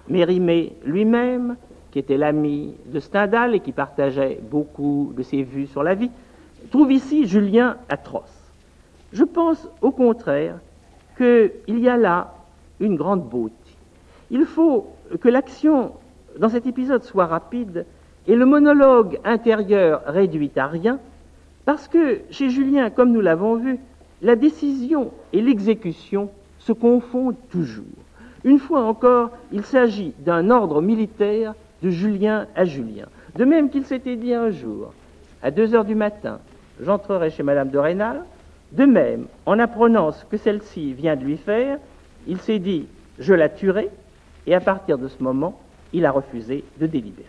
Mérimée 0.09 0.73
lui-même, 0.83 1.55
qui 1.89 1.99
était 1.99 2.17
l'ami 2.17 2.73
de 2.85 2.99
Stendhal 2.99 3.55
et 3.55 3.61
qui 3.61 3.71
partageait 3.71 4.41
beaucoup 4.51 5.13
de 5.15 5.23
ses 5.23 5.43
vues 5.43 5.67
sur 5.67 5.83
la 5.83 5.95
vie, 5.95 6.11
trouve 6.69 6.91
ici 6.91 7.27
Julien 7.27 7.77
atroce. 7.87 8.51
Je 9.13 9.23
pense 9.23 9.69
au 9.81 9.91
contraire 9.91 10.59
qu'il 11.15 11.79
y 11.79 11.87
a 11.87 11.95
là 11.95 12.33
une 12.81 12.97
grande 12.97 13.23
beauté. 13.23 13.55
Il 14.29 14.43
faut 14.43 14.87
que 15.21 15.29
l'action 15.29 15.93
dans 16.37 16.49
cet 16.49 16.65
épisode 16.67 17.05
soit 17.05 17.27
rapide 17.27 17.85
et 18.27 18.35
le 18.35 18.45
monologue 18.45 19.17
intérieur 19.23 20.01
réduit 20.07 20.51
à 20.57 20.67
rien, 20.67 20.99
parce 21.63 21.87
que 21.87 22.19
chez 22.31 22.49
Julien, 22.49 22.89
comme 22.89 23.13
nous 23.13 23.21
l'avons 23.21 23.55
vu, 23.55 23.79
la 24.21 24.35
décision 24.35 25.11
et 25.31 25.41
l'exécution 25.41 26.29
se 26.59 26.73
confondent 26.73 27.37
toujours. 27.49 28.04
Une 28.45 28.59
fois 28.59 28.83
encore, 28.83 29.31
il 29.51 29.65
s'agit 29.65 30.13
d'un 30.19 30.51
ordre 30.51 30.79
militaire 30.79 31.55
de 31.81 31.89
Julien 31.89 32.45
à 32.55 32.63
Julien. 32.63 33.07
De 33.35 33.43
même 33.43 33.71
qu'il 33.71 33.85
s'était 33.85 34.15
dit 34.15 34.35
un 34.35 34.51
jour, 34.51 34.93
à 35.41 35.49
deux 35.49 35.73
heures 35.73 35.83
du 35.83 35.95
matin, 35.95 36.39
j'entrerai 36.79 37.31
chez 37.31 37.41
Madame 37.41 37.69
de 37.69 37.79
Rênal. 37.79 38.21
De 38.71 38.85
même, 38.85 39.25
en 39.47 39.57
apprenant 39.57 40.11
ce 40.11 40.23
que 40.25 40.37
celle-ci 40.37 40.93
vient 40.93 41.15
de 41.15 41.23
lui 41.23 41.37
faire, 41.37 41.79
il 42.27 42.39
s'est 42.39 42.59
dit, 42.59 42.87
je 43.17 43.33
la 43.33 43.49
tuerai, 43.49 43.89
et 44.45 44.53
à 44.53 44.59
partir 44.59 44.99
de 44.99 45.07
ce 45.07 45.23
moment, 45.23 45.59
il 45.91 46.05
a 46.05 46.11
refusé 46.11 46.63
de 46.79 46.85
délibérer. 46.85 47.27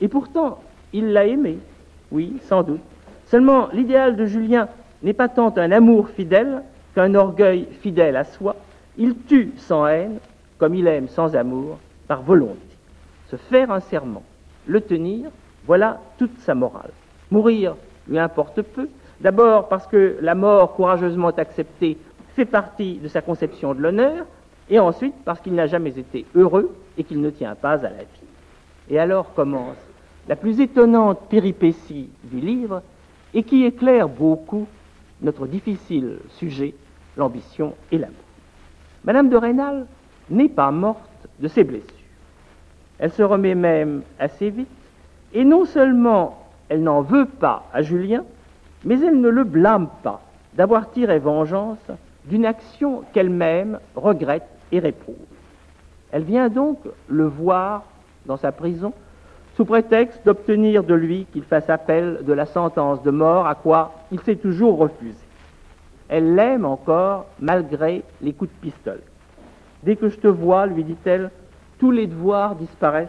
Et 0.00 0.08
pourtant, 0.08 0.58
il 0.94 1.12
l'a 1.12 1.26
aimé, 1.26 1.58
oui, 2.10 2.38
sans 2.44 2.62
doute. 2.62 2.80
Seulement, 3.26 3.68
l'idéal 3.74 4.16
de 4.16 4.24
Julien 4.24 4.68
n'est 5.02 5.12
pas 5.12 5.28
tant 5.28 5.52
un 5.58 5.70
amour 5.70 6.08
fidèle 6.08 6.62
qu'un 6.94 7.14
orgueil 7.14 7.68
fidèle 7.82 8.16
à 8.16 8.24
soi. 8.24 8.53
Il 8.96 9.16
tue 9.26 9.52
sans 9.56 9.86
haine, 9.86 10.18
comme 10.58 10.74
il 10.74 10.86
aime 10.86 11.08
sans 11.08 11.34
amour, 11.34 11.78
par 12.06 12.22
volonté. 12.22 12.60
Se 13.28 13.36
faire 13.36 13.70
un 13.70 13.80
serment, 13.80 14.22
le 14.66 14.80
tenir, 14.80 15.30
voilà 15.66 16.00
toute 16.18 16.38
sa 16.38 16.54
morale. 16.54 16.92
Mourir 17.30 17.76
lui 18.08 18.18
importe 18.18 18.62
peu, 18.62 18.88
d'abord 19.20 19.68
parce 19.68 19.86
que 19.86 20.18
la 20.20 20.34
mort 20.34 20.74
courageusement 20.74 21.30
acceptée 21.30 21.98
fait 22.34 22.44
partie 22.44 22.96
de 22.96 23.08
sa 23.08 23.22
conception 23.22 23.74
de 23.74 23.80
l'honneur, 23.80 24.26
et 24.70 24.78
ensuite 24.78 25.14
parce 25.24 25.40
qu'il 25.40 25.54
n'a 25.54 25.66
jamais 25.66 25.98
été 25.98 26.24
heureux 26.34 26.74
et 26.96 27.04
qu'il 27.04 27.20
ne 27.20 27.30
tient 27.30 27.54
pas 27.54 27.84
à 27.84 27.90
la 27.90 27.98
vie. 27.98 28.24
Et 28.90 28.98
alors 28.98 29.34
commence 29.34 29.76
la 30.28 30.36
plus 30.36 30.60
étonnante 30.60 31.20
péripétie 31.28 32.08
du 32.24 32.40
livre 32.40 32.82
et 33.34 33.42
qui 33.42 33.64
éclaire 33.64 34.08
beaucoup 34.08 34.66
notre 35.20 35.46
difficile 35.46 36.18
sujet, 36.28 36.74
l'ambition 37.16 37.74
et 37.90 37.98
l'amour. 37.98 38.23
Madame 39.04 39.28
de 39.28 39.36
Rênal 39.36 39.86
n'est 40.30 40.48
pas 40.48 40.70
morte 40.70 41.28
de 41.38 41.48
ses 41.48 41.64
blessures. 41.64 41.90
Elle 42.98 43.12
se 43.12 43.22
remet 43.22 43.54
même 43.54 44.02
assez 44.18 44.50
vite, 44.50 44.68
et 45.34 45.44
non 45.44 45.64
seulement 45.66 46.46
elle 46.68 46.82
n'en 46.82 47.02
veut 47.02 47.26
pas 47.26 47.64
à 47.72 47.82
Julien, 47.82 48.24
mais 48.84 48.98
elle 49.00 49.20
ne 49.20 49.28
le 49.28 49.44
blâme 49.44 49.88
pas 50.02 50.22
d'avoir 50.54 50.90
tiré 50.90 51.18
vengeance 51.18 51.78
d'une 52.24 52.46
action 52.46 53.02
qu'elle-même 53.12 53.78
regrette 53.94 54.48
et 54.72 54.78
réprouve. 54.78 55.16
Elle 56.12 56.22
vient 56.22 56.48
donc 56.48 56.78
le 57.08 57.26
voir 57.26 57.82
dans 58.24 58.36
sa 58.36 58.52
prison 58.52 58.92
sous 59.56 59.64
prétexte 59.64 60.24
d'obtenir 60.24 60.82
de 60.82 60.94
lui 60.94 61.26
qu'il 61.32 61.42
fasse 61.42 61.68
appel 61.68 62.20
de 62.24 62.32
la 62.32 62.46
sentence 62.46 63.02
de 63.02 63.10
mort 63.10 63.46
à 63.46 63.54
quoi 63.54 63.92
il 64.10 64.20
s'est 64.20 64.36
toujours 64.36 64.78
refusé. 64.78 65.23
Elle 66.16 66.36
l'aime 66.36 66.64
encore 66.64 67.26
malgré 67.40 68.04
les 68.22 68.32
coups 68.32 68.48
de 68.52 68.70
pistolet. 68.70 69.02
Dès 69.82 69.96
que 69.96 70.08
je 70.08 70.16
te 70.16 70.28
vois, 70.28 70.64
lui 70.64 70.84
dit-elle, 70.84 71.32
tous 71.80 71.90
les 71.90 72.06
devoirs 72.06 72.54
disparaissent. 72.54 73.08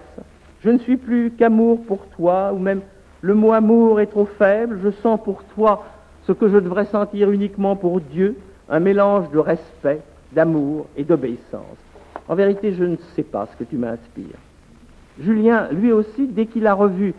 Je 0.61 0.71
ne 0.71 0.79
suis 0.79 0.97
plus 0.97 1.29
qu'amour 1.29 1.83
pour 1.85 2.07
toi, 2.07 2.51
ou 2.51 2.57
même 2.57 2.81
le 3.21 3.35
mot 3.35 3.51
amour 3.51 3.99
est 3.99 4.07
trop 4.07 4.25
faible, 4.25 4.79
je 4.83 4.89
sens 4.89 5.19
pour 5.23 5.43
toi 5.53 5.85
ce 6.23 6.31
que 6.31 6.49
je 6.49 6.57
devrais 6.57 6.85
sentir 6.85 7.29
uniquement 7.29 7.75
pour 7.75 8.01
Dieu, 8.01 8.37
un 8.69 8.79
mélange 8.79 9.29
de 9.29 9.37
respect, 9.37 10.01
d'amour 10.31 10.87
et 10.97 11.03
d'obéissance. 11.03 11.77
En 12.27 12.33
vérité, 12.33 12.73
je 12.73 12.85
ne 12.85 12.95
sais 13.15 13.21
pas 13.21 13.47
ce 13.51 13.55
que 13.55 13.69
tu 13.69 13.77
m'inspires. 13.77 14.39
Julien, 15.19 15.67
lui 15.71 15.91
aussi, 15.91 16.25
dès 16.25 16.47
qu'il 16.47 16.65
a 16.65 16.73
revu 16.73 17.13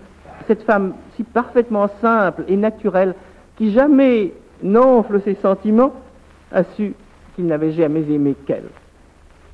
cette 0.48 0.64
femme 0.64 0.94
si 1.14 1.22
parfaitement 1.22 1.86
simple 2.00 2.42
et 2.48 2.56
naturelle, 2.56 3.14
qui 3.54 3.70
jamais 3.70 4.32
n'enfle 4.62 5.20
ses 5.22 5.34
sentiments, 5.34 5.92
a 6.52 6.64
su 6.64 6.94
qu'il 7.34 7.46
n'avait 7.46 7.72
jamais 7.72 8.00
aimé 8.10 8.34
qu'elle. 8.46 8.68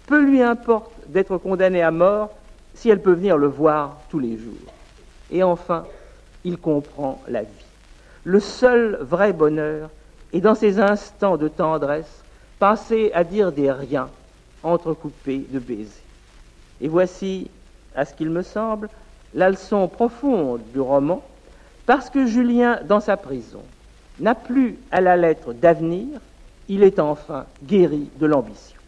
Peu 0.06 0.22
lui 0.22 0.42
importe 0.42 0.92
d'être 1.08 1.36
condamné 1.38 1.82
à 1.82 1.90
mort 1.90 2.30
si 2.74 2.88
elle 2.88 3.00
peut 3.00 3.12
venir 3.12 3.36
le 3.36 3.46
voir 3.46 3.98
tous 4.10 4.18
les 4.18 4.36
jours. 4.36 4.72
Et 5.30 5.42
enfin, 5.42 5.84
il 6.44 6.58
comprend 6.58 7.20
la 7.28 7.42
vie. 7.42 7.48
Le 8.24 8.40
seul 8.40 8.98
vrai 9.00 9.32
bonheur 9.32 9.90
est 10.32 10.40
dans 10.40 10.54
ces 10.54 10.78
instants 10.78 11.36
de 11.36 11.48
tendresse, 11.48 12.22
passés 12.58 13.10
à 13.14 13.24
dire 13.24 13.52
des 13.52 13.70
riens 13.70 14.08
entrecoupés 14.62 15.44
de 15.50 15.58
baisers. 15.58 16.02
Et 16.80 16.88
voici 16.88 17.50
à 17.94 18.04
ce 18.04 18.14
qu'il 18.14 18.30
me 18.30 18.42
semble, 18.42 18.88
la 19.34 19.50
leçon 19.50 19.88
profonde 19.88 20.60
du 20.72 20.80
roman, 20.80 21.22
parce 21.86 22.10
que 22.10 22.26
Julien, 22.26 22.80
dans 22.86 23.00
sa 23.00 23.16
prison, 23.16 23.62
n'a 24.20 24.34
plus 24.34 24.76
à 24.90 25.00
la 25.00 25.16
lettre 25.16 25.52
d'avenir, 25.52 26.20
il 26.68 26.82
est 26.82 26.98
enfin 26.98 27.46
guéri 27.64 28.08
de 28.18 28.26
l'ambition. 28.26 28.78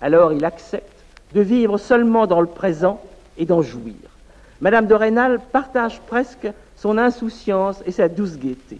Alors 0.00 0.32
il 0.32 0.44
accepte 0.44 1.04
de 1.34 1.40
vivre 1.40 1.78
seulement 1.78 2.26
dans 2.26 2.40
le 2.40 2.46
présent 2.46 3.00
et 3.38 3.46
d'en 3.46 3.62
jouir. 3.62 3.94
Madame 4.60 4.86
de 4.86 4.94
Rênal 4.94 5.40
partage 5.52 6.00
presque 6.00 6.48
son 6.76 6.98
insouciance 6.98 7.82
et 7.86 7.92
sa 7.92 8.08
douce 8.08 8.38
gaieté. 8.38 8.78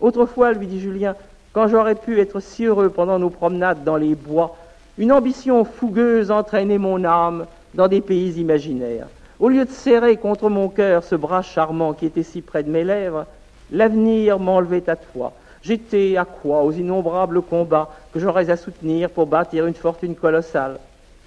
Autrefois, 0.00 0.52
lui 0.52 0.66
dit 0.66 0.80
Julien, 0.80 1.14
quand 1.52 1.68
j'aurais 1.68 1.94
pu 1.94 2.20
être 2.20 2.40
si 2.40 2.64
heureux 2.64 2.90
pendant 2.90 3.18
nos 3.18 3.30
promenades 3.30 3.84
dans 3.84 3.96
les 3.96 4.14
bois, 4.14 4.56
une 4.98 5.12
ambition 5.12 5.64
fougueuse 5.64 6.30
entraînait 6.30 6.78
mon 6.78 7.04
âme 7.04 7.46
dans 7.74 7.88
des 7.88 8.00
pays 8.00 8.32
imaginaires. 8.40 9.06
Au 9.38 9.48
lieu 9.48 9.64
de 9.64 9.70
serrer 9.70 10.16
contre 10.16 10.48
mon 10.48 10.68
cœur 10.68 11.02
ce 11.02 11.14
bras 11.14 11.42
charmant 11.42 11.92
qui 11.92 12.06
était 12.06 12.22
si 12.22 12.42
près 12.42 12.62
de 12.62 12.70
mes 12.70 12.84
lèvres, 12.84 13.26
l'avenir 13.72 14.38
m'enlevait 14.38 14.88
à 14.88 14.96
toi. 14.96 15.32
J'étais 15.62 16.16
à 16.16 16.24
quoi 16.24 16.62
aux 16.62 16.72
innombrables 16.72 17.42
combats 17.42 17.90
que 18.12 18.18
j'aurais 18.18 18.50
à 18.50 18.56
soutenir 18.56 19.10
pour 19.10 19.26
bâtir 19.26 19.66
une 19.66 19.74
fortune 19.74 20.14
colossale. 20.14 20.78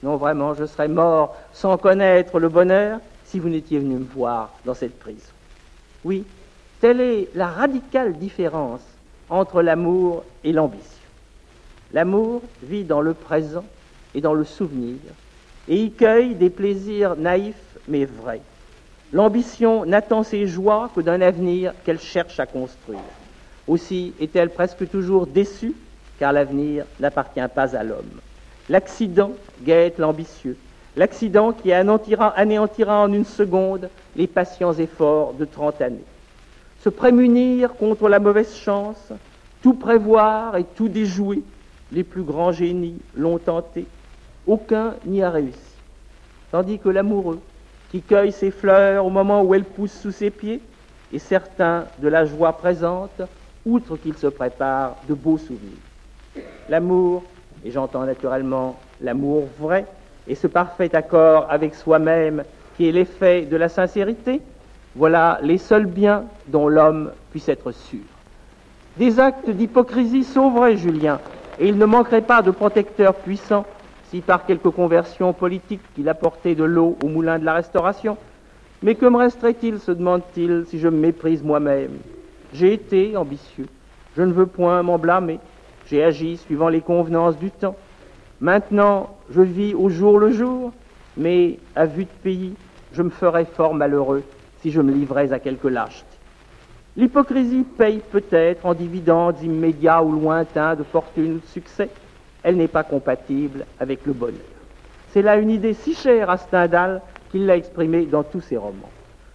Non, 0.01 0.17
vraiment, 0.17 0.53
je 0.53 0.65
serais 0.65 0.87
mort 0.87 1.35
sans 1.53 1.77
connaître 1.77 2.39
le 2.39 2.49
bonheur 2.49 2.99
si 3.25 3.39
vous 3.39 3.49
n'étiez 3.49 3.79
venu 3.79 3.95
me 3.95 4.05
voir 4.05 4.49
dans 4.65 4.73
cette 4.73 4.99
prison. 4.99 5.31
Oui, 6.03 6.25
telle 6.81 6.99
est 6.99 7.29
la 7.35 7.47
radicale 7.47 8.13
différence 8.13 8.81
entre 9.29 9.61
l'amour 9.61 10.23
et 10.43 10.51
l'ambition. 10.51 10.89
L'amour 11.93 12.41
vit 12.63 12.83
dans 12.83 13.01
le 13.01 13.13
présent 13.13 13.63
et 14.15 14.21
dans 14.21 14.33
le 14.33 14.43
souvenir, 14.43 14.97
et 15.67 15.77
y 15.77 15.91
cueille 15.91 16.35
des 16.35 16.49
plaisirs 16.49 17.15
naïfs 17.15 17.55
mais 17.87 18.05
vrais. 18.05 18.41
L'ambition 19.13 19.85
n'attend 19.85 20.23
ses 20.23 20.47
joies 20.47 20.89
que 20.95 21.01
d'un 21.01 21.21
avenir 21.21 21.71
qu'elle 21.85 21.99
cherche 21.99 22.39
à 22.39 22.47
construire. 22.47 22.99
Aussi 23.67 24.13
est-elle 24.19 24.49
presque 24.49 24.89
toujours 24.89 25.27
déçue, 25.27 25.75
car 26.17 26.33
l'avenir 26.33 26.85
n'appartient 26.99 27.47
pas 27.53 27.75
à 27.75 27.83
l'homme. 27.83 28.19
L'accident 28.69 29.31
guette 29.61 29.99
l'ambitieux, 29.99 30.57
l'accident 30.95 31.53
qui 31.53 31.71
anéantira, 31.71 33.03
en 33.03 33.13
une 33.13 33.25
seconde 33.25 33.89
les 34.15 34.25
patients 34.25 34.73
efforts 34.73 35.33
de 35.33 35.45
trente 35.45 35.79
années. 35.81 36.03
Se 36.83 36.89
prémunir 36.89 37.75
contre 37.75 38.09
la 38.09 38.19
mauvaise 38.19 38.55
chance, 38.55 39.11
tout 39.61 39.75
prévoir 39.75 40.57
et 40.57 40.63
tout 40.63 40.89
déjouer, 40.89 41.43
les 41.91 42.03
plus 42.03 42.23
grands 42.23 42.51
génies 42.51 42.99
l'ont 43.15 43.37
tenté, 43.37 43.85
aucun 44.47 44.95
n'y 45.05 45.21
a 45.21 45.29
réussi. 45.29 45.59
Tandis 46.51 46.79
que 46.79 46.89
l'amoureux, 46.89 47.39
qui 47.93 48.01
cueille 48.01 48.31
ses 48.31 48.49
fleurs 48.49 49.05
au 49.05 49.11
moment 49.11 49.43
où 49.43 49.53
elles 49.53 49.63
poussent 49.63 49.99
sous 50.01 50.11
ses 50.11 50.31
pieds, 50.31 50.59
est 51.13 51.19
certain 51.19 51.85
de 51.99 52.07
la 52.07 52.25
joie 52.25 52.53
présente, 52.53 53.21
outre 53.67 53.97
qu'il 53.97 54.17
se 54.17 54.25
prépare 54.25 54.95
de 55.07 55.13
beaux 55.13 55.37
souvenirs. 55.37 55.77
L'amour, 56.69 57.21
et 57.63 57.69
j'entends 57.69 58.03
naturellement 58.03 58.79
l'amour 58.99 59.47
vrai, 59.59 59.85
et 60.27 60.33
ce 60.33 60.47
parfait 60.47 60.95
accord 60.95 61.45
avec 61.51 61.75
soi-même 61.75 62.43
qui 62.75 62.89
est 62.89 62.91
l'effet 62.91 63.43
de 63.43 63.57
la 63.57 63.69
sincérité, 63.69 64.41
voilà 64.95 65.37
les 65.43 65.59
seuls 65.59 65.85
biens 65.85 66.23
dont 66.47 66.67
l'homme 66.67 67.11
puisse 67.29 67.47
être 67.47 67.71
sûr. 67.71 67.99
Des 68.97 69.19
actes 69.19 69.51
d'hypocrisie 69.51 70.23
sauveraient 70.23 70.77
Julien, 70.77 71.19
et 71.59 71.67
il 71.67 71.77
ne 71.77 71.85
manquerait 71.85 72.21
pas 72.21 72.41
de 72.41 72.49
protecteurs 72.49 73.13
puissants 73.13 73.67
si 74.13 74.21
par 74.21 74.45
quelque 74.45 74.67
conversion 74.69 75.33
politique 75.33 75.81
il 75.97 76.07
apportait 76.07 76.53
de 76.53 76.63
l'eau 76.63 76.95
au 77.03 77.07
moulin 77.07 77.39
de 77.39 77.45
la 77.45 77.55
restauration. 77.55 78.15
Mais 78.83 78.93
que 78.93 79.07
me 79.07 79.17
resterait-il, 79.17 79.79
se 79.79 79.91
demande-t-il, 79.91 80.65
si 80.67 80.77
je 80.77 80.87
me 80.87 80.97
méprise 80.97 81.41
moi-même? 81.41 81.97
J'ai 82.53 82.73
été 82.73 83.17
ambitieux, 83.17 83.65
je 84.15 84.21
ne 84.21 84.31
veux 84.31 84.45
point 84.45 84.83
m'en 84.83 84.99
blâmer, 84.99 85.39
j'ai 85.87 86.03
agi 86.03 86.37
suivant 86.37 86.69
les 86.69 86.81
convenances 86.81 87.39
du 87.39 87.49
temps. 87.49 87.75
Maintenant, 88.39 89.17
je 89.31 89.41
vis 89.41 89.73
au 89.73 89.89
jour 89.89 90.19
le 90.19 90.31
jour, 90.31 90.71
mais 91.17 91.57
à 91.75 91.87
vue 91.87 92.03
de 92.03 92.09
pays, 92.21 92.53
je 92.91 93.01
me 93.01 93.09
ferais 93.09 93.45
fort 93.45 93.73
malheureux 93.73 94.21
si 94.61 94.69
je 94.69 94.81
me 94.81 94.91
livrais 94.91 95.33
à 95.33 95.39
quelque 95.39 95.67
lâcheté. 95.67 96.05
L'hypocrisie 96.95 97.65
paye 97.79 98.01
peut-être 98.11 98.67
en 98.67 98.75
dividendes 98.75 99.41
immédiats 99.41 100.03
ou 100.03 100.11
lointains 100.11 100.75
de 100.75 100.83
fortune 100.83 101.37
ou 101.37 101.39
de 101.39 101.47
succès. 101.47 101.89
Elle 102.43 102.57
n'est 102.57 102.67
pas 102.67 102.83
compatible 102.83 103.65
avec 103.79 104.05
le 104.05 104.13
bonheur. 104.13 104.37
C'est 105.11 105.21
là 105.21 105.37
une 105.37 105.49
idée 105.49 105.73
si 105.73 105.93
chère 105.93 106.29
à 106.29 106.37
Stendhal 106.37 107.01
qu'il 107.31 107.45
l'a 107.45 107.55
exprimée 107.55 108.05
dans 108.05 108.23
tous 108.23 108.41
ses 108.41 108.57
romans. 108.57 108.89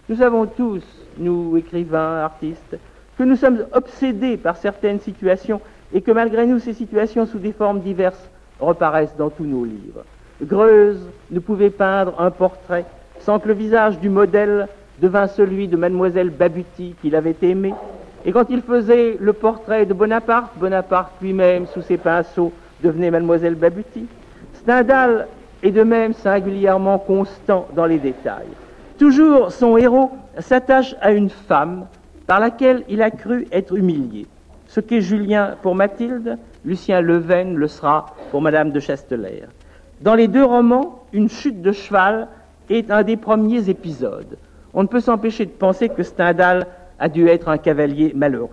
Nous 0.07 0.17
savons 0.17 0.45
tous, 0.45 0.83
nous 1.17 1.57
écrivains, 1.57 2.21
artistes, 2.23 2.77
que 3.17 3.23
nous 3.23 3.35
sommes 3.35 3.65
obsédés 3.73 4.37
par 4.37 4.57
certaines 4.57 4.99
situations 4.99 5.61
et 5.93 6.01
que 6.01 6.11
malgré 6.11 6.45
nous, 6.45 6.59
ces 6.59 6.73
situations 6.73 7.25
sous 7.25 7.39
des 7.39 7.51
formes 7.51 7.81
diverses 7.81 8.29
reparaissent 8.59 9.15
dans 9.17 9.29
tous 9.29 9.45
nos 9.45 9.65
livres. 9.65 10.03
Greuze 10.41 10.99
ne 11.31 11.39
pouvait 11.39 11.69
peindre 11.69 12.19
un 12.19 12.31
portrait 12.31 12.85
sans 13.19 13.39
que 13.39 13.49
le 13.49 13.53
visage 13.53 13.99
du 13.99 14.09
modèle 14.09 14.67
devint 15.01 15.27
celui 15.27 15.67
de 15.67 15.77
mademoiselle 15.77 16.29
Babuti 16.29 16.95
qu'il 17.01 17.15
avait 17.15 17.35
aimé. 17.41 17.73
Et 18.25 18.31
quand 18.31 18.49
il 18.49 18.61
faisait 18.61 19.17
le 19.19 19.33
portrait 19.33 19.85
de 19.85 19.93
Bonaparte, 19.93 20.51
Bonaparte 20.57 21.11
lui-même, 21.21 21.67
sous 21.67 21.81
ses 21.81 21.97
pinceaux, 21.97 22.51
devenait 22.83 23.11
mademoiselle 23.11 23.55
Babuti. 23.55 24.05
Stendhal 24.53 25.27
est 25.63 25.71
de 25.71 25.83
même 25.83 26.13
singulièrement 26.13 26.99
constant 26.99 27.67
dans 27.75 27.85
les 27.85 27.99
détails. 27.99 28.47
Toujours 28.97 29.51
son 29.51 29.77
héros 29.77 30.11
s'attache 30.39 30.95
à 31.01 31.11
une 31.11 31.29
femme 31.29 31.85
par 32.27 32.39
laquelle 32.39 32.83
il 32.89 33.01
a 33.01 33.11
cru 33.11 33.47
être 33.51 33.75
humilié. 33.75 34.27
Ce 34.67 34.79
qu'est 34.79 35.01
Julien 35.01 35.55
pour 35.61 35.75
Mathilde, 35.75 36.37
Lucien 36.63 37.01
Leven 37.01 37.55
le 37.55 37.67
sera 37.67 38.07
pour 38.31 38.41
Madame 38.41 38.71
de 38.71 38.79
Chastelaire. 38.79 39.47
Dans 40.01 40.15
les 40.15 40.27
deux 40.27 40.43
romans, 40.43 41.03
une 41.11 41.29
chute 41.29 41.61
de 41.61 41.71
cheval 41.71 42.27
est 42.69 42.91
un 42.91 43.03
des 43.03 43.17
premiers 43.17 43.69
épisodes. 43.69 44.37
On 44.73 44.83
ne 44.83 44.87
peut 44.87 44.99
s'empêcher 44.99 45.45
de 45.45 45.51
penser 45.51 45.89
que 45.89 46.03
Stendhal 46.03 46.67
a 46.99 47.09
dû 47.09 47.27
être 47.27 47.49
un 47.49 47.57
cavalier 47.57 48.13
malheureux. 48.15 48.49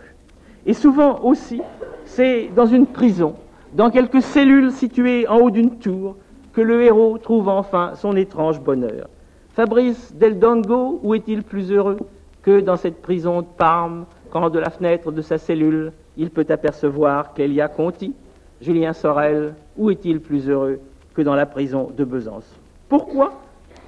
Et 0.64 0.72
souvent 0.72 1.20
aussi, 1.20 1.60
c'est 2.04 2.48
dans 2.54 2.66
une 2.66 2.86
prison, 2.86 3.34
dans 3.76 3.90
quelques 3.90 4.22
cellules 4.22 4.72
situées 4.72 5.28
en 5.28 5.36
haut 5.36 5.50
d'une 5.50 5.78
tour, 5.78 6.16
que 6.54 6.62
le 6.62 6.82
héros 6.82 7.18
trouve 7.18 7.48
enfin 7.48 7.92
son 7.94 8.16
étrange 8.16 8.58
bonheur. 8.58 9.08
Fabrice 9.50 10.14
Del 10.14 10.38
Dongo, 10.38 10.98
où 11.02 11.14
est-il 11.14 11.42
plus 11.42 11.70
heureux 11.70 11.98
que 12.40 12.60
dans 12.60 12.76
cette 12.76 13.02
prison 13.02 13.42
de 13.42 13.46
Parme, 13.46 14.06
quand 14.30 14.48
de 14.48 14.58
la 14.58 14.70
fenêtre 14.70 15.12
de 15.12 15.20
sa 15.20 15.36
cellule, 15.36 15.92
il 16.16 16.30
peut 16.30 16.46
apercevoir 16.48 17.34
Clélia 17.34 17.68
Conti? 17.68 18.14
Julien 18.62 18.94
Sorel, 18.94 19.54
où 19.76 19.90
est-il 19.90 20.20
plus 20.20 20.48
heureux 20.48 20.80
que 21.12 21.20
dans 21.20 21.34
la 21.34 21.44
prison 21.44 21.90
de 21.94 22.04
Besançon? 22.04 22.56
Pourquoi? 22.88 23.34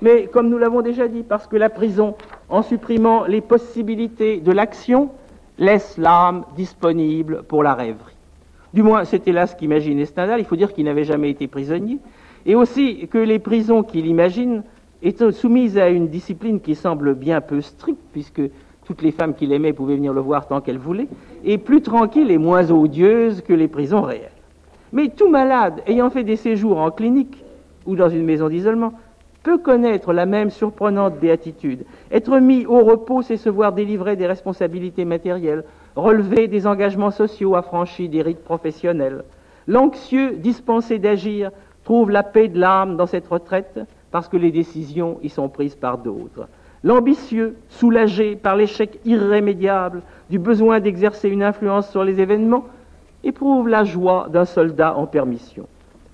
Mais 0.02 0.26
comme 0.26 0.50
nous 0.50 0.58
l'avons 0.58 0.82
déjà 0.82 1.08
dit, 1.08 1.22
parce 1.22 1.46
que 1.46 1.56
la 1.56 1.70
prison, 1.70 2.14
en 2.50 2.60
supprimant 2.60 3.24
les 3.24 3.40
possibilités 3.40 4.40
de 4.40 4.52
l'action, 4.52 5.08
laisse 5.56 5.96
l'âme 5.96 6.44
disponible 6.56 7.42
pour 7.44 7.62
la 7.62 7.72
rêverie. 7.72 8.17
Du 8.74 8.82
moins, 8.82 9.04
c'était 9.04 9.32
là 9.32 9.46
ce 9.46 9.56
qu'imaginait 9.56 10.04
Stendhal. 10.04 10.40
Il 10.40 10.44
faut 10.44 10.56
dire 10.56 10.72
qu'il 10.72 10.84
n'avait 10.84 11.04
jamais 11.04 11.30
été 11.30 11.46
prisonnier. 11.46 11.98
Et 12.46 12.54
aussi 12.54 13.08
que 13.08 13.18
les 13.18 13.38
prisons 13.38 13.82
qu'il 13.82 14.06
imagine 14.06 14.62
étaient 15.02 15.32
soumises 15.32 15.78
à 15.78 15.88
une 15.88 16.08
discipline 16.08 16.60
qui 16.60 16.74
semble 16.74 17.14
bien 17.14 17.40
peu 17.40 17.60
stricte, 17.60 18.00
puisque 18.12 18.42
toutes 18.84 19.02
les 19.02 19.12
femmes 19.12 19.34
qu'il 19.34 19.52
aimait 19.52 19.72
pouvaient 19.72 19.96
venir 19.96 20.12
le 20.12 20.20
voir 20.20 20.48
tant 20.48 20.60
qu'elles 20.60 20.78
voulaient, 20.78 21.08
et 21.44 21.58
plus 21.58 21.82
tranquille 21.82 22.30
et 22.30 22.38
moins 22.38 22.70
odieuse 22.70 23.42
que 23.42 23.52
les 23.52 23.68
prisons 23.68 24.02
réelles. 24.02 24.30
Mais 24.92 25.08
tout 25.08 25.28
malade 25.28 25.82
ayant 25.86 26.10
fait 26.10 26.24
des 26.24 26.36
séjours 26.36 26.78
en 26.78 26.90
clinique 26.90 27.44
ou 27.86 27.96
dans 27.96 28.08
une 28.08 28.24
maison 28.24 28.48
d'isolement 28.48 28.94
peut 29.42 29.58
connaître 29.58 30.12
la 30.12 30.26
même 30.26 30.50
surprenante 30.50 31.18
béatitude. 31.18 31.84
Être 32.10 32.38
mis 32.38 32.66
au 32.66 32.80
repos, 32.80 33.22
c'est 33.22 33.36
se 33.36 33.48
voir 33.48 33.72
délivré 33.72 34.16
des 34.16 34.26
responsabilités 34.26 35.04
matérielles, 35.04 35.64
relever 35.98 36.46
des 36.46 36.66
engagements 36.66 37.10
sociaux, 37.10 37.56
affranchis 37.56 38.08
des 38.08 38.22
rites 38.22 38.44
professionnels. 38.44 39.24
L'anxieux, 39.66 40.36
dispensé 40.36 40.98
d'agir, 40.98 41.50
trouve 41.84 42.10
la 42.10 42.22
paix 42.22 42.48
de 42.48 42.58
l'âme 42.58 42.96
dans 42.96 43.06
cette 43.06 43.26
retraite 43.26 43.80
parce 44.10 44.28
que 44.28 44.36
les 44.36 44.52
décisions 44.52 45.18
y 45.22 45.28
sont 45.28 45.48
prises 45.48 45.74
par 45.74 45.98
d'autres. 45.98 46.48
L'ambitieux, 46.84 47.56
soulagé 47.68 48.36
par 48.36 48.54
l'échec 48.54 49.00
irrémédiable 49.04 50.02
du 50.30 50.38
besoin 50.38 50.78
d'exercer 50.78 51.28
une 51.28 51.42
influence 51.42 51.90
sur 51.90 52.04
les 52.04 52.20
événements, 52.20 52.66
éprouve 53.24 53.68
la 53.68 53.82
joie 53.82 54.28
d'un 54.30 54.44
soldat 54.44 54.94
en 54.96 55.06
permission. 55.06 55.66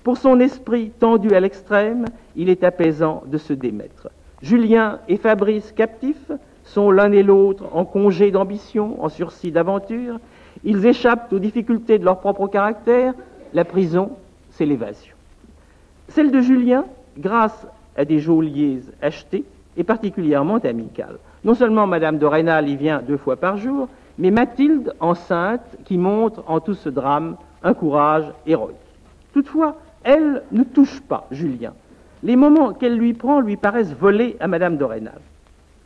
Pour 0.03 0.17
son 0.17 0.39
esprit 0.39 0.91
tendu 0.99 1.35
à 1.35 1.39
l'extrême, 1.39 2.05
il 2.35 2.49
est 2.49 2.63
apaisant 2.63 3.23
de 3.27 3.37
se 3.37 3.53
démettre. 3.53 4.09
Julien 4.41 4.99
et 5.07 5.17
Fabrice 5.17 5.71
captifs 5.71 6.31
sont 6.65 6.91
l'un 6.91 7.11
et 7.11 7.23
l'autre 7.23 7.65
en 7.73 7.85
congé 7.85 8.31
d'ambition, 8.31 9.01
en 9.03 9.09
sursis 9.09 9.51
d'aventure. 9.51 10.19
Ils 10.63 10.85
échappent 10.85 11.31
aux 11.31 11.39
difficultés 11.39 11.99
de 11.99 12.05
leur 12.05 12.19
propre 12.19 12.47
caractère. 12.47 13.13
La 13.53 13.63
prison, 13.63 14.11
c'est 14.51 14.65
l'évasion. 14.65 15.15
Celle 16.09 16.31
de 16.31 16.41
Julien, 16.41 16.85
grâce 17.17 17.65
à 17.95 18.03
des 18.03 18.19
geôliers 18.19 18.81
achetés, 19.01 19.45
est 19.77 19.83
particulièrement 19.83 20.57
amicale. 20.57 21.17
Non 21.43 21.53
seulement 21.53 21.87
Madame 21.87 22.17
de 22.17 22.25
Rênal 22.25 22.67
y 22.67 22.75
vient 22.75 23.01
deux 23.01 23.17
fois 23.17 23.35
par 23.35 23.57
jour, 23.57 23.87
mais 24.17 24.31
Mathilde, 24.31 24.93
enceinte, 24.99 25.77
qui 25.85 25.97
montre 25.97 26.43
en 26.47 26.59
tout 26.59 26.73
ce 26.73 26.89
drame 26.89 27.37
un 27.63 27.73
courage 27.73 28.25
héroïque. 28.47 28.75
Toutefois, 29.33 29.75
elle 30.03 30.43
ne 30.51 30.63
touche 30.63 31.01
pas 31.01 31.27
Julien. 31.31 31.73
Les 32.23 32.35
moments 32.35 32.73
qu'elle 32.73 32.97
lui 32.97 33.13
prend 33.13 33.41
lui 33.41 33.57
paraissent 33.57 33.93
volés 33.93 34.37
à 34.39 34.47
Madame 34.47 34.77
de 34.77 34.83
Rênal. 34.83 35.19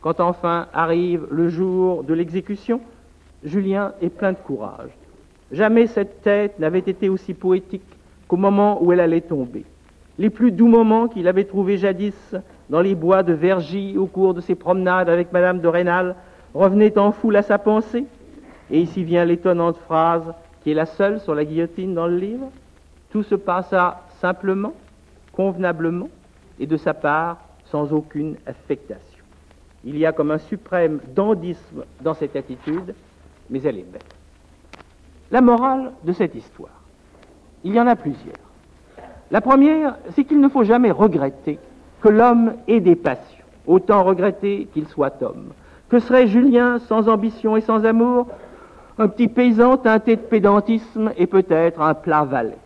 Quand 0.00 0.20
enfin 0.20 0.66
arrive 0.72 1.26
le 1.30 1.48
jour 1.48 2.04
de 2.04 2.14
l'exécution, 2.14 2.80
Julien 3.44 3.92
est 4.00 4.08
plein 4.08 4.32
de 4.32 4.38
courage. 4.38 4.90
Jamais 5.52 5.86
cette 5.86 6.22
tête 6.22 6.58
n'avait 6.58 6.78
été 6.78 7.08
aussi 7.08 7.34
poétique 7.34 7.82
qu'au 8.28 8.36
moment 8.36 8.82
où 8.82 8.92
elle 8.92 9.00
allait 9.00 9.20
tomber. 9.20 9.64
Les 10.18 10.30
plus 10.30 10.52
doux 10.52 10.68
moments 10.68 11.08
qu'il 11.08 11.28
avait 11.28 11.44
trouvés 11.44 11.76
jadis 11.76 12.34
dans 12.68 12.80
les 12.80 12.94
bois 12.94 13.22
de 13.22 13.32
Vergy 13.32 13.98
au 13.98 14.06
cours 14.06 14.34
de 14.34 14.40
ses 14.40 14.54
promenades 14.54 15.08
avec 15.08 15.32
Madame 15.32 15.60
de 15.60 15.68
Rênal 15.68 16.14
revenaient 16.54 16.96
en 16.98 17.12
foule 17.12 17.36
à 17.36 17.42
sa 17.42 17.58
pensée. 17.58 18.04
Et 18.70 18.80
ici 18.80 19.02
vient 19.02 19.24
l'étonnante 19.24 19.78
phrase 19.78 20.32
qui 20.62 20.70
est 20.70 20.74
la 20.74 20.86
seule 20.86 21.20
sur 21.20 21.34
la 21.34 21.44
guillotine 21.44 21.94
dans 21.94 22.06
le 22.06 22.16
livre. 22.16 22.50
Tout 23.10 23.22
se 23.22 23.34
passa 23.34 24.02
simplement, 24.20 24.74
convenablement, 25.32 26.08
et 26.60 26.66
de 26.66 26.76
sa 26.76 26.94
part 26.94 27.38
sans 27.64 27.92
aucune 27.92 28.36
affectation. 28.46 29.09
Il 29.84 29.96
y 29.96 30.04
a 30.04 30.12
comme 30.12 30.30
un 30.30 30.38
suprême 30.38 31.00
dandisme 31.14 31.84
dans 32.02 32.14
cette 32.14 32.36
attitude, 32.36 32.94
mais 33.48 33.62
elle 33.62 33.78
est 33.78 33.90
belle. 33.90 34.02
La 35.30 35.40
morale 35.40 35.92
de 36.04 36.12
cette 36.12 36.34
histoire, 36.34 36.82
il 37.64 37.74
y 37.74 37.80
en 37.80 37.86
a 37.86 37.96
plusieurs. 37.96 38.34
La 39.30 39.40
première, 39.40 39.96
c'est 40.14 40.24
qu'il 40.24 40.40
ne 40.40 40.48
faut 40.48 40.64
jamais 40.64 40.90
regretter 40.90 41.58
que 42.00 42.08
l'homme 42.08 42.54
ait 42.66 42.80
des 42.80 42.96
passions, 42.96 43.44
autant 43.66 44.04
regretter 44.04 44.68
qu'il 44.72 44.86
soit 44.86 45.22
homme. 45.22 45.52
Que 45.88 45.98
serait 45.98 46.26
Julien 46.26 46.78
sans 46.80 47.08
ambition 47.08 47.56
et 47.56 47.60
sans 47.60 47.84
amour? 47.84 48.28
Un 48.98 49.08
petit 49.08 49.28
paysan 49.28 49.76
teinté 49.76 50.16
de 50.16 50.20
pédantisme 50.20 51.12
et 51.16 51.26
peut-être 51.26 51.80
un 51.80 51.94
plat 51.94 52.24
valet. 52.24 52.58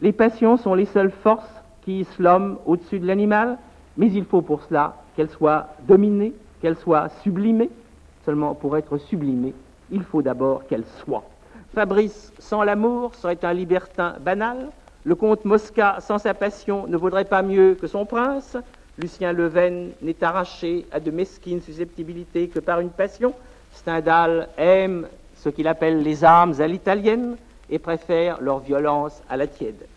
Les 0.00 0.12
passions 0.12 0.56
sont 0.56 0.74
les 0.74 0.86
seules 0.86 1.10
forces 1.10 1.62
qui 1.82 2.00
hissent 2.00 2.18
l'homme 2.18 2.58
au-dessus 2.64 3.00
de 3.00 3.06
l'animal, 3.06 3.58
mais 3.96 4.10
il 4.10 4.24
faut 4.24 4.40
pour 4.40 4.62
cela 4.62 4.94
qu'elles 5.18 5.30
soient 5.30 5.66
dominées, 5.88 6.32
qu'elles 6.62 6.76
soient 6.76 7.08
sublimées. 7.24 7.70
Seulement 8.24 8.54
pour 8.54 8.76
être 8.76 8.98
sublimées, 8.98 9.52
il 9.90 10.04
faut 10.04 10.22
d'abord 10.22 10.64
qu'elles 10.68 10.86
soient. 11.04 11.24
Fabrice 11.74 12.32
sans 12.38 12.62
l'amour 12.62 13.16
serait 13.16 13.44
un 13.44 13.52
libertin 13.52 14.14
banal, 14.20 14.68
le 15.02 15.16
comte 15.16 15.44
Mosca, 15.44 15.96
sans 15.98 16.18
sa 16.18 16.34
passion, 16.34 16.86
ne 16.86 16.96
vaudrait 16.96 17.24
pas 17.24 17.42
mieux 17.42 17.74
que 17.74 17.88
son 17.88 18.06
prince. 18.06 18.56
Lucien 18.96 19.32
Leven 19.32 19.90
n'est 20.02 20.22
arraché 20.22 20.86
à 20.92 21.00
de 21.00 21.10
mesquines 21.10 21.62
susceptibilités 21.62 22.46
que 22.46 22.60
par 22.60 22.78
une 22.78 22.90
passion. 22.90 23.34
Stendhal 23.72 24.48
aime 24.56 25.08
ce 25.34 25.48
qu'il 25.48 25.66
appelle 25.66 26.04
les 26.04 26.24
âmes 26.24 26.54
à 26.60 26.68
l'italienne, 26.68 27.36
et 27.70 27.80
préfèrent 27.80 28.40
leur 28.40 28.60
violence 28.60 29.20
à 29.28 29.36
la 29.36 29.48
tièdeur. 29.48 29.88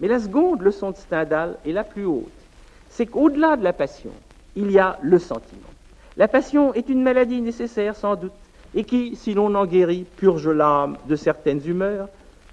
Mais 0.00 0.08
la 0.08 0.20
seconde 0.20 0.60
leçon 0.60 0.90
de 0.90 0.96
Stendhal 0.96 1.56
est 1.66 1.72
la 1.72 1.82
plus 1.82 2.04
haute. 2.04 2.28
C'est 2.90 3.06
qu'au-delà 3.06 3.56
de 3.56 3.64
la 3.64 3.72
passion, 3.72 4.12
il 4.56 4.70
y 4.70 4.78
a 4.78 4.98
le 5.02 5.18
sentiment. 5.18 5.70
La 6.16 6.28
passion 6.28 6.72
est 6.74 6.88
une 6.88 7.02
maladie 7.02 7.40
nécessaire 7.40 7.96
sans 7.96 8.16
doute, 8.16 8.32
et 8.74 8.84
qui, 8.84 9.16
si 9.16 9.34
l'on 9.34 9.54
en 9.54 9.66
guérit, 9.66 10.04
purge 10.16 10.48
l'âme 10.48 10.96
de 11.08 11.16
certaines 11.16 11.66
humeurs, 11.66 12.08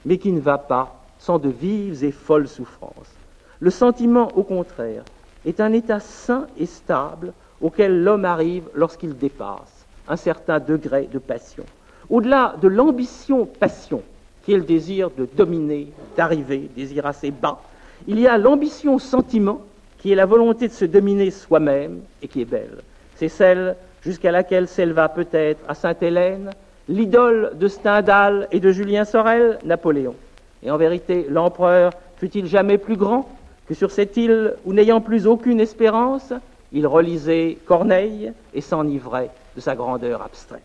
mais 0.06 0.18
qui 0.18 0.32
ne 0.32 0.40
va 0.40 0.58
pas 0.58 0.96
sans 1.18 1.40
de 1.40 1.50
vives 1.50 2.04
et 2.04 2.12
folles 2.12 2.48
souffrances. 2.48 3.20
Le 3.60 3.70
sentiment, 3.70 4.32
au 4.36 4.44
contraire, 4.44 5.04
est 5.46 5.60
un 5.60 5.74
état 5.74 6.00
sain 6.00 6.48
et 6.58 6.66
stable 6.66 7.34
auquel 7.62 8.04
l'homme 8.04 8.26
arrive 8.26 8.70
lorsqu'il 8.74 9.18
dépasse 9.18 9.86
un 10.08 10.16
certain 10.16 10.60
degré 10.60 11.08
de 11.12 11.20
passion. 11.20 11.66
Au-delà 12.10 12.56
de 12.62 12.68
l'ambition-passion, 12.68 14.02
qui 14.44 14.54
est 14.54 14.58
le 14.58 14.64
désir 14.64 15.12
de 15.12 15.26
dominer, 15.26 15.94
d'arriver, 16.18 16.70
désir 16.76 17.06
assez 17.06 17.32
bas, 17.32 17.62
il 18.08 18.20
y 18.20 18.28
a 18.28 18.38
l'ambition-sentiment, 18.38 19.62
qui 20.02 20.12
est 20.12 20.16
la 20.16 20.26
volonté 20.26 20.68
de 20.68 20.74
se 20.74 20.86
dominer 20.86 21.30
soi-même 21.30 22.00
et 22.24 22.28
qui 22.28 22.42
est 22.42 22.46
belle. 22.46 22.80
C'est 23.16 23.30
celle 23.30 23.76
jusqu'à 24.02 24.32
laquelle 24.32 24.68
s'éleva 24.68 25.10
peut-être 25.10 25.60
à 25.68 25.76
Sainte-Hélène 25.76 26.50
l'idole 26.90 27.52
de 27.56 27.68
Stendhal 27.68 28.48
et 28.52 28.60
de 28.60 28.72
Julien 28.72 29.06
Sorel, 29.06 29.60
Napoléon. 29.64 30.16
Et 30.64 30.72
en 30.72 30.78
vérité, 30.78 31.28
l'empereur 31.30 31.94
fut-il 32.18 32.48
jamais 32.48 32.80
plus 32.80 32.98
grand 32.98 33.30
que 33.68 33.76
sur 33.76 33.92
cette 33.92 34.18
île 34.18 34.56
où, 34.66 34.74
n'ayant 34.74 35.02
plus 35.02 35.28
aucune 35.28 35.60
espérance, 35.60 36.34
il 36.74 36.88
relisait 36.88 37.58
Corneille 37.66 38.34
et 38.56 38.62
s'enivrait 38.62 39.30
de 39.56 39.62
sa 39.62 39.76
grandeur 39.76 40.24
abstraite. 40.24 40.62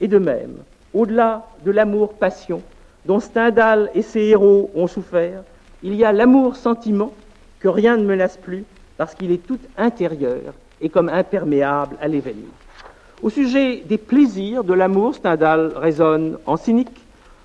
Et 0.00 0.08
de 0.08 0.18
même, 0.18 0.56
au-delà 0.92 1.46
de 1.64 1.70
l'amour-passion 1.70 2.60
dont 3.06 3.18
Stendhal 3.18 3.90
et 3.94 4.02
ses 4.02 4.20
héros 4.20 4.70
ont 4.74 4.86
souffert, 4.86 5.42
il 5.82 5.94
y 5.94 6.04
a 6.04 6.12
l'amour-sentiment 6.12 7.12
que 7.62 7.68
rien 7.68 7.96
ne 7.96 8.04
menace 8.04 8.36
plus 8.36 8.64
parce 8.96 9.14
qu'il 9.14 9.30
est 9.30 9.46
tout 9.46 9.58
intérieur 9.78 10.52
et 10.80 10.88
comme 10.88 11.08
imperméable 11.08 11.96
à 12.00 12.08
l'événement. 12.08 12.52
Au 13.22 13.30
sujet 13.30 13.84
des 13.86 13.98
plaisirs 13.98 14.64
de 14.64 14.74
l'amour, 14.74 15.14
Stendhal 15.14 15.72
raisonne 15.76 16.38
en 16.44 16.56
cynique, 16.56 16.90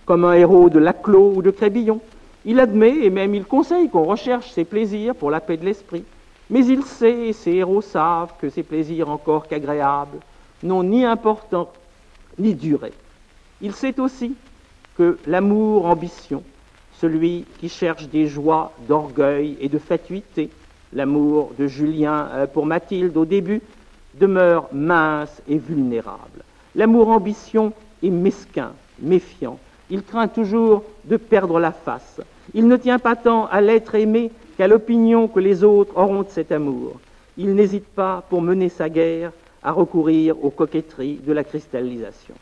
comme 0.06 0.26
un 0.26 0.34
héros 0.34 0.72
de 0.72 0.80
Laclos 0.80 1.34
ou 1.36 1.42
de 1.44 1.52
Crébillon. 1.52 2.02
Il 2.46 2.60
admet 2.60 2.98
et 3.04 3.12
même 3.12 3.36
il 3.36 3.46
conseille 3.46 3.90
qu'on 3.90 4.06
recherche 4.06 4.50
ces 4.50 4.66
plaisirs 4.66 5.14
pour 5.14 5.30
la 5.30 5.40
paix 5.40 5.58
de 5.58 5.66
l'esprit. 5.66 6.04
Mais 6.50 6.66
il 6.66 6.84
sait, 6.84 7.28
et 7.28 7.34
ces 7.34 7.52
héros 7.52 7.82
savent, 7.82 8.34
que 8.42 8.50
ces 8.50 8.64
plaisirs 8.64 9.10
encore 9.10 9.48
qu'agréables 9.48 10.18
n'ont 10.64 10.82
ni 10.82 11.06
importance 11.06 11.68
ni 12.40 12.56
durée. 12.56 12.94
Il 13.62 13.74
sait 13.74 14.00
aussi 14.00 14.34
que 14.98 15.20
l'amour-ambition, 15.28 16.42
celui 17.00 17.46
qui 17.60 17.70
cherche 17.70 18.08
des 18.10 18.28
joies 18.28 18.72
d'orgueil 18.88 19.58
et 19.62 19.70
de 19.70 19.78
fatuité, 19.78 20.50
l'amour 20.94 21.52
de 21.58 21.68
Julien 21.68 22.28
euh, 22.34 22.48
pour 22.48 22.66
Mathilde 22.66 23.16
au 23.18 23.26
début, 23.26 23.62
demeure 24.16 24.68
mince 24.72 25.42
et 25.48 25.58
vulnérable. 25.58 26.44
L'amour-ambition 26.76 27.74
est 28.04 28.10
mesquin, 28.10 28.72
méfiant. 29.00 29.60
Il 29.90 30.04
craint 30.04 30.28
toujours 30.28 30.84
de 31.06 31.18
perdre 31.18 31.60
la 31.60 31.72
face. 31.72 32.20
Il 32.54 32.68
ne 32.68 32.78
tient 32.78 33.00
pas 33.00 33.16
tant 33.16 33.46
à 33.48 33.62
l'être 33.62 33.96
aimé 33.96 34.32
qu'à 34.58 34.68
l'opinion 34.68 35.28
que 35.28 35.40
les 35.40 35.64
autres 35.64 35.96
auront 35.98 36.24
de 36.24 36.30
cet 36.30 36.52
amour. 36.52 37.00
Il 37.38 37.54
n'hésite 37.54 37.86
pas, 37.86 38.24
pour 38.30 38.42
mener 38.42 38.70
sa 38.70 38.90
guerre, 38.90 39.32
à 39.64 39.72
recourir 39.72 40.44
aux 40.44 40.50
coquetteries 40.50 41.20
de 41.26 41.34
la 41.34 41.44
cristallisation. 41.44 42.34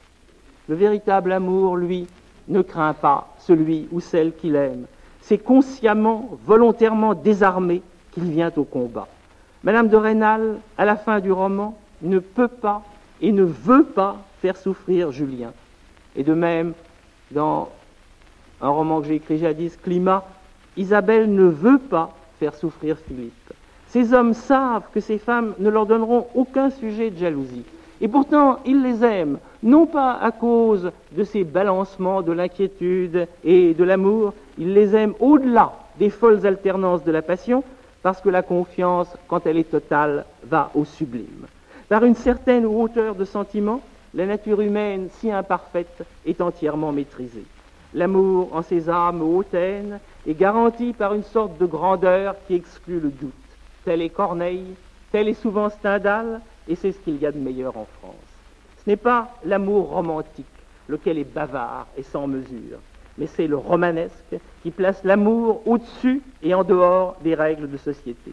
Le 0.70 0.76
véritable 0.76 1.32
amour, 1.34 1.76
lui, 1.76 2.08
ne 2.48 2.62
craint 2.62 2.94
pas 2.94 3.34
celui 3.40 3.88
ou 3.92 4.00
celle 4.00 4.36
qu'il 4.36 4.56
aime. 4.56 4.86
C'est 5.22 5.38
consciemment, 5.38 6.38
volontairement 6.46 7.14
désarmé 7.14 7.82
qu'il 8.12 8.26
vient 8.26 8.52
au 8.56 8.64
combat. 8.64 9.08
Madame 9.64 9.88
de 9.88 9.98
Rênal, 9.98 10.58
à 10.78 10.86
la 10.86 10.96
fin 10.96 11.20
du 11.20 11.32
roman, 11.32 11.78
ne 12.02 12.20
peut 12.20 12.48
pas 12.48 12.84
et 13.22 13.32
ne 13.32 13.44
veut 13.44 13.86
pas 13.86 14.18
faire 14.42 14.58
souffrir 14.58 15.12
Julien. 15.12 15.52
Et 16.16 16.24
de 16.24 16.34
même, 16.34 16.74
dans 17.32 17.70
un 18.62 18.70
roman 18.70 19.02
que 19.02 19.08
j'ai 19.08 19.16
écrit 19.16 19.40
jadis, 19.40 19.76
Climat, 19.78 20.24
Isabelle 20.78 21.34
ne 21.34 21.46
veut 21.46 21.80
pas 21.80 22.16
faire 22.40 22.54
souffrir 22.54 22.98
Philippe. 22.98 23.54
Ces 23.88 24.14
hommes 24.14 24.34
savent 24.34 24.84
que 24.94 25.00
ces 25.00 25.18
femmes 25.18 25.54
ne 25.58 25.70
leur 25.70 25.86
donneront 25.86 26.28
aucun 26.36 26.70
sujet 26.70 27.10
de 27.10 27.18
jalousie. 27.18 27.66
Et 28.06 28.08
pourtant, 28.08 28.60
ils 28.68 28.84
les 28.84 29.04
aiment, 29.04 29.40
non 29.64 29.88
pas 29.88 30.14
à 30.14 30.30
cause 30.30 30.92
de 31.14 31.24
ces 31.24 31.44
balancements 31.44 32.22
de 32.22 32.34
l'inquiétude 32.34 33.28
et 33.44 33.74
de 33.74 33.84
l'amour, 33.84 34.36
ils 34.60 34.76
les 34.76 34.96
aiment 34.96 35.16
au-delà 35.20 35.74
des 35.98 36.12
folles 36.12 36.46
alternances 36.46 37.04
de 37.04 37.12
la 37.12 37.24
passion, 37.24 37.64
parce 38.04 38.22
que 38.22 38.30
la 38.30 38.44
confiance, 38.44 39.08
quand 39.28 39.48
elle 39.48 39.58
est 39.58 39.72
totale, 39.72 40.24
va 40.44 40.70
au 40.76 40.86
sublime. 40.86 41.48
Par 41.90 42.06
une 42.06 42.14
certaine 42.14 42.68
hauteur 42.68 43.16
de 43.16 43.26
sentiment, 43.26 43.82
la 44.14 44.28
nature 44.28 44.62
humaine, 44.62 45.08
si 45.14 45.32
imparfaite, 45.32 46.04
est 46.28 46.42
entièrement 46.42 46.92
maîtrisée. 46.92 47.46
L'amour 47.96 48.50
en 48.56 48.62
ces 48.62 48.88
âmes 48.88 49.24
hautaines 49.24 50.00
est 50.28 50.36
garanti 50.36 50.94
par 50.94 51.16
une 51.16 51.24
sorte 51.24 51.58
de 51.58 51.66
grandeur 51.66 52.36
qui 52.46 52.54
exclut 52.54 53.00
le 53.00 53.10
doute. 53.10 53.34
Tel 53.84 54.04
est 54.04 54.10
Corneille, 54.10 54.76
tel 55.12 55.28
est 55.28 55.42
souvent 55.42 55.70
Stendhal, 55.70 56.42
et 56.68 56.76
c'est 56.76 56.92
ce 56.92 57.00
qu'il 57.00 57.18
y 57.22 57.26
a 57.26 57.32
de 57.32 57.40
meilleur 57.40 57.78
en 57.78 57.88
France. 58.00 58.16
Ce 58.84 58.90
n'est 58.90 58.98
pas 58.98 59.30
l'amour 59.46 59.90
romantique, 59.90 60.46
lequel 60.88 61.18
est 61.18 61.34
bavard 61.34 61.88
et 61.98 62.04
sans 62.04 62.28
mesure, 62.28 62.80
mais 63.18 63.28
c'est 63.28 63.48
le 63.48 63.58
romanesque 63.58 64.36
qui 64.62 64.72
place 64.72 65.04
l'amour 65.04 65.62
au-dessus 65.66 66.22
et 66.44 66.54
en 66.54 66.64
dehors 66.64 67.18
des 67.24 67.36
règles 67.36 67.70
de 67.70 67.78
société. 67.78 68.32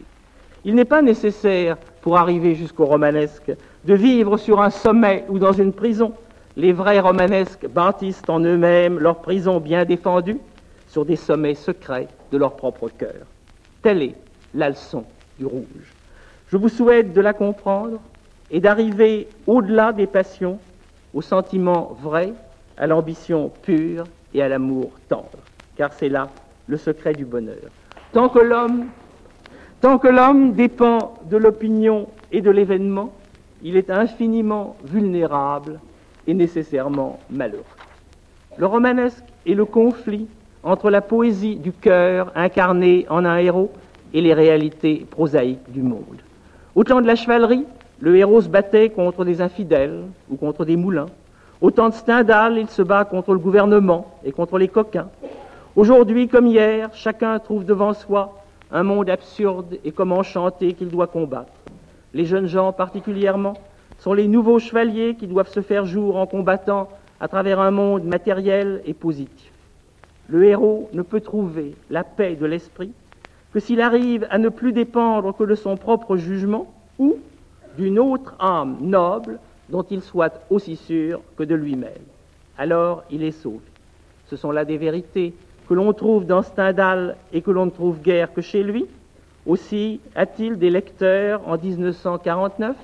Il 0.65 0.75
n'est 0.75 0.85
pas 0.85 1.01
nécessaire, 1.01 1.77
pour 2.01 2.17
arriver 2.17 2.55
jusqu'au 2.55 2.85
romanesque, 2.85 3.51
de 3.85 3.93
vivre 3.93 4.37
sur 4.37 4.61
un 4.61 4.69
sommet 4.69 5.25
ou 5.29 5.39
dans 5.39 5.51
une 5.51 5.73
prison. 5.73 6.13
Les 6.55 6.71
vrais 6.71 6.99
romanesques 6.99 7.67
bâtissent 7.67 8.21
en 8.27 8.39
eux-mêmes 8.39 8.99
leur 8.99 9.21
prison 9.21 9.59
bien 9.59 9.85
défendue 9.85 10.37
sur 10.87 11.05
des 11.05 11.15
sommets 11.15 11.55
secrets 11.55 12.07
de 12.31 12.37
leur 12.37 12.55
propre 12.55 12.89
cœur. 12.89 13.25
Telle 13.81 14.03
est 14.03 14.15
la 14.53 14.69
leçon 14.69 15.03
du 15.39 15.45
rouge. 15.45 15.93
Je 16.47 16.57
vous 16.57 16.69
souhaite 16.69 17.13
de 17.13 17.21
la 17.21 17.33
comprendre 17.33 17.99
et 18.53 18.61
d'arriver 18.61 19.27
au-delà 19.47 19.91
des 19.91 20.05
passions, 20.05 20.59
au 21.13 21.21
sentiment 21.21 21.97
vrai, 22.01 22.33
à 22.77 22.85
l'ambition 22.85 23.51
pure 23.63 24.05
et 24.33 24.43
à 24.43 24.47
l'amour 24.47 24.91
tendre, 25.09 25.39
car 25.75 25.91
c'est 25.91 26.07
là 26.07 26.29
le 26.67 26.77
secret 26.77 27.13
du 27.13 27.25
bonheur. 27.25 27.71
Tant 28.13 28.29
que 28.29 28.39
l'homme, 28.39 28.85
tant 29.81 29.97
que 29.97 30.07
l'homme 30.07 30.53
dépend 30.53 31.15
de 31.29 31.37
l'opinion 31.37 32.07
et 32.31 32.41
de 32.41 32.51
l'événement, 32.51 33.11
il 33.63 33.75
est 33.75 33.89
infiniment 33.89 34.75
vulnérable 34.85 35.79
et 36.27 36.35
nécessairement 36.35 37.19
malheureux. 37.31 37.63
Le 38.57 38.67
romanesque 38.67 39.23
est 39.47 39.55
le 39.55 39.65
conflit 39.65 40.27
entre 40.61 40.91
la 40.91 41.01
poésie 41.01 41.55
du 41.55 41.71
cœur 41.71 42.31
incarnée 42.35 43.07
en 43.09 43.25
un 43.25 43.37
héros 43.37 43.71
et 44.13 44.21
les 44.21 44.33
réalités 44.35 45.07
prosaïques 45.09 45.71
du 45.71 45.81
monde. 45.81 46.21
Au 46.75 46.83
temps 46.83 47.01
de 47.01 47.07
la 47.07 47.15
chevalerie, 47.15 47.65
le 47.99 48.15
héros 48.17 48.41
se 48.41 48.49
battait 48.49 48.89
contre 48.89 49.25
des 49.25 49.41
infidèles 49.41 50.03
ou 50.29 50.35
contre 50.35 50.65
des 50.65 50.75
moulins. 50.75 51.07
Au 51.61 51.71
temps 51.71 51.89
de 51.89 51.93
Stendhal, 51.93 52.57
il 52.57 52.69
se 52.69 52.81
bat 52.81 53.05
contre 53.05 53.33
le 53.33 53.39
gouvernement 53.39 54.07
et 54.25 54.31
contre 54.31 54.57
les 54.57 54.67
coquins. 54.67 55.09
Aujourd'hui 55.75 56.27
comme 56.27 56.47
hier, 56.47 56.89
chacun 56.93 57.39
trouve 57.39 57.65
devant 57.65 57.93
soi 57.93 58.43
un 58.71 58.83
monde 58.83 59.09
absurde 59.09 59.77
et 59.85 59.91
comme 59.91 60.11
enchanté 60.11 60.73
qu'il 60.73 60.89
doit 60.89 61.07
combattre. 61.07 61.53
Les 62.13 62.25
jeunes 62.25 62.47
gens 62.47 62.73
particulièrement 62.73 63.53
sont 63.99 64.13
les 64.13 64.27
nouveaux 64.27 64.59
chevaliers 64.59 65.15
qui 65.15 65.27
doivent 65.27 65.49
se 65.49 65.61
faire 65.61 65.85
jour 65.85 66.17
en 66.17 66.27
combattant 66.27 66.89
à 67.19 67.27
travers 67.27 67.59
un 67.59 67.71
monde 67.71 68.03
matériel 68.03 68.81
et 68.85 68.93
positif. 68.93 69.51
Le 70.27 70.43
héros 70.45 70.89
ne 70.93 71.01
peut 71.01 71.21
trouver 71.21 71.75
la 71.89 72.03
paix 72.03 72.35
de 72.35 72.45
l'esprit 72.45 72.91
que 73.53 73.59
s'il 73.59 73.81
arrive 73.81 74.27
à 74.29 74.37
ne 74.37 74.49
plus 74.49 74.73
dépendre 74.73 75.35
que 75.35 75.43
de 75.43 75.55
son 75.55 75.77
propre 75.77 76.17
jugement 76.17 76.67
ou 76.99 77.17
d'une 77.77 77.99
autre 77.99 78.35
âme 78.39 78.77
noble 78.81 79.39
dont 79.69 79.83
il 79.83 80.01
soit 80.01 80.41
aussi 80.49 80.75
sûr 80.75 81.21
que 81.37 81.43
de 81.43 81.55
lui-même. 81.55 81.91
Alors 82.57 83.03
il 83.09 83.23
est 83.23 83.31
sauvé. 83.31 83.63
Ce 84.27 84.35
sont 84.35 84.51
là 84.51 84.65
des 84.65 84.77
vérités 84.77 85.33
que 85.67 85.73
l'on 85.73 85.93
trouve 85.93 86.25
dans 86.25 86.41
Stendhal 86.41 87.15
et 87.31 87.41
que 87.41 87.51
l'on 87.51 87.65
ne 87.65 87.71
trouve 87.71 88.01
guère 88.01 88.33
que 88.33 88.41
chez 88.41 88.63
lui. 88.63 88.85
Aussi 89.45 89.99
a-t-il 90.15 90.57
des 90.57 90.69
lecteurs 90.69 91.47
en 91.47 91.57
1949, 91.57 92.75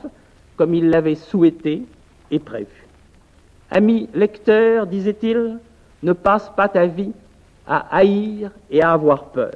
comme 0.58 0.74
il 0.74 0.90
l'avait 0.90 1.16
souhaité 1.16 1.84
et 2.32 2.40
prévu. 2.40 2.88
Ami 3.72 4.10
lecteur, 4.14 4.88
disait-il, 4.88 5.60
ne 6.04 6.14
passe 6.14 6.50
pas 6.56 6.68
ta 6.68 6.86
vie 6.86 7.14
à 7.68 7.96
haïr 7.96 8.52
et 8.72 8.82
à 8.82 8.92
avoir 8.92 9.26
peur. 9.26 9.54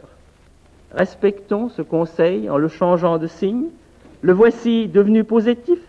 Respectons 0.92 1.70
ce 1.70 1.82
conseil 1.82 2.50
en 2.50 2.58
le 2.58 2.68
changeant 2.68 3.18
de 3.18 3.28
signe. 3.28 3.70
Le 4.24 4.34
voici 4.34 4.88
devenu 4.88 5.24
positif. 5.24 5.80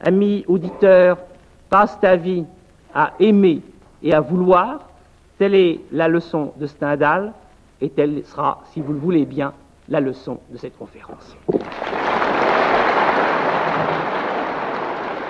Ami 0.00 0.44
auditeur, 0.46 1.18
passe 1.68 1.98
ta 2.00 2.16
vie 2.16 2.44
à 2.94 3.12
aimer 3.18 3.62
et 4.02 4.14
à 4.14 4.20
vouloir, 4.20 4.88
Telle 5.38 5.54
est 5.54 5.80
la 5.92 6.08
leçon 6.08 6.52
de 6.56 6.66
Stendhal 6.66 7.32
et 7.80 7.90
telle 7.90 8.24
sera, 8.24 8.64
si 8.72 8.80
vous 8.80 8.92
le 8.92 8.98
voulez 8.98 9.24
bien, 9.24 9.52
la 9.88 10.00
leçon 10.00 10.40
de 10.50 10.56
cette 10.56 10.76
conférence. 10.76 11.36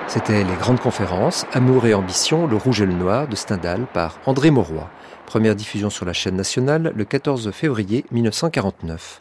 C'était 0.06 0.44
les 0.44 0.56
grandes 0.58 0.80
conférences 0.80 1.46
Amour 1.52 1.86
et 1.86 1.92
ambition, 1.92 2.46
le 2.46 2.56
rouge 2.56 2.80
et 2.80 2.86
le 2.86 2.94
noir 2.94 3.28
de 3.28 3.36
Stendhal 3.36 3.86
par 3.92 4.18
André 4.24 4.50
Mauroy. 4.50 4.88
Première 5.26 5.54
diffusion 5.54 5.90
sur 5.90 6.06
la 6.06 6.14
chaîne 6.14 6.36
nationale 6.36 6.92
le 6.96 7.04
14 7.04 7.50
février 7.50 8.06
1949. 8.10 9.20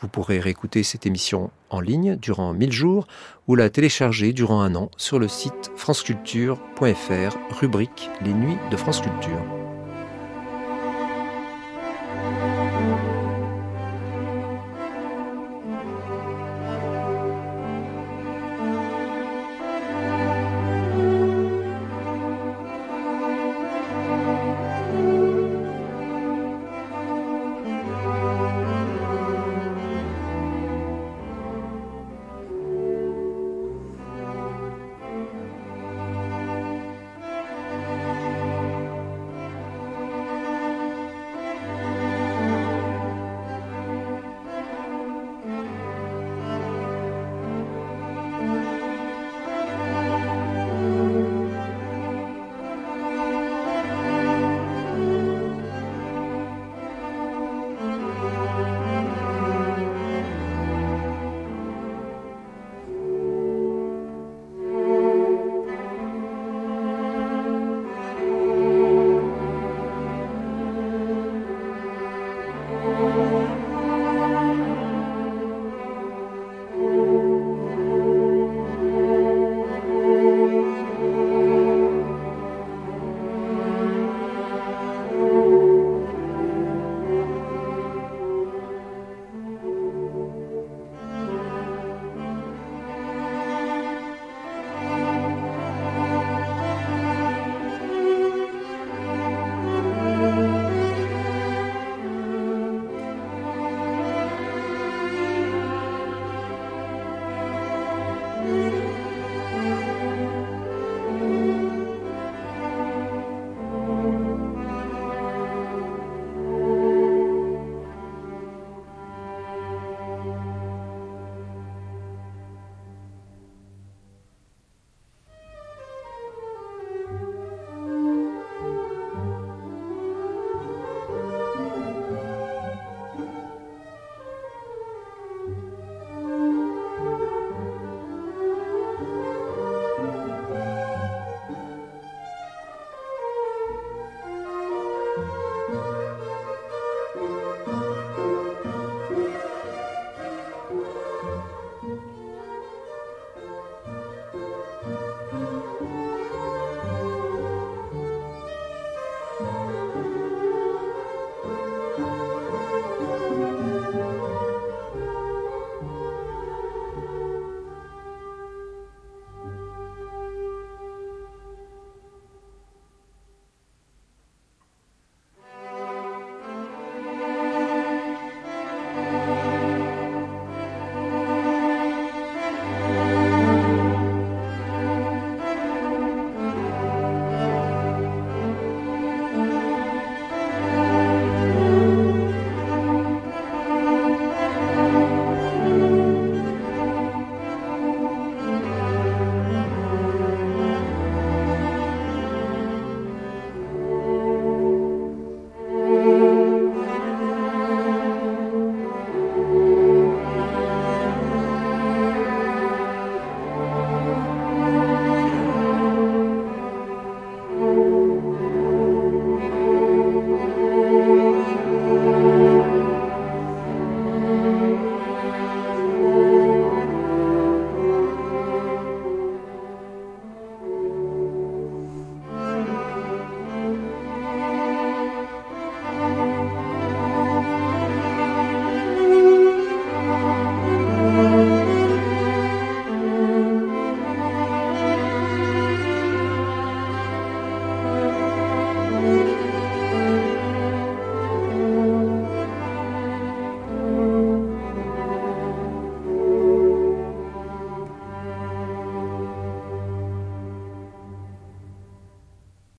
Vous 0.00 0.08
pourrez 0.08 0.38
réécouter 0.40 0.82
cette 0.82 1.06
émission 1.06 1.50
en 1.70 1.80
ligne 1.80 2.16
durant 2.16 2.52
1000 2.52 2.72
jours 2.72 3.06
ou 3.48 3.54
la 3.54 3.70
télécharger 3.70 4.32
durant 4.32 4.60
un 4.60 4.74
an 4.74 4.90
sur 4.96 5.18
le 5.18 5.28
site 5.28 5.70
franceculture.fr, 5.76 7.58
rubrique 7.58 8.10
Les 8.24 8.34
Nuits 8.34 8.58
de 8.70 8.76
France 8.76 9.00
Culture. 9.00 9.55